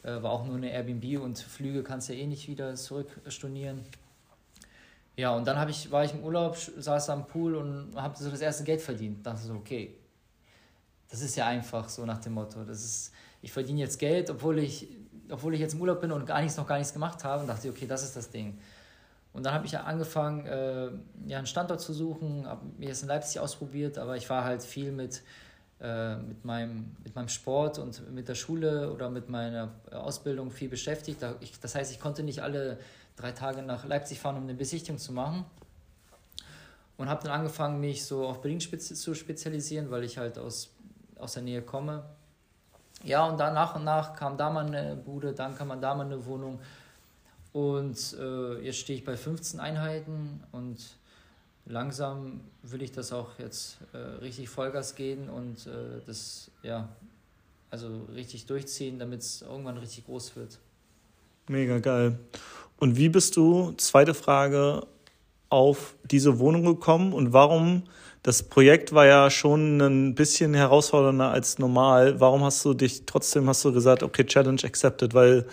Äh, 0.02 0.22
war 0.22 0.32
auch 0.32 0.44
nur 0.44 0.56
eine 0.56 0.70
Airbnb 0.70 1.22
und 1.22 1.38
Flüge 1.38 1.82
kannst 1.82 2.08
ja 2.08 2.14
eh 2.14 2.26
nicht 2.26 2.48
wieder 2.48 2.74
zurückstornieren. 2.74 3.84
Ja, 5.16 5.34
und 5.34 5.46
dann 5.46 5.68
ich, 5.68 5.90
war 5.90 6.04
ich 6.04 6.12
im 6.12 6.22
Urlaub, 6.24 6.56
saß 6.56 7.10
am 7.10 7.26
Pool 7.26 7.54
und 7.54 7.92
habe 7.96 8.16
so 8.18 8.30
das 8.30 8.40
erste 8.40 8.64
Geld 8.64 8.80
verdient. 8.80 9.24
Dachte 9.24 9.42
so, 9.42 9.54
okay, 9.54 9.94
das 11.08 11.22
ist 11.22 11.36
ja 11.36 11.46
einfach 11.46 11.88
so 11.88 12.04
nach 12.04 12.18
dem 12.18 12.34
Motto. 12.34 12.64
Das 12.64 12.84
ist, 12.84 13.12
ich 13.40 13.52
verdiene 13.52 13.80
jetzt 13.80 13.98
Geld, 13.98 14.28
obwohl 14.28 14.58
ich, 14.58 14.88
obwohl 15.30 15.54
ich 15.54 15.60
jetzt 15.60 15.74
im 15.74 15.80
Urlaub 15.80 16.00
bin 16.00 16.10
und 16.10 16.26
gar 16.26 16.42
nichts, 16.42 16.56
noch 16.56 16.66
gar 16.66 16.78
nichts 16.78 16.92
gemacht 16.92 17.22
habe. 17.22 17.42
Und 17.42 17.48
dachte, 17.48 17.68
okay, 17.68 17.86
das 17.86 18.02
ist 18.02 18.16
das 18.16 18.28
Ding. 18.28 18.58
Und 19.32 19.44
dann 19.44 19.54
habe 19.54 19.66
ich 19.66 19.78
angefangen, 19.78 20.46
äh, 20.46 20.90
ja, 21.26 21.38
einen 21.38 21.46
Standort 21.46 21.80
zu 21.80 21.92
suchen, 21.92 22.46
habe 22.46 22.66
mir 22.78 22.88
das 22.88 23.02
in 23.02 23.08
Leipzig 23.08 23.40
ausprobiert, 23.40 23.98
aber 23.98 24.16
ich 24.16 24.28
war 24.28 24.44
halt 24.44 24.62
viel 24.62 24.92
mit 24.92 25.22
äh, 25.80 26.16
mit, 26.16 26.44
meinem, 26.44 26.96
mit 27.02 27.14
meinem 27.14 27.28
Sport 27.28 27.78
und 27.78 28.12
mit 28.12 28.28
der 28.28 28.34
Schule 28.34 28.92
oder 28.92 29.10
mit 29.10 29.28
meiner 29.28 29.72
Ausbildung 29.90 30.50
viel 30.50 30.68
beschäftigt. 30.68 31.20
Das 31.60 31.74
heißt, 31.74 31.90
ich 31.90 32.00
konnte 32.00 32.22
nicht 32.22 32.42
alle 32.42 32.78
drei 33.16 33.32
Tage 33.32 33.62
nach 33.62 33.84
Leipzig 33.84 34.20
fahren, 34.20 34.36
um 34.36 34.44
eine 34.44 34.54
Besichtigung 34.54 34.98
zu 34.98 35.12
machen. 35.12 35.44
Und 36.96 37.08
habe 37.08 37.24
dann 37.24 37.32
angefangen, 37.32 37.80
mich 37.80 38.04
so 38.04 38.26
auf 38.26 38.40
Berlin 38.40 38.60
zu 38.60 39.14
spezialisieren, 39.14 39.90
weil 39.90 40.04
ich 40.04 40.16
halt 40.16 40.38
aus, 40.38 40.70
aus 41.18 41.34
der 41.34 41.42
Nähe 41.42 41.60
komme. 41.60 42.04
Ja, 43.02 43.26
und 43.26 43.38
dann 43.38 43.54
nach 43.54 43.74
und 43.74 43.84
nach 43.84 44.14
kam 44.14 44.36
da 44.36 44.50
mal 44.50 44.66
eine 44.66 44.94
Bude, 44.94 45.32
dann 45.32 45.56
kam 45.56 45.68
da 45.80 45.94
mal 45.94 46.06
eine 46.06 46.24
Wohnung. 46.24 46.60
Und 47.52 48.16
äh, 48.18 48.60
jetzt 48.60 48.78
stehe 48.78 48.98
ich 48.98 49.04
bei 49.04 49.16
15 49.16 49.60
Einheiten 49.60 50.42
und 50.52 50.78
langsam 51.66 52.40
will 52.62 52.82
ich 52.82 52.92
das 52.92 53.12
auch 53.12 53.38
jetzt 53.38 53.78
äh, 53.92 53.98
richtig 53.98 54.48
Vollgas 54.48 54.94
gehen 54.94 55.28
und 55.28 55.66
äh, 55.66 56.00
das, 56.06 56.50
ja, 56.62 56.88
also 57.70 57.88
richtig 58.14 58.46
durchziehen, 58.46 58.98
damit 58.98 59.20
es 59.20 59.42
irgendwann 59.42 59.78
richtig 59.78 60.06
groß 60.06 60.36
wird. 60.36 60.58
Mega 61.48 61.78
geil. 61.78 62.18
Und 62.78 62.96
wie 62.96 63.08
bist 63.08 63.36
du, 63.36 63.72
zweite 63.76 64.14
Frage, 64.14 64.86
auf 65.48 65.94
diese 66.04 66.38
Wohnung 66.38 66.64
gekommen 66.64 67.12
und 67.12 67.32
warum, 67.32 67.84
das 68.22 68.42
Projekt 68.42 68.92
war 68.92 69.06
ja 69.06 69.30
schon 69.30 69.80
ein 69.80 70.14
bisschen 70.14 70.54
herausfordernder 70.54 71.30
als 71.30 71.58
normal, 71.58 72.18
warum 72.18 72.42
hast 72.42 72.64
du 72.64 72.74
dich, 72.74 73.04
trotzdem 73.06 73.48
hast 73.48 73.64
du 73.64 73.72
gesagt, 73.72 74.02
okay, 74.02 74.24
Challenge 74.24 74.60
accepted, 74.64 75.14
weil 75.14 75.46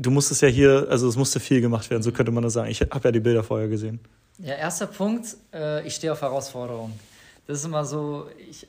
du 0.00 0.10
musstest 0.10 0.42
ja 0.42 0.48
hier, 0.48 0.86
also 0.88 1.08
es 1.08 1.16
musste 1.16 1.40
viel 1.40 1.60
gemacht 1.60 1.88
werden, 1.90 2.02
so 2.02 2.10
könnte 2.10 2.32
man 2.32 2.42
das 2.42 2.54
sagen. 2.54 2.70
Ich 2.70 2.80
habe 2.80 3.00
ja 3.04 3.12
die 3.12 3.20
Bilder 3.20 3.44
vorher 3.44 3.68
gesehen. 3.68 4.00
Ja, 4.38 4.54
erster 4.54 4.86
Punkt, 4.86 5.36
äh, 5.52 5.86
ich 5.86 5.94
stehe 5.94 6.12
auf 6.12 6.22
Herausforderungen. 6.22 6.98
Das 7.46 7.58
ist 7.58 7.64
immer 7.66 7.84
so, 7.84 8.28
ich, 8.50 8.66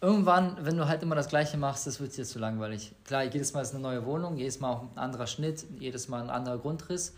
irgendwann, 0.00 0.56
wenn 0.62 0.76
du 0.76 0.88
halt 0.88 1.02
immer 1.02 1.14
das 1.14 1.28
Gleiche 1.28 1.56
machst, 1.56 1.86
das 1.86 2.00
wird 2.00 2.16
dir 2.16 2.24
zu 2.24 2.40
langweilig. 2.40 2.92
Klar, 3.04 3.22
jedes 3.24 3.52
Mal 3.52 3.62
ist 3.62 3.72
eine 3.72 3.82
neue 3.82 4.04
Wohnung, 4.04 4.36
jedes 4.36 4.58
Mal 4.58 4.72
auch 4.72 4.82
ein 4.82 4.98
anderer 4.98 5.28
Schnitt, 5.28 5.64
jedes 5.78 6.08
Mal 6.08 6.22
ein 6.22 6.30
anderer 6.30 6.58
Grundriss, 6.58 7.14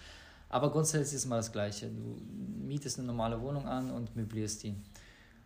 aber 0.51 0.71
grundsätzlich 0.71 1.15
ist 1.15 1.21
es 1.21 1.25
immer 1.25 1.37
das 1.37 1.53
Gleiche. 1.53 1.87
Du 1.87 2.21
mietest 2.67 2.99
eine 2.99 3.07
normale 3.07 3.41
Wohnung 3.41 3.67
an 3.67 3.91
und 3.91 4.15
möblierst 4.15 4.63
die. 4.65 4.75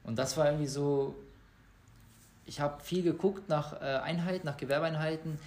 Und 0.03 0.19
das 0.19 0.37
war 0.37 0.47
irgendwie 0.47 0.67
so, 0.67 1.15
ich 2.47 2.61
habe 2.61 2.83
viel 2.83 3.03
geguckt 3.03 3.49
nach 3.49 3.81
äh, 3.81 3.85
Einheiten, 3.85 4.47
nach 4.47 4.57
Gewerbeeinheiten 4.57 5.39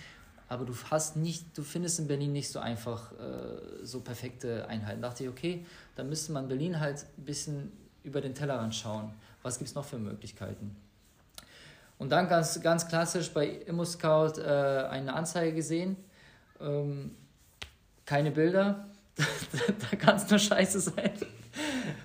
aber 0.49 0.65
du 0.65 0.73
hast 0.89 1.17
nicht, 1.17 1.57
du 1.57 1.63
findest 1.63 1.99
in 1.99 2.07
Berlin 2.07 2.31
nicht 2.31 2.49
so 2.49 2.59
einfach 2.59 3.11
äh, 3.13 3.83
so 3.83 3.99
perfekte 3.99 4.67
Einheiten. 4.67 5.01
Da 5.01 5.09
dachte 5.09 5.23
ich, 5.23 5.29
okay, 5.29 5.65
dann 5.95 6.07
müsste 6.09 6.31
man 6.31 6.47
Berlin 6.47 6.79
halt 6.79 7.05
ein 7.17 7.25
bisschen 7.25 7.71
über 8.03 8.21
den 8.21 8.33
Tellerrand 8.33 8.73
schauen. 8.73 9.13
Was 9.43 9.57
gibt 9.57 9.69
es 9.69 9.75
noch 9.75 9.85
für 9.85 9.97
Möglichkeiten? 9.97 10.75
Und 11.97 12.11
dann 12.11 12.29
ganz, 12.29 12.61
ganz 12.61 12.87
klassisch 12.87 13.29
bei 13.31 13.47
ImmoScout 13.47 14.39
äh, 14.39 14.87
eine 14.89 15.13
Anzeige 15.13 15.53
gesehen. 15.53 15.97
Ähm, 16.61 17.15
keine 18.05 18.31
Bilder. 18.31 18.87
da 19.91 19.97
kann 19.97 20.15
es 20.15 20.29
nur 20.29 20.39
scheiße 20.39 20.79
sein. 20.79 21.11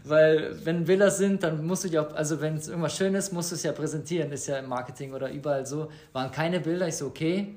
Weil 0.04 0.64
wenn 0.64 0.84
Bilder 0.84 1.10
sind, 1.10 1.42
dann 1.42 1.64
musst 1.64 1.84
du 1.84 1.88
ja 1.88 2.02
auch, 2.06 2.14
also 2.14 2.40
wenn 2.40 2.56
es 2.56 2.68
irgendwas 2.68 2.96
Schönes 2.96 3.26
ist, 3.26 3.32
musst 3.32 3.50
du 3.52 3.54
es 3.54 3.62
ja 3.62 3.72
präsentieren, 3.72 4.32
ist 4.32 4.46
ja 4.46 4.58
im 4.58 4.68
Marketing 4.68 5.12
oder 5.12 5.30
überall 5.30 5.66
so. 5.66 5.90
Waren 6.12 6.30
keine 6.30 6.58
Bilder, 6.60 6.88
ich 6.88 6.96
so, 6.96 7.06
okay, 7.06 7.54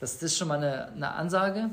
das, 0.00 0.14
das 0.14 0.22
ist 0.22 0.38
schon 0.38 0.48
mal 0.48 0.58
eine, 0.58 0.92
eine 0.92 1.10
Ansage. 1.12 1.70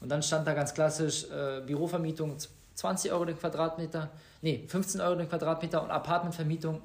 Und 0.00 0.08
dann 0.08 0.22
stand 0.22 0.46
da 0.46 0.54
ganz 0.54 0.74
klassisch 0.74 1.24
äh, 1.30 1.60
Bürovermietung 1.66 2.36
20 2.74 3.12
Euro 3.12 3.24
den 3.24 3.38
Quadratmeter, 3.38 4.10
nee, 4.42 4.64
15 4.68 5.00
Euro 5.00 5.16
den 5.16 5.28
Quadratmeter 5.28 5.82
und 5.82 5.90
Apartmentvermietung 5.90 6.80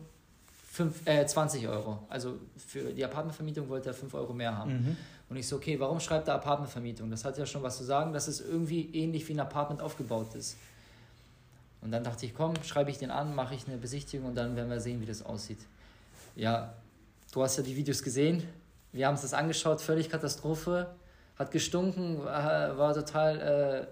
5, 0.72 1.08
äh, 1.08 1.26
20 1.26 1.68
Euro. 1.68 2.00
Also 2.10 2.40
für 2.58 2.92
die 2.92 3.06
Apartmentvermietung 3.06 3.70
wollte 3.70 3.90
er 3.90 3.94
5 3.94 4.14
Euro 4.16 4.34
mehr 4.34 4.58
haben. 4.58 4.72
Mhm. 4.72 4.98
Und 5.30 5.38
ich 5.38 5.48
so, 5.48 5.58
okay, 5.58 5.80
warum 5.80 6.00
schreibt 6.00 6.28
er 6.28 6.36
Apartmentvermietung? 6.36 7.12
Das 7.12 7.24
hat 7.24 7.38
ja 7.38 7.46
schon 7.46 7.62
was 7.62 7.78
zu 7.78 7.84
sagen, 7.84 8.14
dass 8.14 8.28
es 8.28 8.42
irgendwie 8.42 8.90
ähnlich 8.94 9.28
wie 9.28 9.34
ein 9.34 9.40
Apartment 9.40 9.82
aufgebaut 9.82 10.34
ist. 10.34 10.58
Und 11.82 11.92
dann 11.92 12.04
dachte 12.04 12.26
ich, 12.26 12.34
komm, 12.34 12.54
schreibe 12.64 12.90
ich 12.90 12.98
den 12.98 13.12
an, 13.12 13.36
mache 13.36 13.54
ich 13.56 13.68
eine 13.68 13.78
Besichtigung 13.78 14.28
und 14.30 14.36
dann 14.36 14.56
werden 14.56 14.70
wir 14.70 14.80
sehen, 14.80 15.02
wie 15.02 15.06
das 15.06 15.24
aussieht. 15.24 15.60
Ja, 16.36 16.74
du 17.32 17.44
hast 17.44 17.58
ja 17.58 17.64
die 17.64 17.76
Videos 17.76 18.02
gesehen. 18.02 18.44
Wir 18.94 19.08
haben 19.08 19.16
uns 19.16 19.24
das 19.24 19.34
angeschaut, 19.34 19.82
völlig 19.82 20.10
Katastrophe. 20.10 20.96
Hat 21.36 21.52
gestunken, 21.52 22.24
war, 22.24 22.78
war 22.78 22.94
total. 22.94 23.88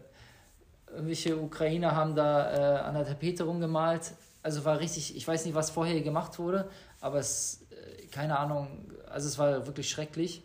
Äh, 0.89 0.91
irgendwelche 0.93 1.37
Ukrainer 1.37 1.95
haben 1.95 2.15
da 2.15 2.79
äh, 2.79 2.81
an 2.81 2.93
der 2.93 3.05
Tapete 3.05 3.43
rumgemalt. 3.43 4.13
Also 4.43 4.63
war 4.63 4.79
richtig, 4.79 5.15
ich 5.15 5.27
weiß 5.27 5.45
nicht, 5.45 5.55
was 5.55 5.71
vorher 5.71 6.01
gemacht 6.01 6.37
wurde, 6.39 6.69
aber 6.99 7.19
es, 7.19 7.65
äh, 7.71 8.05
keine 8.07 8.37
Ahnung, 8.37 8.91
also 9.09 9.27
es 9.27 9.37
war 9.37 9.65
wirklich 9.65 9.89
schrecklich. 9.89 10.43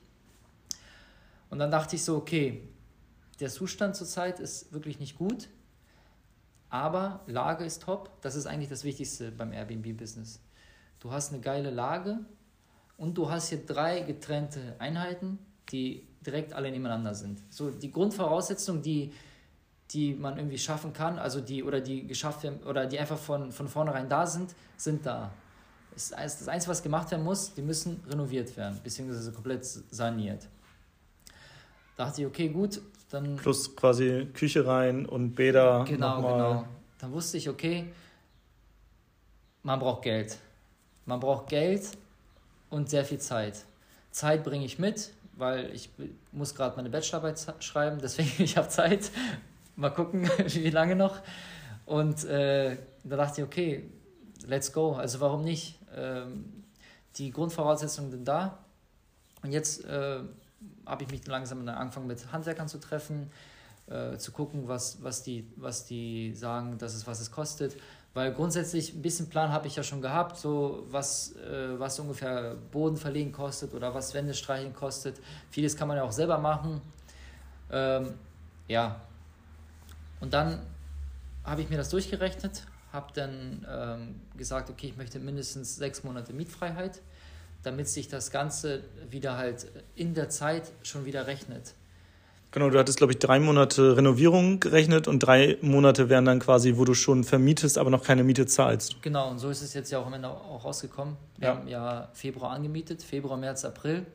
Und 1.51 1.59
dann 1.59 1.71
dachte 1.71 1.97
ich 1.97 2.05
so, 2.05 2.17
okay, 2.17 2.69
der 3.41 3.51
Zustand 3.51 3.95
zurzeit 3.95 4.41
ist 4.41 4.73
wirklich 4.73 4.99
nicht 4.99 5.17
gut, 5.17 5.49
aber 6.71 7.21
Lage 7.27 7.65
ist 7.65 7.83
top. 7.83 8.11
Das 8.23 8.35
ist 8.35 8.47
eigentlich 8.47 8.71
das 8.71 8.85
Wichtigste 8.85 9.31
beim 9.31 9.53
Airbnb-Business. 9.53 10.41
Du 11.01 11.13
hast 11.13 11.33
eine 11.33 11.41
geile 11.41 11.71
Lage, 11.71 12.21
und 12.97 13.17
du 13.17 13.31
hast 13.31 13.49
hier 13.49 13.65
drei 13.65 14.01
getrennte 14.01 14.75
Einheiten, 14.79 15.39
die 15.71 16.07
direkt 16.25 16.53
alle 16.53 16.71
nebeneinander 16.71 17.15
sind. 17.15 17.43
So 17.51 17.71
die 17.71 17.91
Grundvoraussetzungen, 17.91 18.83
die, 18.83 19.13
die 19.91 20.15
man 20.15 20.37
irgendwie 20.37 20.59
schaffen 20.59 20.93
kann, 20.93 21.19
also 21.19 21.41
die 21.41 21.63
oder 21.63 21.81
die 21.81 22.07
geschafft 22.07 22.43
werden 22.43 22.63
oder 22.65 22.87
die 22.87 22.99
einfach 22.99 23.19
von, 23.19 23.53
von 23.53 23.69
vornherein 23.69 24.09
da 24.09 24.27
sind, 24.27 24.55
sind 24.77 25.05
da. 25.07 25.33
Das, 25.93 26.11
das 26.11 26.49
Einzige, 26.49 26.71
was 26.71 26.83
gemacht 26.83 27.11
werden 27.11 27.25
muss, 27.25 27.55
die 27.55 27.63
müssen 27.63 28.03
renoviert 28.09 28.57
werden, 28.57 28.79
beziehungsweise 28.83 29.33
komplett 29.33 29.65
saniert. 29.65 30.47
Da 31.97 32.07
dachte 32.07 32.23
ich, 32.23 32.27
okay, 32.27 32.49
gut, 32.49 32.83
dann. 33.11 33.37
Plus 33.37 33.75
quasi 33.75 34.29
Küche 34.35 34.67
rein 34.67 35.07
und 35.07 35.35
Bäder. 35.35 35.85
Genau, 35.87 36.17
genau. 36.17 36.65
Dann 36.99 37.13
wusste 37.13 37.39
ich, 37.39 37.49
okay, 37.49 37.87
man 39.63 39.79
braucht 39.79 40.03
Geld. 40.03 40.39
Man 41.07 41.21
braucht 41.21 41.49
Geld 41.49 41.89
und 42.77 42.91
sehr 42.91 43.05
viel 43.05 43.19
Zeit. 43.19 43.65
Zeit 44.11 44.45
bringe 44.45 44.65
ich 44.65 44.79
mit, 44.79 45.11
weil 45.33 45.75
ich 45.75 45.91
muss 46.31 46.55
gerade 46.55 46.77
meine 46.77 46.91
Bachelorarbeit 46.91 47.55
schreiben, 47.61 47.99
deswegen 48.01 48.31
ich 48.43 48.57
habe 48.57 48.69
Zeit. 48.69 49.11
Mal 49.77 49.91
gucken, 49.91 50.29
wie 50.47 50.71
lange 50.71 50.95
noch. 50.95 51.21
Und 51.87 52.25
äh, 52.25 52.77
da 53.05 53.17
dachte 53.17 53.41
ich, 53.41 53.47
okay, 53.47 53.91
let's 54.47 54.73
go. 54.73 54.93
Also 54.93 55.21
warum 55.21 55.43
nicht? 55.43 55.79
Ähm, 55.95 56.65
die 57.17 57.31
Grundvoraussetzungen 57.31 58.11
sind 58.11 58.27
da. 58.27 58.59
Und 59.43 59.53
jetzt 59.53 59.85
äh, 59.85 60.21
habe 60.85 61.05
ich 61.05 61.11
mich 61.11 61.27
langsam 61.27 61.67
angefangen 61.69 62.07
mit 62.07 62.33
Handwerkern 62.33 62.69
zu 62.69 62.79
treffen, 62.79 63.31
äh, 63.87 64.17
zu 64.19 64.33
gucken, 64.33 64.69
was, 64.69 65.03
was, 65.03 65.23
die, 65.23 65.47
was 65.57 65.87
die 65.87 66.35
sagen, 66.35 66.79
dass 66.79 66.95
es 66.95 67.07
was 67.07 67.21
es 67.21 67.31
kostet. 67.31 67.77
Weil 68.17 68.33
grundsätzlich 68.33 68.95
ein 68.95 69.03
bisschen 69.03 69.29
Plan 69.29 69.53
habe 69.53 69.67
ich 69.67 69.77
ja 69.77 69.83
schon 69.83 70.01
gehabt, 70.01 70.39
so 70.39 70.87
was, 70.89 71.37
äh, 71.37 71.79
was 71.79 71.99
ungefähr 72.01 72.57
Boden 72.73 72.97
verlegen 72.97 73.31
kostet 73.31 73.75
oder 73.75 73.95
was 73.95 74.15
Wände 74.15 74.33
streichen 74.33 74.73
kostet. 74.73 75.21
Vieles 75.51 75.77
kann 75.77 75.87
man 75.87 75.99
ja 75.99 76.03
auch 76.03 76.13
selber 76.13 76.39
machen. 76.39 76.81
Ähm, 77.71 78.15
ja. 78.69 79.03
Und 80.23 80.33
dann 80.33 80.63
habe 81.45 81.61
ich 81.61 81.69
mir 81.69 81.77
das 81.77 81.91
durchgerechnet, 81.91 82.63
habe 82.91 83.13
dann 83.13 83.67
ähm, 83.71 84.21
gesagt, 84.35 84.71
okay, 84.71 84.87
ich 84.87 84.97
möchte 84.97 85.19
mindestens 85.19 85.77
sechs 85.77 86.03
Monate 86.03 86.33
Mietfreiheit, 86.33 87.03
damit 87.65 87.87
sich 87.87 88.09
das 88.09 88.31
Ganze 88.31 88.83
wieder 89.11 89.37
halt 89.37 89.67
in 89.95 90.15
der 90.15 90.31
Zeit 90.31 90.73
schon 90.83 91.05
wieder 91.05 91.27
rechnet. 91.27 91.75
Genau, 92.53 92.71
du 92.71 92.79
hattest, 92.79 92.99
glaube 92.99 93.13
ich, 93.13 93.19
drei 93.19 93.39
Monate 93.39 93.97
Renovierung 93.97 94.61
gerechnet 94.61 95.09
und 95.09 95.19
drei 95.19 95.59
Monate 95.61 96.09
wären 96.09 96.25
dann 96.25 96.39
quasi, 96.39 96.77
wo 96.77 96.85
du 96.85 96.95
schon 96.95 97.25
vermietest, 97.25 97.77
aber 97.77 97.91
noch 97.91 98.03
keine 98.03 98.25
Miete 98.25 98.47
zahlst. 98.47 99.03
Genau, 99.03 99.31
und 99.31 99.39
so 99.39 99.51
ist 99.51 99.63
es 99.63 99.75
jetzt 99.75 99.91
ja 99.91 99.99
auch 99.99 100.07
am 100.07 100.15
Ende 100.15 100.29
auch 100.29 100.65
rausgekommen. 100.65 101.17
Wir 101.37 101.49
ja. 101.49 101.55
haben 101.55 101.69
ja 101.69 102.09
Februar 102.15 102.53
angemietet, 102.53 103.03
Februar, 103.03 103.37
März, 103.37 103.65
April. 103.65 104.07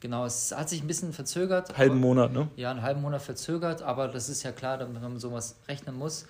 Genau, 0.00 0.26
es 0.26 0.54
hat 0.54 0.68
sich 0.68 0.82
ein 0.82 0.86
bisschen 0.86 1.12
verzögert. 1.12 1.78
Halben 1.78 1.98
Monat, 1.98 2.32
ne? 2.32 2.48
Ja, 2.56 2.70
einen 2.70 2.82
halben 2.82 3.00
Monat 3.00 3.22
verzögert, 3.22 3.80
aber 3.80 4.08
das 4.08 4.28
ist 4.28 4.42
ja 4.42 4.52
klar, 4.52 4.76
damit 4.76 5.00
man 5.00 5.18
sowas 5.18 5.56
rechnen 5.68 5.96
muss. 5.96 6.26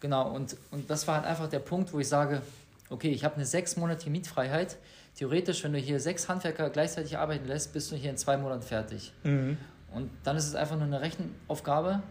Genau, 0.00 0.28
und, 0.34 0.56
und 0.72 0.90
das 0.90 1.06
war 1.06 1.16
halt 1.16 1.26
einfach 1.26 1.48
der 1.48 1.60
Punkt, 1.60 1.92
wo 1.92 2.00
ich 2.00 2.08
sage, 2.08 2.42
okay, 2.90 3.10
ich 3.10 3.22
habe 3.22 3.36
eine 3.36 3.46
sechsmonatige 3.46 4.10
Mietfreiheit. 4.10 4.76
Theoretisch, 5.14 5.62
wenn 5.62 5.72
du 5.72 5.78
hier 5.78 6.00
sechs 6.00 6.28
Handwerker 6.28 6.70
gleichzeitig 6.70 7.18
arbeiten 7.18 7.46
lässt, 7.46 7.72
bist 7.72 7.92
du 7.92 7.96
hier 7.96 8.10
in 8.10 8.16
zwei 8.16 8.36
Monaten 8.36 8.62
fertig. 8.62 9.12
Mhm. 9.22 9.56
Und 9.94 10.10
dann 10.24 10.36
ist 10.36 10.46
es 10.46 10.54
einfach 10.54 10.76
nur 10.76 10.86
eine 10.86 11.00
Rechenaufgabe. 11.00 12.02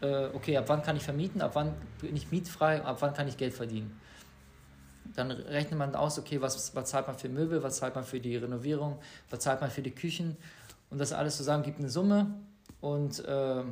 Äh, 0.00 0.28
okay, 0.34 0.56
ab 0.56 0.64
wann 0.68 0.82
kann 0.82 0.96
ich 0.96 1.02
vermieten, 1.02 1.40
ab 1.42 1.52
wann 1.54 1.74
bin 2.00 2.16
ich 2.16 2.30
mietfrei, 2.30 2.82
ab 2.82 2.98
wann 3.00 3.14
kann 3.14 3.28
ich 3.28 3.36
Geld 3.36 3.54
verdienen. 3.54 3.98
Dann 5.14 5.30
rechnet 5.30 5.78
man 5.78 5.94
aus, 5.94 6.18
okay, 6.18 6.40
was, 6.40 6.74
was 6.74 6.90
zahlt 6.90 7.06
man 7.06 7.16
für 7.16 7.28
Möbel, 7.28 7.62
was 7.62 7.78
zahlt 7.78 7.94
man 7.94 8.04
für 8.04 8.20
die 8.20 8.36
Renovierung, 8.36 8.98
was 9.28 9.40
zahlt 9.40 9.60
man 9.60 9.70
für 9.70 9.82
die 9.82 9.90
Küchen. 9.90 10.36
Und 10.90 10.98
das 10.98 11.12
alles 11.12 11.36
zusammen 11.36 11.62
gibt 11.62 11.78
eine 11.78 11.88
Summe. 11.88 12.34
Und 12.80 13.24
äh, 13.24 13.62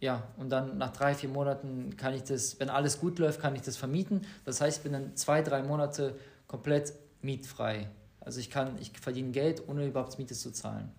ja, 0.00 0.22
und 0.36 0.50
dann 0.50 0.78
nach 0.78 0.92
drei, 0.92 1.14
vier 1.14 1.28
Monaten 1.28 1.96
kann 1.96 2.14
ich 2.14 2.22
das, 2.22 2.60
wenn 2.60 2.70
alles 2.70 3.00
gut 3.00 3.18
läuft, 3.18 3.40
kann 3.40 3.54
ich 3.56 3.62
das 3.62 3.76
vermieten. 3.76 4.26
Das 4.44 4.60
heißt, 4.60 4.78
ich 4.78 4.82
bin 4.82 4.92
dann 4.92 5.16
zwei, 5.16 5.42
drei 5.42 5.62
Monate 5.62 6.14
komplett 6.46 6.92
mietfrei. 7.22 7.88
Also 8.20 8.40
ich 8.40 8.50
kann, 8.50 8.78
ich 8.78 8.92
verdiene 8.98 9.30
Geld, 9.30 9.68
ohne 9.68 9.86
überhaupt 9.86 10.18
Miete 10.18 10.34
zu 10.34 10.52
zahlen. 10.52 10.92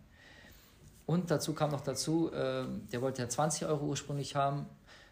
Und 1.10 1.32
dazu 1.32 1.56
kam 1.56 1.72
noch 1.72 1.82
dazu, 1.82 2.32
äh, 2.32 2.66
der 2.92 3.02
wollte 3.02 3.24
ja 3.24 3.28
20 3.28 3.66
Euro 3.66 3.88
ursprünglich 3.88 4.36
haben 4.36 4.68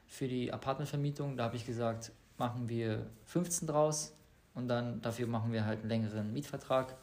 für 0.06 0.28
die 0.28 0.54
Apartmentvermietung. 0.54 1.38
Da 1.38 1.46
habe 1.46 1.56
ich 1.56 1.66
gesagt, 1.66 2.12
machen 2.38 2.70
wir 2.70 3.08
15 3.26 3.68
draus 3.68 4.14
und 4.54 4.68
dann 4.68 5.02
dafür 5.02 5.26
machen 5.26 5.52
wir 5.52 5.66
halt 5.66 5.80
einen 5.80 5.90
längeren 5.90 6.32
Mietvertrag. 6.34 6.96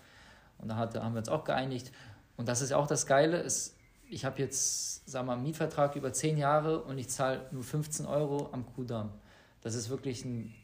Und 0.59 0.69
da 0.69 0.77
hatte, 0.77 1.03
haben 1.03 1.15
wir 1.15 1.19
uns 1.19 1.29
auch 1.29 1.43
geeinigt. 1.43 1.91
Und 2.37 2.47
das 2.47 2.61
ist 2.61 2.73
auch 2.73 2.87
das 2.87 3.05
Geile. 3.05 3.39
Ist, 3.39 3.77
ich 4.09 4.25
habe 4.25 4.39
jetzt, 4.39 5.11
sagen 5.11 5.27
wir 5.27 5.33
mal, 5.33 5.39
einen 5.39 5.43
Mietvertrag 5.43 5.97
über 5.97 6.13
10 6.13 6.37
Jahre 6.37 6.85
und 6.85 6.97
ich 6.97 7.09
zahle 7.09 7.49
nur 7.51 7.65
15 7.65 8.07
Euro 8.07 8.51
am 8.53 8.65
Kudamm. 8.65 9.11
Das 9.63 9.75
ist 9.75 9.89
wirklich 9.89 10.25
ein 10.25 10.55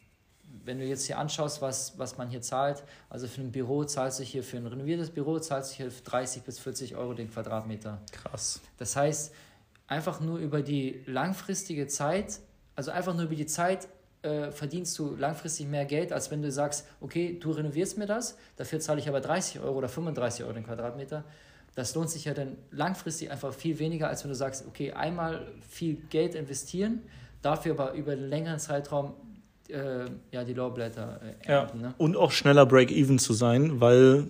wenn 0.64 0.78
du 0.78 0.84
jetzt 0.84 1.06
hier 1.06 1.18
anschaust, 1.18 1.62
was, 1.62 1.98
was 1.98 2.18
man 2.18 2.28
hier 2.28 2.42
zahlt, 2.42 2.82
also 3.08 3.26
für 3.26 3.40
ein 3.40 3.52
Büro 3.52 3.84
zahlst 3.84 4.20
du 4.20 4.24
hier, 4.24 4.42
für 4.42 4.56
ein 4.56 4.66
renoviertes 4.66 5.10
Büro 5.10 5.38
zahlst 5.38 5.72
du 5.72 5.76
hier 5.76 5.90
30 6.04 6.42
bis 6.42 6.58
40 6.58 6.96
Euro 6.96 7.14
den 7.14 7.30
Quadratmeter. 7.30 8.00
Krass. 8.12 8.60
Das 8.78 8.96
heißt, 8.96 9.32
einfach 9.86 10.20
nur 10.20 10.38
über 10.38 10.62
die 10.62 11.02
langfristige 11.06 11.86
Zeit, 11.86 12.40
also 12.76 12.90
einfach 12.90 13.14
nur 13.14 13.24
über 13.24 13.34
die 13.34 13.46
Zeit 13.46 13.88
äh, 14.22 14.50
verdienst 14.50 14.98
du 14.98 15.16
langfristig 15.16 15.66
mehr 15.66 15.86
Geld, 15.86 16.12
als 16.12 16.30
wenn 16.30 16.42
du 16.42 16.50
sagst, 16.50 16.86
okay, 17.00 17.38
du 17.38 17.52
renovierst 17.52 17.96
mir 17.96 18.06
das, 18.06 18.36
dafür 18.56 18.80
zahle 18.80 19.00
ich 19.00 19.08
aber 19.08 19.20
30 19.20 19.60
Euro 19.60 19.78
oder 19.78 19.88
35 19.88 20.44
Euro 20.44 20.52
den 20.52 20.64
Quadratmeter. 20.64 21.24
Das 21.74 21.94
lohnt 21.94 22.10
sich 22.10 22.24
ja 22.24 22.34
dann 22.34 22.58
langfristig 22.70 23.30
einfach 23.30 23.54
viel 23.54 23.78
weniger, 23.78 24.08
als 24.08 24.24
wenn 24.24 24.28
du 24.28 24.34
sagst, 24.34 24.66
okay, 24.66 24.92
einmal 24.92 25.46
viel 25.68 25.94
Geld 26.10 26.34
investieren, 26.34 27.02
dafür 27.42 27.72
aber 27.72 27.92
über 27.92 28.12
einen 28.12 28.28
längeren 28.28 28.58
Zeitraum 28.58 29.14
äh, 29.70 30.06
ja, 30.30 30.44
die 30.44 30.54
Laubblätter 30.54 31.20
äh, 31.22 31.46
ernten. 31.46 31.80
Ja. 31.80 31.88
Ne? 31.88 31.94
Und 31.98 32.16
auch 32.16 32.32
schneller 32.32 32.66
Break-Even 32.66 33.18
zu 33.18 33.32
sein, 33.32 33.80
weil, 33.80 34.28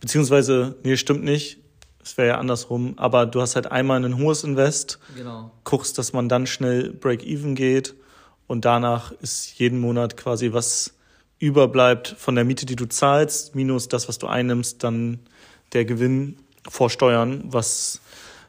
beziehungsweise, 0.00 0.76
nee, 0.82 0.96
stimmt 0.96 1.24
nicht, 1.24 1.58
es 2.02 2.16
wäre 2.16 2.28
ja 2.28 2.38
andersrum, 2.38 2.94
aber 2.96 3.26
du 3.26 3.40
hast 3.40 3.54
halt 3.54 3.70
einmal 3.70 4.02
ein 4.04 4.18
hohes 4.18 4.44
Invest, 4.44 4.98
genau. 5.14 5.50
guckst, 5.64 5.98
dass 5.98 6.12
man 6.12 6.28
dann 6.28 6.46
schnell 6.46 6.92
Break-Even 6.92 7.54
geht 7.54 7.94
und 8.46 8.64
danach 8.64 9.12
ist 9.12 9.58
jeden 9.58 9.78
Monat 9.78 10.16
quasi 10.16 10.52
was 10.52 10.94
überbleibt 11.38 12.08
von 12.18 12.34
der 12.34 12.44
Miete, 12.44 12.66
die 12.66 12.76
du 12.76 12.86
zahlst, 12.86 13.54
minus 13.54 13.88
das, 13.88 14.08
was 14.08 14.18
du 14.18 14.26
einnimmst, 14.26 14.82
dann 14.82 15.20
der 15.72 15.84
Gewinn 15.84 16.38
vor 16.68 16.90
Steuern, 16.90 17.44
was 17.46 18.00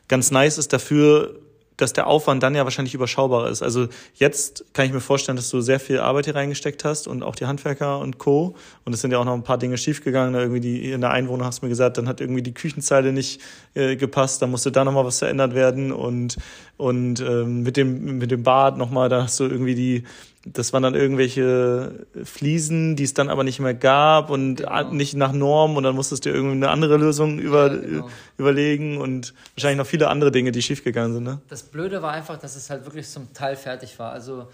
ganz 0.08 0.32
nice 0.32 0.58
ist 0.58 0.73
dafür, 0.73 1.39
dass 1.82 1.94
der 1.94 2.08
Aufwand 2.08 2.44
dann 2.44 2.56
ja 2.56 2.65
wahrscheinlich 2.65 2.94
überschaubarer 2.94 3.50
ist. 3.50 3.63
Also 3.63 3.88
jetzt 4.15 4.65
kann 4.74 4.86
ich 4.86 4.92
mir 4.92 5.00
vorstellen, 5.00 5.36
dass 5.38 5.50
du 5.50 5.62
sehr 5.62 5.80
viel 5.80 6.00
Arbeit 6.00 6.26
hier 6.26 6.36
reingesteckt 6.36 6.84
hast 6.84 7.08
und 7.08 7.24
auch 7.24 7.36
die 7.36 7.46
Handwerker 7.46 8.00
und 8.00 8.18
Co. 8.18 8.56
Und 8.84 8.94
es 8.94 9.02
sind 9.02 9.12
ja 9.12 9.18
auch 9.18 9.26
noch 9.26 9.34
ein 9.34 9.44
paar 9.44 9.58
Dinge 9.58 9.78
schiefgegangen. 9.78 10.36
Irgendwie 10.36 10.60
die, 10.60 10.92
in 10.92 11.02
der 11.02 11.12
Einwohnung 11.12 11.46
hast 11.46 11.62
du 11.62 11.65
mir 11.65 11.70
gesagt, 11.70 11.98
dann 11.98 12.08
hat 12.08 12.20
irgendwie 12.20 12.42
die 12.42 12.54
Küchenzeile 12.54 13.13
nicht 13.13 13.42
äh, 13.76 13.96
gepasst, 13.96 14.42
dann 14.42 14.52
musste 14.52 14.72
da 14.72 14.84
nochmal 14.84 15.06
was 15.06 15.20
verändert 15.20 15.56
werden 15.56 15.92
und, 15.92 16.38
und 16.78 17.22
ähm, 17.22 17.63
mit, 17.63 17.78
dem, 17.78 18.18
mit 18.18 18.32
dem 18.32 18.44
Bad 18.44 18.78
nochmal, 18.78 19.08
da 19.08 19.24
hast 19.24 19.39
du 19.39 19.46
irgendwie 19.46 19.76
die, 19.76 20.04
das 20.45 20.71
waren 20.71 20.84
dann 20.84 20.95
irgendwelche 20.95 22.08
Fliesen, 22.23 22.95
die 22.95 23.04
es 23.04 23.13
dann 23.13 23.30
aber 23.30 23.43
nicht 23.43 23.60
mehr 23.60 23.73
gab 23.73 24.30
und 24.30 24.58
genau. 24.58 24.91
nicht 24.91 25.13
nach 25.15 25.34
Norm 25.34 25.75
und 25.75 25.84
dann 25.84 25.95
musstest 25.95 26.25
du 26.25 26.30
irgendwie 26.30 26.56
eine 26.56 26.69
andere 26.69 26.95
Lösung 26.95 27.39
über, 27.39 27.73
ja, 27.73 27.80
genau. 27.80 28.10
überlegen 28.38 28.99
und 28.99 29.34
wahrscheinlich 29.56 29.78
noch 29.78 29.86
viele 29.86 30.08
andere 30.08 30.32
Dinge, 30.32 30.52
die 30.54 30.62
schiefgegangen 30.62 31.13
sind. 31.13 31.23
Ne? 31.23 31.41
Das 31.49 31.63
Blöde 31.63 32.02
war 32.02 32.13
einfach, 32.13 32.38
dass 32.39 32.56
es 32.56 32.69
halt 32.69 32.86
wirklich 32.86 33.10
zum 33.10 33.34
Teil 33.34 33.58
fertig 33.58 33.99
war. 33.99 34.13
Also 34.13 34.47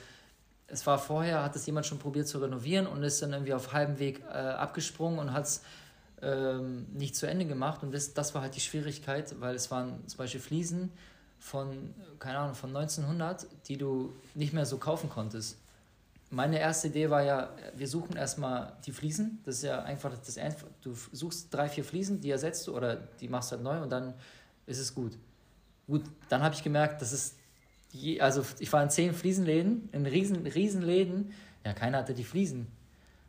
es 0.67 0.87
war 0.87 0.97
vorher, 0.97 1.43
hat 1.43 1.55
es 1.55 1.67
jemand 1.67 1.85
schon 1.85 1.99
probiert 1.99 2.27
zu 2.27 2.39
renovieren 2.39 2.87
und 2.87 3.03
ist 3.03 3.21
dann 3.21 3.33
irgendwie 3.33 3.53
auf 3.53 3.71
halbem 3.71 3.99
Weg 3.99 4.21
äh, 4.27 4.37
abgesprungen 4.37 5.19
und 5.19 5.33
hat 5.33 5.45
es 5.45 5.61
ähm, 6.23 6.87
nicht 6.93 7.15
zu 7.15 7.27
Ende 7.27 7.45
gemacht 7.45 7.83
und 7.83 7.93
das, 7.93 8.15
das 8.15 8.33
war 8.33 8.41
halt 8.41 8.55
die 8.55 8.61
Schwierigkeit, 8.61 9.35
weil 9.39 9.53
es 9.53 9.69
waren 9.69 9.99
zum 10.07 10.17
Beispiel 10.17 10.41
Fliesen 10.41 10.91
von, 11.37 11.93
keine 12.17 12.39
Ahnung, 12.39 12.55
von 12.55 12.75
1900, 12.75 13.45
die 13.67 13.77
du 13.77 14.13
nicht 14.33 14.51
mehr 14.51 14.65
so 14.65 14.77
kaufen 14.77 15.11
konntest 15.11 15.57
meine 16.29 16.59
erste 16.59 16.87
Idee 16.87 17.09
war 17.09 17.23
ja, 17.23 17.49
wir 17.75 17.87
suchen 17.87 18.15
erstmal 18.15 18.73
die 18.85 18.91
Fliesen. 18.91 19.39
Das 19.45 19.57
ist 19.57 19.63
ja 19.63 19.83
einfach 19.83 20.11
das 20.17 20.37
einfach. 20.37 20.67
Du 20.81 20.95
suchst 21.11 21.53
drei, 21.53 21.69
vier 21.69 21.83
Fliesen, 21.83 22.19
die 22.21 22.31
ersetzt 22.31 22.67
du 22.67 22.75
oder 22.75 22.95
die 22.95 23.27
machst 23.27 23.51
du 23.51 23.55
halt 23.55 23.63
neu 23.63 23.81
und 23.81 23.89
dann 23.89 24.13
ist 24.65 24.79
es 24.79 24.93
gut. 24.93 25.17
Gut, 25.87 26.03
dann 26.29 26.41
habe 26.41 26.55
ich 26.55 26.63
gemerkt, 26.63 27.01
das 27.01 27.13
ist 27.13 27.35
je, 27.91 28.19
also 28.19 28.43
ich 28.59 28.71
war 28.73 28.83
in 28.83 28.89
zehn 28.89 29.13
Fliesenläden, 29.13 29.89
in 29.91 30.05
riesen, 30.05 30.45
riesen 30.47 30.81
Läden, 30.81 31.31
ja, 31.65 31.73
keiner 31.73 31.99
hatte 31.99 32.13
die 32.13 32.23
Fliesen. 32.23 32.67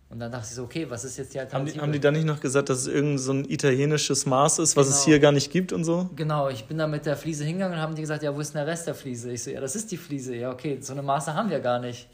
Und 0.09 0.20
dann 0.20 0.30
dachte 0.30 0.47
ich 0.49 0.55
so, 0.55 0.62
okay, 0.62 0.88
was 0.88 1.05
ist 1.05 1.16
jetzt 1.16 1.34
die 1.34 1.40
Alternative? 1.40 1.72
Haben 1.72 1.74
die, 1.74 1.80
haben 1.80 1.92
die 1.92 2.01
dann 2.01 2.14
nicht 2.14 2.26
noch 2.26 2.38
gesagt, 2.38 2.68
dass 2.68 2.78
es 2.78 2.86
irgend 2.86 3.18
so 3.18 3.32
ein 3.32 3.44
italienisches 3.44 4.24
Maß 4.24 4.61
ist, 4.61 4.76
was 4.76 4.86
genau. 4.86 4.99
es 4.99 5.05
hier 5.05 5.18
gar 5.18 5.32
nicht 5.32 5.51
gibt 5.51 5.72
und 5.72 5.82
so? 5.82 6.09
Genau, 6.14 6.49
ich 6.49 6.64
bin 6.66 6.78
da 6.78 6.86
mit 6.86 7.07
der 7.07 7.16
Fliese 7.16 7.44
hingegangen 7.44 7.76
und 7.76 7.82
haben 7.82 7.97
die 7.97 8.03
gesagt, 8.03 8.22
ja, 8.22 8.34
wo 8.34 8.38
ist 8.38 8.55
denn 8.55 8.64
der 8.64 8.68
Rest 8.68 8.86
der 8.86 8.94
Fliese? 8.94 9.32
Ich 9.32 9.42
so, 9.42 9.51
ja, 9.51 9.61
das 9.61 9.74
ist 9.74 9.90
die 9.90 9.97
Fliese. 9.97 10.36
Ja, 10.36 10.53
okay, 10.53 10.78
so 10.80 10.92
eine 10.92 11.03
Maße 11.03 11.34
haben 11.34 11.51
wir 11.51 11.59
gar 11.59 11.80
nicht. 11.80 12.09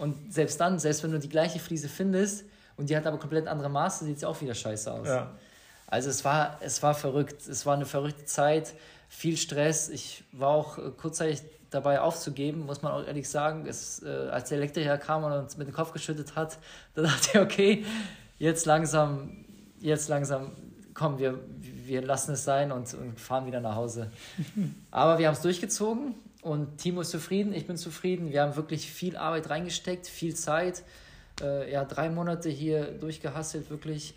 Und 0.00 0.32
selbst 0.32 0.58
dann, 0.58 0.78
selbst 0.78 1.02
wenn 1.02 1.12
du 1.12 1.18
die 1.18 1.28
gleiche 1.28 1.58
Fliese 1.58 1.90
findest 1.90 2.46
und 2.78 2.88
die 2.88 2.96
hat 2.96 3.06
aber 3.06 3.18
komplett 3.18 3.46
andere 3.46 3.68
Maße, 3.68 4.06
sieht 4.06 4.18
sie 4.18 4.26
auch 4.26 4.40
wieder 4.40 4.54
scheiße 4.54 4.90
aus. 4.90 5.06
Ja. 5.06 5.30
Also 5.88 6.08
es 6.08 6.24
war, 6.24 6.56
es 6.62 6.82
war 6.82 6.94
verrückt. 6.94 7.46
Es 7.46 7.66
war 7.66 7.74
eine 7.74 7.84
verrückte 7.84 8.24
Zeit, 8.24 8.72
viel 9.10 9.36
Stress. 9.36 9.90
Ich 9.90 10.24
war 10.32 10.48
auch 10.48 10.78
äh, 10.78 10.90
kurzzeitig 10.96 11.42
dabei 11.68 12.00
aufzugeben, 12.00 12.64
muss 12.64 12.80
man 12.80 12.92
auch 12.92 13.06
ehrlich 13.06 13.28
sagen. 13.28 13.66
Es, 13.66 14.02
äh, 14.02 14.08
als 14.30 14.48
der 14.48 14.56
Elektriker 14.56 14.96
kam 14.96 15.22
und 15.24 15.32
uns 15.32 15.58
mit 15.58 15.68
dem 15.68 15.74
Kopf 15.74 15.92
geschüttet 15.92 16.34
hat, 16.34 16.56
da 16.94 17.02
dachte 17.02 17.28
ich, 17.34 17.38
okay, 17.38 17.84
jetzt 18.38 18.64
langsam, 18.64 19.44
jetzt 19.80 20.08
langsam, 20.08 20.52
komm, 20.94 21.18
wir, 21.18 21.38
wir 21.58 22.00
lassen 22.00 22.32
es 22.32 22.44
sein 22.44 22.72
und, 22.72 22.94
und 22.94 23.20
fahren 23.20 23.44
wieder 23.44 23.60
nach 23.60 23.74
Hause. 23.74 24.10
Aber 24.90 25.18
wir 25.18 25.26
haben 25.26 25.34
es 25.34 25.42
durchgezogen 25.42 26.14
und 26.42 26.78
Timo 26.78 27.02
ist 27.02 27.10
zufrieden, 27.10 27.52
ich 27.52 27.66
bin 27.66 27.76
zufrieden. 27.76 28.32
Wir 28.32 28.42
haben 28.42 28.56
wirklich 28.56 28.90
viel 28.90 29.16
Arbeit 29.16 29.50
reingesteckt, 29.50 30.06
viel 30.06 30.34
Zeit. 30.34 30.82
Äh, 31.40 31.70
ja, 31.70 31.84
drei 31.84 32.08
Monate 32.08 32.48
hier 32.48 32.92
durchgehasselt, 32.92 33.70
wirklich. 33.70 34.14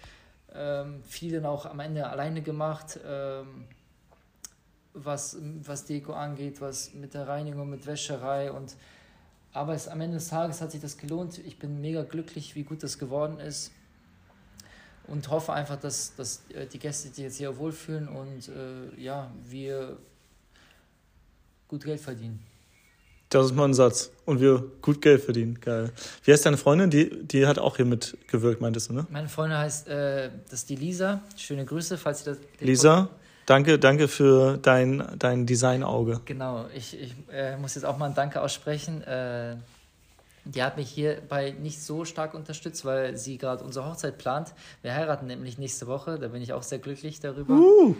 Ähm, 0.56 1.04
viel 1.04 1.34
dann 1.34 1.46
auch 1.46 1.66
am 1.66 1.80
Ende 1.80 2.08
alleine 2.08 2.42
gemacht. 2.42 3.00
Ähm, 3.06 3.66
was, 4.94 5.38
was 5.64 5.86
Deko 5.86 6.14
angeht, 6.14 6.62
was 6.62 6.94
mit 6.94 7.14
der 7.14 7.28
Reinigung, 7.28 7.70
mit 7.70 7.86
Wäscherei 7.86 8.52
und 8.52 8.76
aber 9.52 9.76
es, 9.76 9.88
am 9.88 10.02
Ende 10.02 10.18
des 10.18 10.30
Tages 10.30 10.62
hat 10.62 10.72
sich 10.72 10.82
das 10.82 10.98
gelohnt. 10.98 11.38
Ich 11.38 11.60
bin 11.60 11.80
mega 11.80 12.02
glücklich, 12.04 12.56
wie 12.56 12.64
gut 12.64 12.82
das 12.82 12.98
geworden 12.98 13.40
ist 13.40 13.72
und 15.08 15.30
hoffe 15.30 15.54
einfach, 15.54 15.80
dass, 15.80 16.16
dass 16.16 16.44
äh, 16.50 16.66
die 16.66 16.80
Gäste 16.80 17.10
sich 17.10 17.24
jetzt 17.24 17.38
hier 17.38 17.58
wohlfühlen 17.58 18.08
und 18.08 18.48
äh, 18.50 19.00
ja, 19.00 19.32
wir 19.44 19.98
gut 21.74 21.86
Geld 21.86 22.02
verdienen. 22.02 22.40
Das 23.30 23.48
ist 23.48 23.56
mal 23.56 23.66
ein 23.66 23.74
Satz. 23.74 24.12
Und 24.26 24.40
wir 24.40 24.64
gut 24.84 25.02
Geld 25.02 25.24
verdienen. 25.24 25.60
Geil. 25.60 25.92
Wie 26.24 26.32
heißt 26.32 26.46
deine 26.46 26.58
Freundin? 26.58 26.92
Die, 26.92 27.26
die 27.26 27.48
hat 27.48 27.58
auch 27.58 27.78
hier 27.78 27.86
mitgewirkt, 27.86 28.62
meintest 28.62 28.90
du, 28.90 28.94
ne? 28.94 29.08
Meine 29.10 29.28
Freundin 29.28 29.58
heißt, 29.58 29.88
äh, 29.88 30.30
das 30.52 30.60
ist 30.60 30.70
die 30.70 30.76
Lisa. 30.76 31.24
Schöne 31.36 31.66
Grüße, 31.66 31.98
falls 31.98 32.20
sie 32.20 32.26
das. 32.26 32.38
Lisa, 32.60 33.10
danke, 33.48 33.80
danke 33.80 34.08
für 34.08 34.60
dein, 34.62 35.04
dein 35.18 35.48
Designauge. 35.48 36.22
Genau, 36.26 36.68
ich, 36.76 36.96
ich 37.02 37.16
äh, 37.32 37.58
muss 37.58 37.74
jetzt 37.74 37.86
auch 37.86 37.98
mal 37.98 38.06
ein 38.06 38.14
Danke 38.14 38.40
aussprechen. 38.40 39.02
Äh, 39.02 39.56
die 40.46 40.62
hat 40.62 40.78
mich 40.78 40.90
hierbei 40.90 41.56
nicht 41.60 41.82
so 41.82 42.06
stark 42.06 42.36
unterstützt, 42.36 42.86
weil 42.86 43.18
sie 43.18 43.40
gerade 43.40 43.64
unsere 43.64 43.90
Hochzeit 43.90 44.20
plant. 44.20 44.54
Wir 44.84 44.94
heiraten 44.94 45.26
nämlich 45.26 45.58
nächste 45.58 45.88
Woche, 45.88 46.20
da 46.20 46.28
bin 46.28 46.44
ich 46.44 46.54
auch 46.54 46.62
sehr 46.62 46.78
glücklich 46.78 47.20
darüber. 47.20 47.56
Uh. 47.56 47.96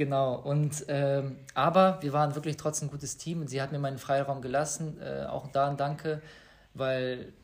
Genau, 0.00 0.34
und 0.34 0.86
ähm, 0.88 1.36
aber 1.52 1.98
wir 2.00 2.14
waren 2.14 2.34
wirklich 2.34 2.56
trotzdem 2.56 2.88
ein 2.88 2.90
gutes 2.90 3.18
Team 3.18 3.42
und 3.42 3.48
sie 3.48 3.60
hat 3.60 3.70
mir 3.70 3.78
meinen 3.78 3.98
Freiraum 3.98 4.40
gelassen. 4.40 4.96
Äh, 4.98 5.26
auch 5.26 5.48
da 5.48 5.68
ein 5.68 5.76
Danke, 5.76 6.22
weil 6.72 7.34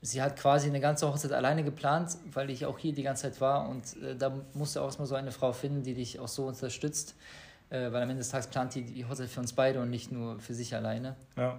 sie 0.00 0.22
hat 0.22 0.36
quasi 0.36 0.68
eine 0.68 0.78
ganze 0.78 1.08
Hochzeit 1.08 1.32
alleine 1.32 1.64
geplant, 1.64 2.16
weil 2.32 2.50
ich 2.50 2.66
auch 2.66 2.78
hier 2.78 2.92
die 2.92 3.02
ganze 3.02 3.22
Zeit 3.22 3.40
war 3.40 3.68
und 3.68 4.00
äh, 4.00 4.14
da 4.14 4.32
musst 4.52 4.76
du 4.76 4.80
auch 4.80 4.96
mal 4.96 5.06
so 5.06 5.16
eine 5.16 5.32
Frau 5.32 5.52
finden, 5.52 5.82
die 5.82 5.94
dich 5.94 6.20
auch 6.20 6.28
so 6.28 6.46
unterstützt, 6.46 7.16
äh, 7.70 7.90
weil 7.90 8.04
am 8.04 8.10
Ende 8.10 8.18
des 8.18 8.28
Tages 8.28 8.46
plant 8.46 8.76
die 8.76 8.82
die 8.82 9.04
Hochzeit 9.04 9.28
für 9.28 9.40
uns 9.40 9.52
beide 9.52 9.80
und 9.80 9.90
nicht 9.90 10.12
nur 10.12 10.38
für 10.38 10.54
sich 10.54 10.72
alleine. 10.72 11.16
Ja. 11.36 11.58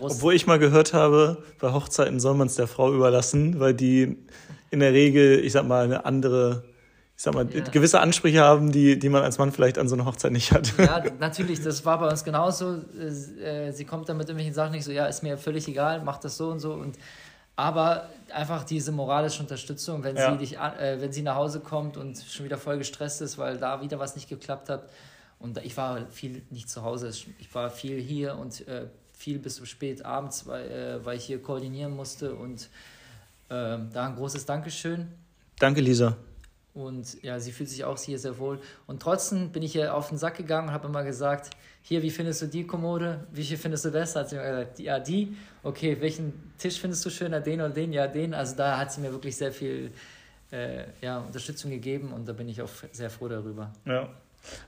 Obwohl 0.00 0.34
ich 0.34 0.46
mal 0.46 0.60
gehört 0.60 0.94
habe, 0.94 1.42
bei 1.58 1.72
Hochzeiten 1.72 2.20
soll 2.20 2.34
man 2.34 2.46
es 2.46 2.54
der 2.54 2.68
Frau 2.68 2.94
überlassen, 2.94 3.58
weil 3.58 3.74
die 3.74 4.18
in 4.70 4.78
der 4.78 4.92
Regel, 4.92 5.44
ich 5.44 5.50
sag 5.50 5.66
mal, 5.66 5.82
eine 5.82 6.04
andere, 6.04 6.62
ich 7.16 7.22
sag 7.22 7.34
mal, 7.34 7.48
ja. 7.48 7.62
gewisse 7.62 8.00
Ansprüche 8.00 8.40
haben, 8.40 8.72
die, 8.72 8.98
die 8.98 9.08
man 9.08 9.22
als 9.22 9.38
Mann 9.38 9.52
vielleicht 9.52 9.78
an 9.78 9.88
so 9.88 9.94
einer 9.94 10.04
Hochzeit 10.04 10.32
nicht 10.32 10.50
hat. 10.50 10.76
Ja, 10.78 11.02
natürlich, 11.20 11.62
das 11.62 11.84
war 11.84 12.00
bei 12.00 12.08
uns 12.08 12.24
genauso. 12.24 12.80
Äh, 12.98 13.70
sie 13.70 13.84
kommt 13.84 14.08
dann 14.08 14.16
mit 14.16 14.28
irgendwelchen 14.28 14.54
Sachen 14.54 14.72
nicht 14.72 14.84
so, 14.84 14.90
ja, 14.90 15.06
ist 15.06 15.22
mir 15.22 15.38
völlig 15.38 15.68
egal, 15.68 16.02
mach 16.04 16.18
das 16.18 16.36
so 16.36 16.48
und 16.48 16.58
so. 16.58 16.72
Und, 16.72 16.98
aber 17.54 18.08
einfach 18.32 18.64
diese 18.64 18.90
moralische 18.90 19.40
Unterstützung, 19.40 20.02
wenn, 20.02 20.16
ja. 20.16 20.32
sie 20.32 20.38
dich, 20.38 20.58
äh, 20.58 21.00
wenn 21.00 21.12
sie 21.12 21.22
nach 21.22 21.36
Hause 21.36 21.60
kommt 21.60 21.96
und 21.96 22.18
schon 22.18 22.46
wieder 22.46 22.58
voll 22.58 22.78
gestresst 22.78 23.22
ist, 23.22 23.38
weil 23.38 23.58
da 23.58 23.80
wieder 23.80 24.00
was 24.00 24.16
nicht 24.16 24.28
geklappt 24.28 24.68
hat. 24.68 24.90
Und 25.38 25.58
ich 25.58 25.76
war 25.76 26.06
viel 26.06 26.42
nicht 26.50 26.68
zu 26.68 26.82
Hause, 26.82 27.10
ich 27.10 27.54
war 27.54 27.70
viel 27.70 28.00
hier 28.00 28.36
und 28.36 28.66
äh, 28.66 28.86
viel 29.12 29.38
bis 29.38 29.56
so 29.56 29.64
spät 29.66 30.04
abends, 30.04 30.48
weil, 30.48 30.68
äh, 30.68 31.04
weil 31.04 31.16
ich 31.16 31.24
hier 31.24 31.40
koordinieren 31.40 31.94
musste. 31.94 32.34
Und 32.34 32.62
äh, 33.50 33.78
da 33.92 34.06
ein 34.06 34.16
großes 34.16 34.46
Dankeschön. 34.46 35.06
Danke, 35.60 35.80
Lisa. 35.80 36.16
Und 36.74 37.22
ja, 37.22 37.38
sie 37.38 37.52
fühlt 37.52 37.68
sich 37.70 37.84
auch 37.84 37.98
hier 37.98 38.18
sehr 38.18 38.36
wohl. 38.38 38.58
Und 38.88 39.00
trotzdem 39.00 39.50
bin 39.50 39.62
ich 39.62 39.72
hier 39.72 39.94
auf 39.94 40.08
den 40.08 40.18
Sack 40.18 40.36
gegangen 40.36 40.68
und 40.68 40.74
habe 40.74 40.88
immer 40.88 41.04
gesagt, 41.04 41.50
hier, 41.82 42.02
wie 42.02 42.10
findest 42.10 42.42
du 42.42 42.46
die 42.46 42.66
Kommode? 42.66 43.26
Wie 43.32 43.44
viel 43.44 43.56
findest 43.56 43.84
du 43.84 43.92
besser? 43.92 44.20
Hat 44.20 44.30
sie 44.30 44.36
mir 44.36 44.42
gesagt, 44.42 44.78
ja, 44.80 44.98
die. 44.98 45.36
Okay, 45.62 45.96
welchen 46.00 46.52
Tisch 46.58 46.80
findest 46.80 47.04
du 47.06 47.10
schöner? 47.10 47.40
Den 47.40 47.60
oder 47.60 47.70
den? 47.70 47.92
Ja, 47.92 48.08
den. 48.08 48.34
Also 48.34 48.56
da 48.56 48.78
hat 48.78 48.92
sie 48.92 49.00
mir 49.00 49.12
wirklich 49.12 49.36
sehr 49.36 49.52
viel 49.52 49.92
äh, 50.50 50.84
ja, 51.00 51.18
Unterstützung 51.18 51.70
gegeben 51.70 52.12
und 52.12 52.26
da 52.26 52.32
bin 52.32 52.48
ich 52.48 52.60
auch 52.60 52.70
sehr 52.90 53.10
froh 53.10 53.28
darüber. 53.28 53.72
Ja. 53.84 54.08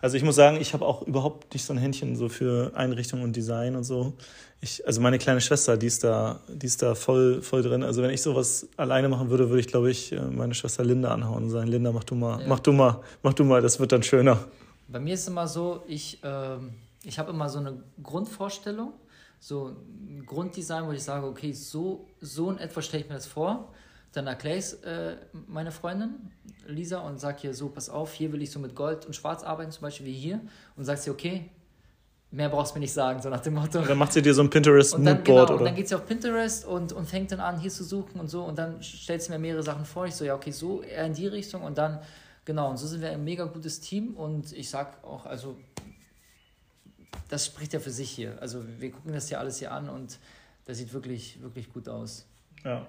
Also 0.00 0.16
ich 0.16 0.22
muss 0.22 0.36
sagen, 0.36 0.58
ich 0.60 0.72
habe 0.72 0.86
auch 0.86 1.02
überhaupt 1.02 1.52
nicht 1.52 1.64
so 1.64 1.72
ein 1.72 1.78
Händchen 1.78 2.16
so 2.16 2.28
für 2.28 2.72
Einrichtung 2.74 3.22
und 3.22 3.34
Design 3.36 3.76
und 3.76 3.84
so. 3.84 4.14
Ich, 4.60 4.86
also 4.86 5.00
meine 5.00 5.18
kleine 5.18 5.40
Schwester, 5.40 5.76
die 5.76 5.86
ist 5.86 6.02
da, 6.02 6.40
die 6.48 6.66
ist 6.66 6.82
da 6.82 6.94
voll, 6.94 7.42
voll 7.42 7.62
drin. 7.62 7.82
Also 7.82 8.02
wenn 8.02 8.10
ich 8.10 8.22
sowas 8.22 8.66
alleine 8.76 9.08
machen 9.08 9.28
würde, 9.28 9.48
würde 9.50 9.60
ich, 9.60 9.68
glaube 9.68 9.90
ich, 9.90 10.12
äh, 10.12 10.20
meine 10.20 10.54
Schwester 10.54 10.84
Linda 10.84 11.12
anhauen 11.12 11.44
und 11.44 11.50
sagen, 11.50 11.68
Linda, 11.68 11.92
mach 11.92 12.04
du 12.04 12.14
mal, 12.14 12.40
ja. 12.40 12.48
mach 12.48 12.60
du 12.60 12.72
mal, 12.72 13.00
mach 13.22 13.34
du 13.34 13.44
mal, 13.44 13.60
das 13.60 13.78
wird 13.78 13.92
dann 13.92 14.02
schöner. 14.02 14.38
Bei 14.88 14.98
mir 14.98 15.14
ist 15.14 15.22
es 15.22 15.28
immer 15.28 15.46
so, 15.46 15.82
ich, 15.86 16.20
ähm, 16.22 16.74
ich 17.04 17.18
habe 17.18 17.30
immer 17.30 17.48
so 17.48 17.58
eine 17.58 17.82
Grundvorstellung, 18.02 18.92
so 19.38 19.68
ein 19.68 20.24
Grunddesign, 20.24 20.86
wo 20.86 20.92
ich 20.92 21.02
sage, 21.02 21.26
okay, 21.26 21.52
so, 21.52 22.08
so 22.20 22.50
in 22.50 22.58
etwa 22.58 22.80
stelle 22.80 23.02
ich 23.02 23.08
mir 23.08 23.16
das 23.16 23.26
vor. 23.26 23.72
Dann 24.12 24.26
erkläre 24.26 24.56
ich 24.56 24.64
es 24.64 24.74
äh, 24.84 25.16
meine 25.46 25.70
Freundin 25.70 26.32
Lisa 26.66 27.00
und 27.00 27.20
sage 27.20 27.42
hier 27.42 27.54
so, 27.54 27.68
pass 27.68 27.90
auf, 27.90 28.14
hier 28.14 28.32
will 28.32 28.42
ich 28.42 28.50
so 28.50 28.58
mit 28.58 28.74
Gold 28.74 29.04
und 29.04 29.14
Schwarz 29.14 29.42
arbeiten, 29.42 29.70
zum 29.70 29.82
Beispiel 29.82 30.06
wie 30.06 30.14
hier. 30.14 30.40
Und 30.76 30.84
sagt 30.84 31.02
sie, 31.02 31.10
okay, 31.10 31.50
mehr 32.30 32.48
brauchst 32.48 32.72
du 32.72 32.78
mir 32.78 32.80
nicht 32.80 32.92
sagen, 32.92 33.22
so 33.22 33.28
nach 33.28 33.40
dem 33.40 33.54
Motto. 33.54 33.78
Und 33.78 33.88
dann 33.88 33.98
macht 33.98 34.12
sie 34.12 34.22
dir 34.22 34.34
so 34.34 34.42
ein 34.42 34.50
Pinterest-Moodboard, 34.50 35.24
genau, 35.24 35.42
oder? 35.44 35.54
Und 35.56 35.64
dann 35.64 35.74
geht 35.74 35.88
sie 35.88 35.94
auf 35.94 36.06
Pinterest 36.06 36.64
und, 36.66 36.92
und 36.92 37.08
fängt 37.08 37.32
dann 37.32 37.40
an, 37.40 37.58
hier 37.60 37.70
zu 37.70 37.84
suchen 37.84 38.20
und 38.20 38.28
so. 38.28 38.42
Und 38.42 38.58
dann 38.58 38.82
stellt 38.82 39.22
sie 39.22 39.30
mir 39.30 39.38
mehrere 39.38 39.62
Sachen 39.62 39.84
vor. 39.84 40.06
Ich 40.06 40.14
so, 40.14 40.24
ja, 40.24 40.34
okay, 40.34 40.50
so 40.50 40.82
eher 40.82 41.06
in 41.06 41.14
die 41.14 41.26
Richtung. 41.26 41.62
Und 41.62 41.78
dann, 41.78 42.00
genau, 42.44 42.70
und 42.70 42.76
so 42.78 42.86
sind 42.86 43.00
wir 43.00 43.10
ein 43.10 43.24
mega 43.24 43.44
gutes 43.44 43.80
Team. 43.80 44.14
Und 44.14 44.52
ich 44.52 44.68
sag 44.68 45.02
auch, 45.04 45.26
also, 45.26 45.56
das 47.28 47.46
spricht 47.46 47.72
ja 47.72 47.80
für 47.80 47.90
sich 47.90 48.10
hier. 48.10 48.36
Also, 48.40 48.62
wir 48.78 48.90
gucken 48.90 49.12
das 49.12 49.30
ja 49.30 49.38
alles 49.38 49.58
hier 49.58 49.72
an 49.72 49.88
und 49.88 50.18
das 50.66 50.78
sieht 50.78 50.92
wirklich, 50.92 51.40
wirklich 51.40 51.72
gut 51.72 51.88
aus. 51.88 52.26
Ja. 52.64 52.86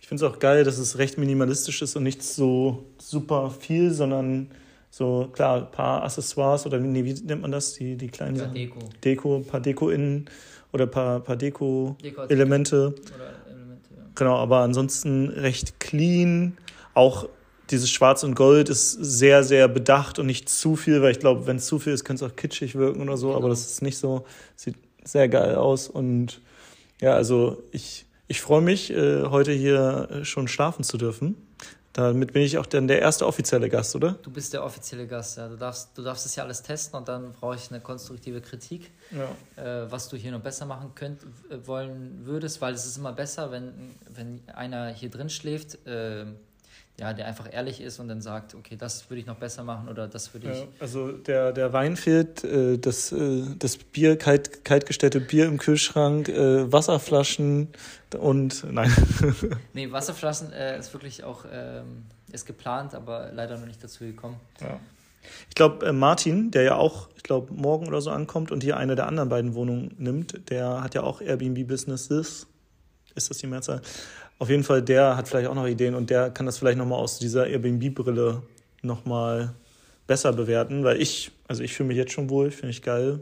Ich 0.00 0.08
finde 0.08 0.24
es 0.24 0.32
auch 0.32 0.38
geil, 0.38 0.64
dass 0.64 0.78
es 0.78 0.98
recht 0.98 1.18
minimalistisch 1.18 1.82
ist 1.82 1.94
und 1.94 2.02
nicht 2.02 2.22
so 2.22 2.86
super 2.98 3.50
viel, 3.50 3.92
sondern 3.92 4.50
so, 4.90 5.28
klar, 5.32 5.58
ein 5.58 5.70
paar 5.70 6.02
Accessoires 6.02 6.66
oder 6.66 6.78
nee, 6.78 7.04
wie 7.04 7.12
nennt 7.12 7.42
man 7.42 7.52
das? 7.52 7.74
Die, 7.74 7.96
die 7.96 8.08
kleinen 8.08 8.36
ja, 8.36 8.44
Sachen. 8.44 8.54
Deko. 8.54 8.78
Deko, 9.04 9.36
ein 9.36 9.44
paar 9.44 9.60
Deko-Innen 9.60 10.30
oder 10.72 10.84
ein 10.84 10.90
paar, 10.90 11.20
paar 11.20 11.36
Deko-Elemente. 11.36 12.94
Deko 12.96 13.12
Elemente, 13.48 13.90
ja. 13.96 14.02
Genau, 14.14 14.36
aber 14.36 14.60
ansonsten 14.60 15.28
recht 15.28 15.78
clean. 15.78 16.56
Auch 16.94 17.28
dieses 17.70 17.90
Schwarz 17.90 18.24
und 18.24 18.34
Gold 18.34 18.68
ist 18.68 18.92
sehr, 18.92 19.44
sehr 19.44 19.68
bedacht 19.68 20.18
und 20.18 20.26
nicht 20.26 20.48
zu 20.48 20.74
viel, 20.74 21.02
weil 21.02 21.12
ich 21.12 21.20
glaube, 21.20 21.46
wenn 21.46 21.56
es 21.56 21.66
zu 21.66 21.78
viel 21.78 21.92
ist, 21.92 22.04
könnte 22.04 22.24
es 22.24 22.30
auch 22.30 22.36
kitschig 22.36 22.74
wirken 22.74 23.02
oder 23.02 23.16
so, 23.16 23.28
genau. 23.28 23.38
aber 23.38 23.48
das 23.50 23.66
ist 23.66 23.82
nicht 23.82 23.98
so. 23.98 24.24
Sieht 24.56 24.76
sehr 25.04 25.28
geil 25.28 25.54
aus 25.54 25.88
und 25.88 26.40
ja, 27.00 27.12
also 27.12 27.62
ich 27.72 28.06
ich 28.30 28.42
freue 28.42 28.60
mich, 28.60 28.90
äh, 28.90 29.24
heute 29.24 29.52
hier 29.52 30.08
äh, 30.10 30.24
schon 30.24 30.48
schlafen 30.48 30.84
zu 30.84 30.98
dürfen. 30.98 31.34
Damit 31.98 32.32
bin 32.32 32.42
ich 32.42 32.56
auch 32.58 32.66
dann 32.66 32.86
der 32.86 33.00
erste 33.00 33.26
offizielle 33.26 33.68
Gast, 33.68 33.96
oder? 33.96 34.12
Du 34.22 34.30
bist 34.30 34.52
der 34.52 34.62
offizielle 34.62 35.08
Gast, 35.08 35.36
ja. 35.36 35.48
Du 35.48 35.56
darfst, 35.56 35.98
du 35.98 36.02
darfst 36.02 36.24
das 36.24 36.36
ja 36.36 36.44
alles 36.44 36.62
testen 36.62 36.96
und 36.96 37.08
dann 37.08 37.32
brauche 37.32 37.56
ich 37.56 37.72
eine 37.72 37.80
konstruktive 37.80 38.40
Kritik, 38.40 38.92
ja. 39.10 39.82
äh, 39.82 39.90
was 39.90 40.08
du 40.08 40.16
hier 40.16 40.30
noch 40.30 40.40
besser 40.40 40.64
machen 40.64 40.92
könnt, 40.94 41.22
wollen 41.66 42.20
würdest, 42.22 42.60
weil 42.60 42.72
es 42.72 42.86
ist 42.86 42.98
immer 42.98 43.12
besser, 43.12 43.50
wenn, 43.50 43.96
wenn 44.14 44.40
einer 44.54 44.90
hier 44.90 45.10
drin 45.10 45.28
schläft, 45.28 45.84
äh, 45.88 46.26
ja, 46.98 47.12
der 47.12 47.26
einfach 47.26 47.52
ehrlich 47.52 47.80
ist 47.80 48.00
und 48.00 48.08
dann 48.08 48.20
sagt, 48.20 48.54
okay, 48.54 48.76
das 48.76 49.08
würde 49.08 49.20
ich 49.20 49.26
noch 49.26 49.36
besser 49.36 49.62
machen 49.62 49.88
oder 49.88 50.08
das 50.08 50.34
würde 50.34 50.50
ich. 50.50 50.58
Ja, 50.58 50.66
also 50.80 51.12
der, 51.12 51.52
der 51.52 51.72
Wein 51.72 51.96
fehlt, 51.96 52.42
äh, 52.42 52.76
das, 52.76 53.12
äh, 53.12 53.44
das 53.58 53.76
Bier, 53.76 54.18
kalt, 54.18 54.64
kaltgestellte 54.64 55.20
Bier 55.20 55.46
im 55.46 55.58
Kühlschrank, 55.58 56.28
äh, 56.28 56.72
Wasserflaschen 56.72 57.68
und 58.18 58.64
nein. 58.70 58.92
nee, 59.74 59.90
Wasserflaschen 59.92 60.52
äh, 60.52 60.78
ist 60.78 60.92
wirklich 60.92 61.22
auch 61.22 61.44
ähm, 61.50 62.04
ist 62.32 62.46
geplant, 62.46 62.94
aber 62.94 63.30
leider 63.32 63.58
noch 63.58 63.66
nicht 63.66 63.82
dazu 63.82 64.04
gekommen. 64.04 64.40
Ja. 64.60 64.80
Ich 65.48 65.54
glaube, 65.54 65.86
äh, 65.86 65.92
Martin, 65.92 66.50
der 66.50 66.62
ja 66.62 66.76
auch, 66.76 67.08
ich 67.16 67.22
glaube, 67.22 67.52
morgen 67.52 67.86
oder 67.86 68.00
so 68.00 68.10
ankommt 68.10 68.50
und 68.50 68.62
hier 68.62 68.76
eine 68.76 68.96
der 68.96 69.06
anderen 69.06 69.28
beiden 69.28 69.54
Wohnungen 69.54 69.94
nimmt, 69.98 70.50
der 70.50 70.82
hat 70.82 70.94
ja 70.94 71.02
auch 71.02 71.20
Airbnb-Businesses. 71.20 72.46
Ist 73.18 73.28
das 73.30 73.38
die 73.38 73.46
Mehrzahl? 73.46 73.82
Auf 74.38 74.48
jeden 74.48 74.62
Fall, 74.64 74.80
der 74.82 75.16
hat 75.16 75.28
vielleicht 75.28 75.48
auch 75.48 75.54
noch 75.54 75.66
Ideen 75.66 75.94
und 75.94 76.08
der 76.10 76.30
kann 76.30 76.46
das 76.46 76.58
vielleicht 76.58 76.78
nochmal 76.78 77.00
aus 77.00 77.18
dieser 77.18 77.46
Airbnb-Brille 77.48 78.40
nochmal 78.82 79.52
besser 80.06 80.32
bewerten, 80.32 80.84
weil 80.84 81.02
ich, 81.02 81.32
also 81.48 81.62
ich 81.62 81.74
fühle 81.74 81.88
mich 81.88 81.96
jetzt 81.96 82.12
schon 82.12 82.30
wohl, 82.30 82.50
finde 82.50 82.70
ich 82.70 82.80
geil. 82.82 83.20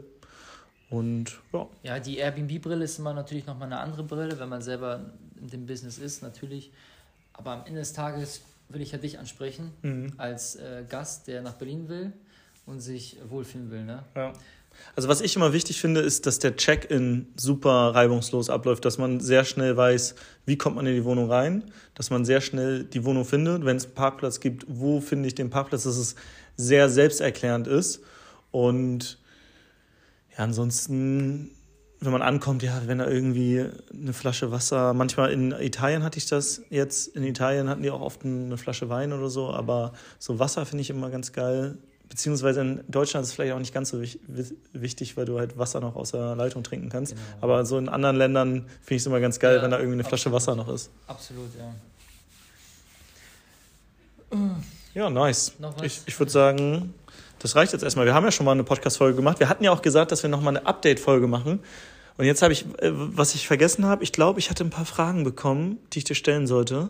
Und 0.89 1.37
ja. 1.51 1.67
Ja, 1.83 1.99
die 1.99 2.17
Airbnb-Brille 2.17 2.85
ist 2.85 2.99
immer 2.99 3.13
natürlich 3.13 3.45
nochmal 3.45 3.65
eine 3.65 3.79
andere 3.79 4.03
Brille, 4.03 4.39
wenn 4.39 4.47
man 4.47 4.61
selber 4.61 5.11
in 5.41 5.49
dem 5.49 5.65
Business 5.65 5.97
ist, 5.97 6.21
natürlich. 6.21 6.71
Aber 7.33 7.51
am 7.51 7.65
Ende 7.65 7.79
des 7.79 7.93
Tages 7.93 8.41
will 8.69 8.81
ich 8.81 8.91
ja 8.91 8.97
dich 8.97 9.19
ansprechen, 9.19 9.71
Mhm. 9.81 10.13
als 10.17 10.55
äh, 10.55 10.83
Gast, 10.87 11.27
der 11.27 11.41
nach 11.41 11.53
Berlin 11.53 11.89
will 11.89 12.13
und 12.65 12.79
sich 12.79 13.17
wohlfühlen 13.27 13.71
will. 13.71 13.83
Ne? 13.83 14.03
Ja. 14.15 14.33
Also 14.95 15.09
was 15.09 15.21
ich 15.21 15.35
immer 15.35 15.53
wichtig 15.53 15.79
finde, 15.79 16.01
ist, 16.01 16.25
dass 16.25 16.39
der 16.39 16.55
Check-in 16.55 17.27
super 17.35 17.93
reibungslos 17.93 18.49
abläuft, 18.49 18.83
dass 18.83 18.97
man 18.97 19.19
sehr 19.19 19.45
schnell 19.45 19.77
weiß, 19.77 20.15
wie 20.45 20.57
kommt 20.57 20.75
man 20.75 20.87
in 20.87 20.95
die 20.95 21.05
Wohnung 21.05 21.29
rein, 21.29 21.65
dass 21.93 22.09
man 22.09 22.25
sehr 22.25 22.41
schnell 22.41 22.83
die 22.83 23.05
Wohnung 23.05 23.25
findet, 23.25 23.63
wenn 23.63 23.77
es 23.77 23.85
einen 23.85 23.93
Parkplatz 23.93 24.39
gibt, 24.39 24.65
wo 24.67 24.99
finde 24.99 25.27
ich 25.27 25.35
den 25.35 25.49
Parkplatz, 25.49 25.83
dass 25.83 25.97
es 25.97 26.15
sehr 26.55 26.89
selbsterklärend 26.89 27.67
ist 27.67 28.01
und 28.51 29.19
ja, 30.37 30.43
ansonsten, 30.43 31.51
wenn 31.99 32.11
man 32.11 32.21
ankommt, 32.21 32.63
ja, 32.63 32.81
wenn 32.85 32.99
da 32.99 33.07
irgendwie 33.07 33.65
eine 33.93 34.13
Flasche 34.13 34.51
Wasser, 34.51 34.93
manchmal 34.93 35.31
in 35.31 35.51
Italien 35.51 36.03
hatte 36.03 36.17
ich 36.17 36.27
das 36.27 36.61
jetzt, 36.69 37.15
in 37.15 37.23
Italien 37.23 37.69
hatten 37.69 37.83
die 37.83 37.91
auch 37.91 38.01
oft 38.01 38.23
eine 38.23 38.57
Flasche 38.57 38.89
Wein 38.89 39.13
oder 39.13 39.29
so, 39.29 39.49
aber 39.49 39.93
so 40.19 40.39
Wasser 40.39 40.65
finde 40.65 40.81
ich 40.81 40.89
immer 40.89 41.09
ganz 41.09 41.33
geil. 41.33 41.77
Beziehungsweise 42.09 42.61
in 42.61 42.83
Deutschland 42.87 43.23
ist 43.23 43.29
es 43.29 43.35
vielleicht 43.35 43.53
auch 43.53 43.59
nicht 43.59 43.73
ganz 43.73 43.89
so 43.89 43.99
wich- 44.01 44.19
wi- 44.27 44.55
wichtig, 44.73 45.17
weil 45.17 45.25
du 45.25 45.37
halt 45.39 45.57
Wasser 45.57 45.79
noch 45.81 45.95
aus 45.95 46.11
der 46.11 46.35
Leitung 46.35 46.63
trinken 46.63 46.89
kannst. 46.89 47.13
Genau. 47.15 47.25
Aber 47.41 47.65
so 47.65 47.77
in 47.77 47.89
anderen 47.89 48.15
Ländern 48.15 48.65
finde 48.81 48.95
ich 48.95 49.01
es 49.01 49.05
immer 49.05 49.19
ganz 49.19 49.39
geil, 49.39 49.57
Ja, 49.57 49.61
wenn 49.63 49.71
da 49.71 49.77
irgendwie 49.77 49.95
eine 49.95 50.03
Flasche 50.03 50.29
absolut. 50.29 50.35
Wasser 50.35 50.55
noch 50.55 50.73
ist. 50.73 50.89
Absolut, 51.07 51.49
ja. 51.57 51.73
Ja, 54.93 55.09
nice. 55.09 55.53
Ich, 55.83 56.01
ich 56.05 56.19
würde 56.19 56.31
sagen, 56.31 56.93
das 57.39 57.55
reicht 57.55 57.73
jetzt 57.73 57.83
erstmal. 57.83 58.05
Wir 58.05 58.13
haben 58.13 58.25
ja 58.25 58.31
schon 58.31 58.45
mal 58.45 58.51
eine 58.53 58.63
Podcast-Folge 58.63 59.15
gemacht. 59.15 59.39
Wir 59.39 59.47
hatten 59.49 59.63
ja 59.63 59.71
auch 59.71 59.81
gesagt, 59.81 60.11
dass 60.11 60.23
wir 60.23 60.29
nochmal 60.29 60.57
eine 60.57 60.65
Update-Folge 60.65 61.27
machen. 61.27 61.59
Und 62.17 62.25
jetzt 62.25 62.41
habe 62.41 62.51
ich, 62.51 62.65
äh, 62.79 62.89
was 62.91 63.35
ich 63.35 63.47
vergessen 63.47 63.85
habe, 63.85 64.03
ich 64.03 64.11
glaube, 64.11 64.39
ich 64.39 64.49
hatte 64.49 64.63
ein 64.63 64.69
paar 64.71 64.85
Fragen 64.85 65.23
bekommen, 65.23 65.77
die 65.93 65.99
ich 65.99 66.03
dir 66.03 66.15
stellen 66.15 66.47
sollte. 66.47 66.89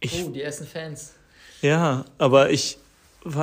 Ich, 0.00 0.24
oh, 0.24 0.28
die 0.30 0.42
ersten 0.42 0.66
Fans. 0.66 1.12
Ja, 1.62 2.04
aber 2.18 2.50
ich, 2.50 2.78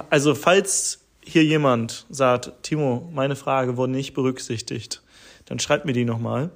also 0.10 0.36
falls 0.36 1.02
hier 1.24 1.44
jemand 1.44 2.06
sagt, 2.10 2.52
Timo, 2.64 3.10
meine 3.14 3.36
Frage 3.36 3.78
wurde 3.78 3.92
nicht 3.92 4.14
berücksichtigt, 4.14 5.02
dann 5.46 5.60
schreib 5.60 5.86
mir 5.86 5.94
die 5.94 6.06
nochmal, 6.06 6.50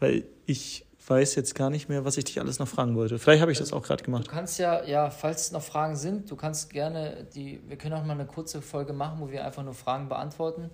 weil 0.00 0.24
ich 0.46 0.84
weiß 1.08 1.36
jetzt 1.36 1.54
gar 1.54 1.70
nicht 1.70 1.88
mehr, 1.88 2.04
was 2.04 2.16
ich 2.16 2.24
dich 2.24 2.40
alles 2.40 2.58
noch 2.58 2.66
fragen 2.66 2.96
wollte. 2.96 3.18
Vielleicht 3.18 3.40
habe 3.40 3.52
ich 3.52 3.58
das 3.58 3.72
auch 3.72 3.82
gerade 3.82 4.02
Du 4.02 4.06
gemacht. 4.06 4.28
kannst 4.28 4.58
ja, 4.58 4.82
ja, 4.84 5.10
falls 5.10 5.52
noch 5.52 5.62
Fragen 5.62 5.94
sind, 5.94 6.30
du 6.30 6.36
kannst 6.36 6.70
gerne 6.70 7.26
die, 7.34 7.60
wir 7.68 7.76
können 7.76 7.94
auch 7.94 8.04
mal 8.04 8.14
eine 8.14 8.26
kurze 8.26 8.60
Folge 8.60 8.92
machen, 8.92 9.20
wo 9.20 9.30
wir 9.30 9.44
einfach 9.44 9.62
nur 9.62 9.74
Fragen 9.74 10.08
beantworten. 10.08 10.70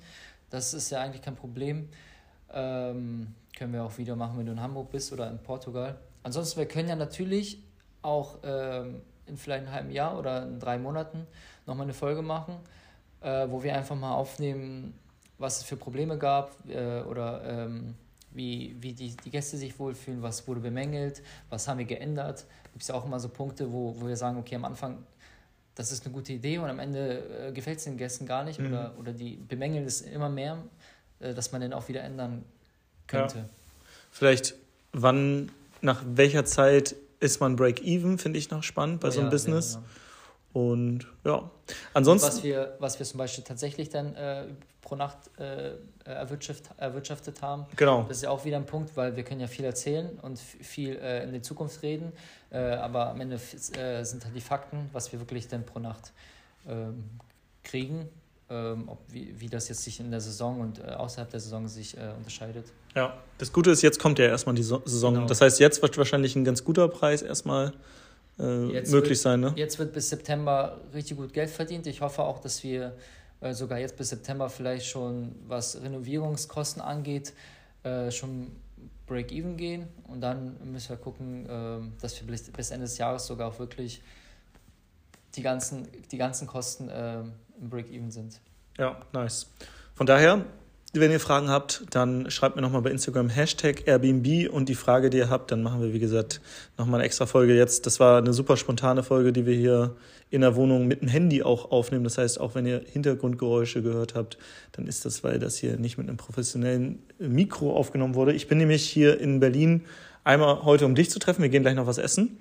Das 0.49 0.73
ist 0.73 0.91
ja 0.91 1.01
eigentlich 1.01 1.23
kein 1.23 1.37
Problem. 1.37 1.89
Ähm, 2.53 3.35
können 3.57 3.73
wir 3.75 3.85
auch 3.85 3.99
wieder 3.99 4.17
machen, 4.17 4.39
wenn 4.39 4.47
du 4.47 4.53
in 4.53 4.61
Hamburg 4.61 4.91
bist 4.91 5.13
oder 5.13 5.31
in 5.31 5.39
Portugal. 5.39 5.99
Ansonsten, 6.23 6.59
wir 6.59 6.67
können 6.67 6.89
ja 6.89 6.97
natürlich 6.97 7.63
auch 8.01 8.39
ähm, 8.43 9.03
in 9.33 9.39
vielleicht 9.39 9.65
einem 9.65 9.75
halben 9.75 9.91
Jahr 9.91 10.19
oder 10.19 10.45
in 10.45 10.61
drei 10.61 10.79
Monaten 10.79 11.27
nochmal 11.67 11.87
eine 11.87 11.95
Folge 11.95 12.23
machen, 12.23 12.57
äh, 13.21 13.47
wo 13.49 13.63
wir 13.63 13.75
einfach 13.75 13.97
mal 13.97 14.15
aufnehmen, 14.15 14.95
was 15.39 15.59
es 15.59 15.65
für 15.65 15.77
Probleme 15.77 16.19
gab 16.19 16.55
äh, 16.69 17.01
oder 17.01 17.43
ähm, 17.45 17.95
wie, 18.31 18.77
wie 18.81 18.93
die, 18.93 19.17
die 19.17 19.31
Gäste 19.31 19.57
sich 19.57 19.79
wohlfühlen, 19.79 20.23
was 20.23 20.47
wurde 20.47 20.61
bemängelt, 20.61 21.23
was 21.51 21.69
haben 21.69 21.79
wir 21.79 21.85
geändert. 21.85 22.45
Gibt 22.73 22.83
es 22.83 22.89
ja 22.89 22.95
auch 22.95 23.05
immer 23.05 23.21
so 23.21 23.29
Punkte, 23.29 23.73
wo, 23.73 23.95
wo 23.99 24.07
wir 24.07 24.17
sagen, 24.17 24.39
okay, 24.39 24.55
am 24.55 24.65
Anfang, 24.65 24.99
das 25.75 25.93
ist 25.93 26.05
eine 26.05 26.15
gute 26.15 26.33
Idee 26.33 26.59
und 26.59 26.69
am 26.69 26.79
Ende 26.79 27.49
äh, 27.49 27.53
gefällt 27.53 27.79
es 27.79 27.85
den 27.85 27.97
Gästen 27.97 28.27
gar 28.27 28.45
nicht 28.45 28.59
Mhm. 28.59 28.67
oder, 28.67 28.95
oder 28.99 29.13
die 29.13 29.37
bemängeln 29.37 29.85
es 29.85 30.03
immer 30.03 30.29
mehr, 30.29 30.59
äh, 31.21 31.35
dass 31.35 31.53
man 31.53 31.61
den 31.61 31.73
auch 31.73 31.89
wieder 31.89 32.03
ändern 32.03 32.45
könnte. 33.07 33.49
Vielleicht, 34.11 34.55
wann, 34.93 35.51
nach 35.81 36.03
welcher 36.07 36.45
Zeit 36.45 36.95
ist 37.23 37.41
man 37.41 37.57
Break-Even, 37.57 38.19
finde 38.19 38.39
ich 38.39 38.51
noch 38.51 38.63
spannend 38.63 39.01
bei 39.01 39.11
so 39.11 39.21
einem 39.21 39.29
Ja, 39.29 39.31
Business. 39.31 39.75
ja. 39.75 39.83
Und 40.53 41.07
ja, 41.25 41.51
ansonsten. 41.95 42.29
Was 42.29 42.43
wir, 42.43 42.77
was 42.79 42.99
wir 42.99 43.07
zum 43.07 43.17
Beispiel 43.19 43.43
tatsächlich 43.45 43.89
dann 43.89 44.15
äh, 44.17 44.45
pro 44.83 44.97
Nacht 44.97 45.17
äh, 45.39 45.73
erwirtschaft, 46.05 46.65
erwirtschaftet 46.77 47.41
haben, 47.41 47.65
Genau. 47.77 48.03
Das 48.07 48.19
ist 48.19 48.25
ja 48.25 48.31
auch 48.31 48.45
wieder 48.45 48.59
ein 48.59 48.67
Punkt, 48.67 48.95
weil 48.97 49.17
wir 49.17 49.23
können 49.23 49.41
ja 49.41 49.47
viel 49.47 49.65
erzählen 49.65 50.19
und 50.21 50.39
viel 50.39 50.97
äh, 50.97 51.23
in 51.25 51.33
die 51.33 51.41
Zukunft 51.41 51.83
reden, 51.83 52.13
äh, 52.51 52.59
aber 52.59 53.09
am 53.11 53.21
Ende 53.23 53.37
äh, 53.37 54.05
sind 54.05 54.25
halt 54.25 54.37
die 54.37 54.41
Fakten, 54.43 54.91
was 54.93 55.11
wir 55.13 55.21
wirklich 55.21 55.49
dann 55.49 55.65
pro 55.65 55.79
Nacht 55.79 56.13
ähm, 56.69 57.05
kriegen, 57.63 58.09
ähm, 58.53 58.85
ob, 58.89 58.99
wie, 59.09 59.35
wie 59.41 59.49
das 59.49 59.69
jetzt 59.69 59.83
sich 59.83 59.99
in 60.01 60.11
der 60.11 60.21
Saison 60.21 60.61
und 60.61 60.79
äh, 60.79 60.83
außerhalb 60.83 61.31
der 61.31 61.41
Saison 61.41 61.67
sich 61.69 61.97
äh, 61.97 62.11
unterscheidet. 62.17 62.67
Ja, 62.95 63.17
das 63.39 63.51
Gute 63.53 63.71
ist, 63.71 63.81
jetzt 63.83 63.99
kommt 63.99 64.19
ja 64.19 64.27
erstmal 64.27 64.55
die 64.55 64.63
So- 64.63 64.83
Saison. 64.85 65.15
Genau. 65.15 65.27
Das 65.27 65.41
heißt, 65.41 65.59
jetzt 65.61 65.81
wird 65.81 65.97
wahrscheinlich 65.97 66.37
ein 66.37 66.45
ganz 66.45 66.63
guter 66.63 66.89
Preis 66.89 67.23
erstmal 67.23 67.73
äh, 68.39 68.43
möglich 68.43 68.91
wird- 68.93 69.17
sein, 69.17 69.41
ne? 69.41 69.53
Jetzt 69.57 69.79
wird 69.79 69.93
bis 69.95 70.09
September 70.11 70.79
richtig 70.93 71.17
gut 71.17 71.33
Geld 71.33 71.49
verdient. 71.51 71.87
Ich 71.87 72.01
hoffe 72.03 72.23
auch, 72.23 72.41
dass 72.41 72.63
wir 72.63 72.95
äh, 73.41 73.55
sogar 73.55 73.79
jetzt 73.79 73.97
bis 73.97 74.11
September 74.11 74.49
vielleicht 74.51 74.87
schon, 74.87 75.35
was 75.49 75.81
Renovierungskosten 75.83 76.83
angeht, 76.83 77.33
äh, 77.85 78.11
schon 78.11 78.53
Break-Even 79.07 79.57
gehen 79.57 79.89
und 80.09 80.21
dann 80.21 80.57
müssen 80.71 80.91
wir 80.91 80.97
gucken, 80.97 81.47
ähm, 81.49 81.93
dass 82.01 82.21
wir 82.21 82.27
bis, 82.27 82.45
bis 82.51 82.71
Ende 82.71 82.85
des 82.87 82.99
Jahres 82.99 83.27
sogar 83.27 83.49
auch 83.49 83.59
wirklich 83.59 84.01
die 85.35 85.43
ganzen, 85.43 85.89
die 86.11 86.19
ganzen 86.19 86.47
Kosten 86.47 86.89
ähm, 86.93 87.33
im 87.63 87.71
Break-Even 87.71 88.11
sind. 88.11 88.41
Ja, 88.79 89.01
nice. 89.13 89.51
Von 89.95 90.07
daher, 90.07 90.45
wenn 90.93 91.11
ihr 91.11 91.21
Fragen 91.21 91.49
habt, 91.49 91.85
dann 91.91 92.31
schreibt 92.31 92.57
mir 92.57 92.63
nochmal 92.63 92.83
bei 92.83 92.91
Instagram 92.91 93.31
Hashtag 93.31 93.87
Airbnb 93.87 94.53
und 94.53 94.69
die 94.69 94.75
Frage, 94.75 95.09
die 95.09 95.19
ihr 95.19 95.31
habt, 95.31 95.51
dann 95.51 95.63
machen 95.63 95.81
wir, 95.81 95.95
wie 95.95 95.99
gesagt, 95.99 96.41
nochmal 96.77 97.01
eine 97.01 97.07
extra 97.07 97.25
Folge 97.25 97.55
jetzt. 97.55 97.87
Das 97.87 98.01
war 98.01 98.19
eine 98.19 98.35
super 98.35 98.57
spontane 98.57 99.03
Folge, 99.03 99.33
die 99.33 99.47
wir 99.47 99.55
hier 99.55 99.97
in 100.29 100.41
der 100.41 100.57
Wohnung 100.57 100.87
mit 100.87 101.03
dem 101.03 101.09
Handy 101.09 101.43
auch 101.43 101.71
aufnehmen. 101.71 102.05
Das 102.05 102.19
heißt, 102.19 102.41
auch 102.41 102.55
wenn 102.55 102.67
ihr 102.67 102.83
Hintergrundgeräusche 102.91 103.83
gehört 103.83 104.15
habt, 104.15 104.39
dann 104.73 104.87
ist 104.87 105.05
das, 105.05 105.23
weil 105.23 105.39
das 105.39 105.57
hier 105.57 105.79
nicht 105.79 105.99
mit 105.99 106.09
einem 106.09 106.17
professionellen 106.17 107.03
Mikro 107.19 107.75
aufgenommen 107.75 108.15
wurde. 108.15 108.33
Ich 108.33 108.49
bin 108.49 108.59
nämlich 108.59 108.89
hier 108.89 109.21
in 109.21 109.41
Berlin 109.41 109.85
einmal 110.25 110.63
heute, 110.63 110.87
um 110.87 110.95
dich 110.95 111.11
zu 111.11 111.19
treffen. 111.19 111.43
Wir 111.43 111.51
gehen 111.51 111.63
gleich 111.63 111.75
noch 111.75 111.87
was 111.87 111.99
essen. 111.99 112.39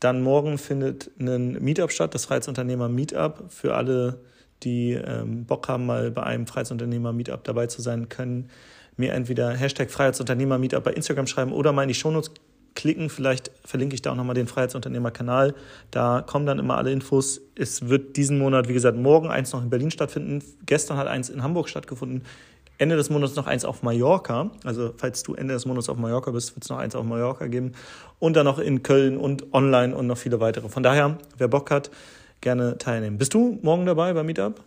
Dann 0.00 0.22
morgen 0.22 0.58
findet 0.58 1.10
ein 1.18 1.52
Meetup 1.62 1.90
statt, 1.90 2.14
das 2.14 2.24
Freiheitsunternehmer 2.24 2.88
Meetup. 2.88 3.50
Für 3.50 3.74
alle, 3.74 4.20
die 4.62 4.92
ähm, 4.92 5.44
Bock 5.44 5.68
haben, 5.68 5.86
mal 5.86 6.10
bei 6.10 6.22
einem 6.22 6.46
Freiheitsunternehmer 6.46 7.12
Meetup 7.12 7.44
dabei 7.44 7.66
zu 7.66 7.82
sein, 7.82 8.08
können 8.08 8.50
mir 8.96 9.12
entweder 9.12 9.50
Hashtag 9.52 9.90
Freiheitsunternehmer 9.90 10.58
Meetup 10.58 10.84
bei 10.84 10.92
Instagram 10.92 11.26
schreiben 11.26 11.52
oder 11.52 11.72
mal 11.72 11.82
in 11.82 11.88
die 11.88 11.94
Shownotes 11.94 12.32
klicken. 12.74 13.10
Vielleicht 13.10 13.50
verlinke 13.64 13.94
ich 13.94 14.02
da 14.02 14.12
auch 14.12 14.16
nochmal 14.16 14.34
den 14.34 14.46
Freiheitsunternehmer-Kanal. 14.46 15.54
Da 15.90 16.22
kommen 16.22 16.46
dann 16.46 16.58
immer 16.58 16.76
alle 16.76 16.92
Infos. 16.92 17.40
Es 17.56 17.88
wird 17.88 18.16
diesen 18.16 18.38
Monat, 18.38 18.68
wie 18.68 18.72
gesagt, 18.72 18.96
morgen 18.96 19.28
eins 19.28 19.52
noch 19.52 19.62
in 19.62 19.68
Berlin 19.70 19.90
stattfinden. 19.90 20.42
Gestern 20.64 20.96
hat 20.96 21.08
eins 21.08 21.28
in 21.28 21.42
Hamburg 21.42 21.68
stattgefunden. 21.68 22.22
Ende 22.78 22.94
des 22.94 23.10
Monats 23.10 23.34
noch 23.34 23.48
eins 23.48 23.64
auf 23.64 23.82
Mallorca. 23.82 24.52
Also 24.64 24.94
falls 24.96 25.24
du 25.24 25.34
Ende 25.34 25.54
des 25.54 25.66
Monats 25.66 25.88
auf 25.88 25.98
Mallorca 25.98 26.30
bist, 26.30 26.54
wird 26.54 26.64
es 26.64 26.70
noch 26.70 26.78
eins 26.78 26.94
auf 26.94 27.04
Mallorca 27.04 27.48
geben. 27.48 27.72
Und 28.20 28.36
dann 28.36 28.44
noch 28.44 28.60
in 28.60 28.84
Köln 28.84 29.16
und 29.16 29.52
online 29.52 29.96
und 29.96 30.06
noch 30.06 30.18
viele 30.18 30.38
weitere. 30.38 30.68
Von 30.68 30.84
daher, 30.84 31.18
wer 31.36 31.48
Bock 31.48 31.72
hat, 31.72 31.90
gerne 32.40 32.78
teilnehmen. 32.78 33.18
Bist 33.18 33.34
du 33.34 33.58
morgen 33.62 33.86
dabei 33.86 34.12
beim 34.12 34.26
Meetup? 34.26 34.62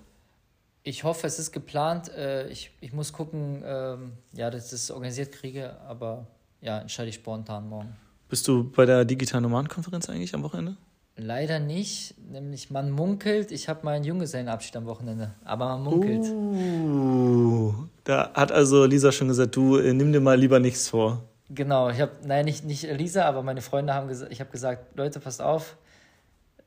Ich 0.84 1.04
hoffe, 1.04 1.28
es 1.28 1.38
ist 1.38 1.52
geplant. 1.52 2.10
Äh, 2.16 2.48
ich, 2.50 2.72
ich 2.82 2.92
muss 2.92 3.14
gucken, 3.14 3.64
ähm, 3.66 4.14
ja, 4.34 4.50
dass 4.50 4.66
ich 4.66 4.72
das 4.72 4.92
organisiert 4.92 5.32
kriege, 5.32 5.76
aber 5.88 6.26
ja, 6.62 6.80
entscheide 6.80 7.10
ich 7.10 7.16
spontan 7.16 7.70
morgen. 7.70 7.96
Bist 8.30 8.48
du 8.48 8.64
bei 8.72 8.86
der 8.86 9.06
digitalen 9.06 9.44
Nomadenkonferenz 9.44 10.10
eigentlich 10.10 10.34
am 10.34 10.44
Wochenende? 10.44 10.78
Leider 11.18 11.60
nicht, 11.60 12.16
nämlich 12.32 12.72
man 12.72 12.90
munkelt, 12.90 13.52
ich 13.52 13.68
habe 13.68 13.82
meinen 13.84 14.06
Junggesellenabschied 14.06 14.76
am 14.78 14.86
Wochenende, 14.86 15.36
aber 15.44 15.66
man 15.66 15.84
munkelt. 15.84 16.24
Uh, 16.24 17.74
da 18.06 18.32
hat 18.34 18.52
also 18.52 18.86
Lisa 18.86 19.12
schon 19.12 19.28
gesagt, 19.28 19.56
du 19.56 19.78
äh, 19.78 19.94
nimm 19.94 20.14
dir 20.14 20.22
mal 20.22 20.40
lieber 20.40 20.60
nichts 20.60 20.88
vor. 20.88 21.22
Genau, 21.50 21.90
ich 21.90 22.00
habe, 22.00 22.14
nein, 22.26 22.46
nicht, 22.46 22.64
nicht 22.64 22.86
Elisa, 22.86 23.26
aber 23.26 23.44
meine 23.44 23.62
Freunde 23.62 23.94
haben 23.94 24.08
gesagt, 24.08 24.32
ich 24.32 24.40
habe 24.40 24.50
gesagt, 24.52 24.98
Leute, 24.98 25.20
passt 25.20 25.42
auf, 25.42 25.76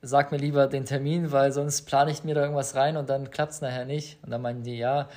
sag 0.05 0.33
mir 0.33 0.39
lieber 0.39 0.67
den 0.67 0.85
Termin, 0.85 1.33
weil 1.33 1.53
sonst 1.53 1.83
plane 1.83 2.11
ich 2.11 2.25
mir 2.25 2.35
da 2.35 2.43
irgendwas 2.43 2.75
rein 2.75 2.97
und 2.97 3.09
dann 3.09 3.31
klappt 3.31 3.53
es 3.53 3.61
nachher 3.61 3.85
nicht. 3.85 4.19
Und 4.23 4.31
dann 4.31 4.43
meinen 4.43 4.63
die, 4.63 4.77
ja, 4.77 5.09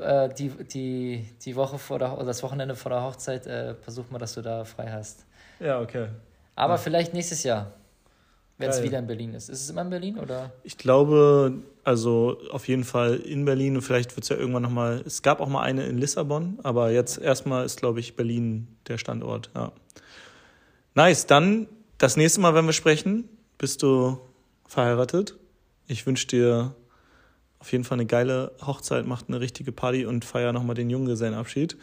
äh, 0.00 0.28
die, 0.34 0.48
die, 0.50 1.26
die 1.44 1.56
Woche 1.56 1.78
vor 1.78 1.98
der, 1.98 2.14
oder 2.14 2.26
das 2.26 2.42
Wochenende 2.42 2.74
vor 2.74 2.90
der 2.90 3.02
Hochzeit, 3.02 3.46
äh, 3.46 3.74
versuch 3.76 4.10
mal, 4.10 4.18
dass 4.18 4.34
du 4.34 4.42
da 4.42 4.64
frei 4.64 4.90
hast. 4.90 5.24
Ja, 5.60 5.80
okay. 5.80 6.08
Aber 6.56 6.78
vielleicht 6.78 7.14
nächstes 7.14 7.44
Jahr, 7.44 7.72
wenn 8.58 8.70
es 8.70 8.82
wieder 8.82 8.98
in 8.98 9.06
Berlin 9.06 9.34
ist. 9.34 9.48
Ist 9.48 9.62
es 9.62 9.70
immer 9.70 9.82
in 9.82 9.90
Berlin 9.90 10.18
oder? 10.18 10.52
Ich 10.62 10.76
glaube, 10.76 11.54
also 11.84 12.38
auf 12.50 12.68
jeden 12.68 12.84
Fall 12.84 13.16
in 13.16 13.44
Berlin 13.44 13.76
und 13.76 13.82
vielleicht 13.82 14.14
wird 14.16 14.24
es 14.24 14.28
ja 14.28 14.36
irgendwann 14.36 14.62
nochmal, 14.62 15.02
es 15.06 15.22
gab 15.22 15.40
auch 15.40 15.48
mal 15.48 15.62
eine 15.62 15.84
in 15.86 15.98
Lissabon, 15.98 16.58
aber 16.62 16.90
jetzt 16.90 17.18
erstmal 17.18 17.64
ist, 17.64 17.78
glaube 17.78 18.00
ich, 18.00 18.14
Berlin 18.16 18.68
der 18.88 18.98
Standort. 18.98 19.50
Ja. 19.54 19.72
Nice, 20.94 21.26
dann 21.26 21.68
das 21.98 22.16
nächste 22.16 22.40
Mal, 22.40 22.54
wenn 22.54 22.66
wir 22.66 22.72
sprechen, 22.72 23.28
bist 23.62 23.84
du 23.84 24.18
verheiratet. 24.66 25.36
Ich 25.86 26.04
wünsche 26.04 26.26
dir 26.26 26.74
auf 27.60 27.70
jeden 27.70 27.84
Fall 27.84 27.94
eine 27.94 28.06
geile 28.06 28.50
Hochzeit, 28.60 29.06
macht 29.06 29.28
eine 29.28 29.38
richtige 29.38 29.70
Party 29.70 30.04
und 30.04 30.24
feier 30.24 30.52
nochmal 30.52 30.74
den 30.74 30.90
Junggesellenabschied. 30.90 31.76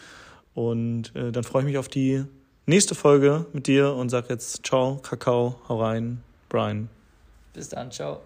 Und 0.54 1.16
äh, 1.16 1.32
dann 1.32 1.46
freue 1.46 1.62
ich 1.62 1.68
mich 1.68 1.78
auf 1.78 1.88
die 1.88 2.26
nächste 2.66 2.96
Folge 2.96 3.46
mit 3.54 3.68
dir 3.68 3.94
und 3.94 4.10
sag 4.10 4.30
jetzt 4.30 4.66
ciao, 4.66 4.98
Kakao, 4.98 5.56
hau 5.70 5.82
rein, 5.82 6.22
Brian. 6.50 6.90
Bis 7.54 7.70
dann, 7.70 7.90
ciao. 7.92 8.20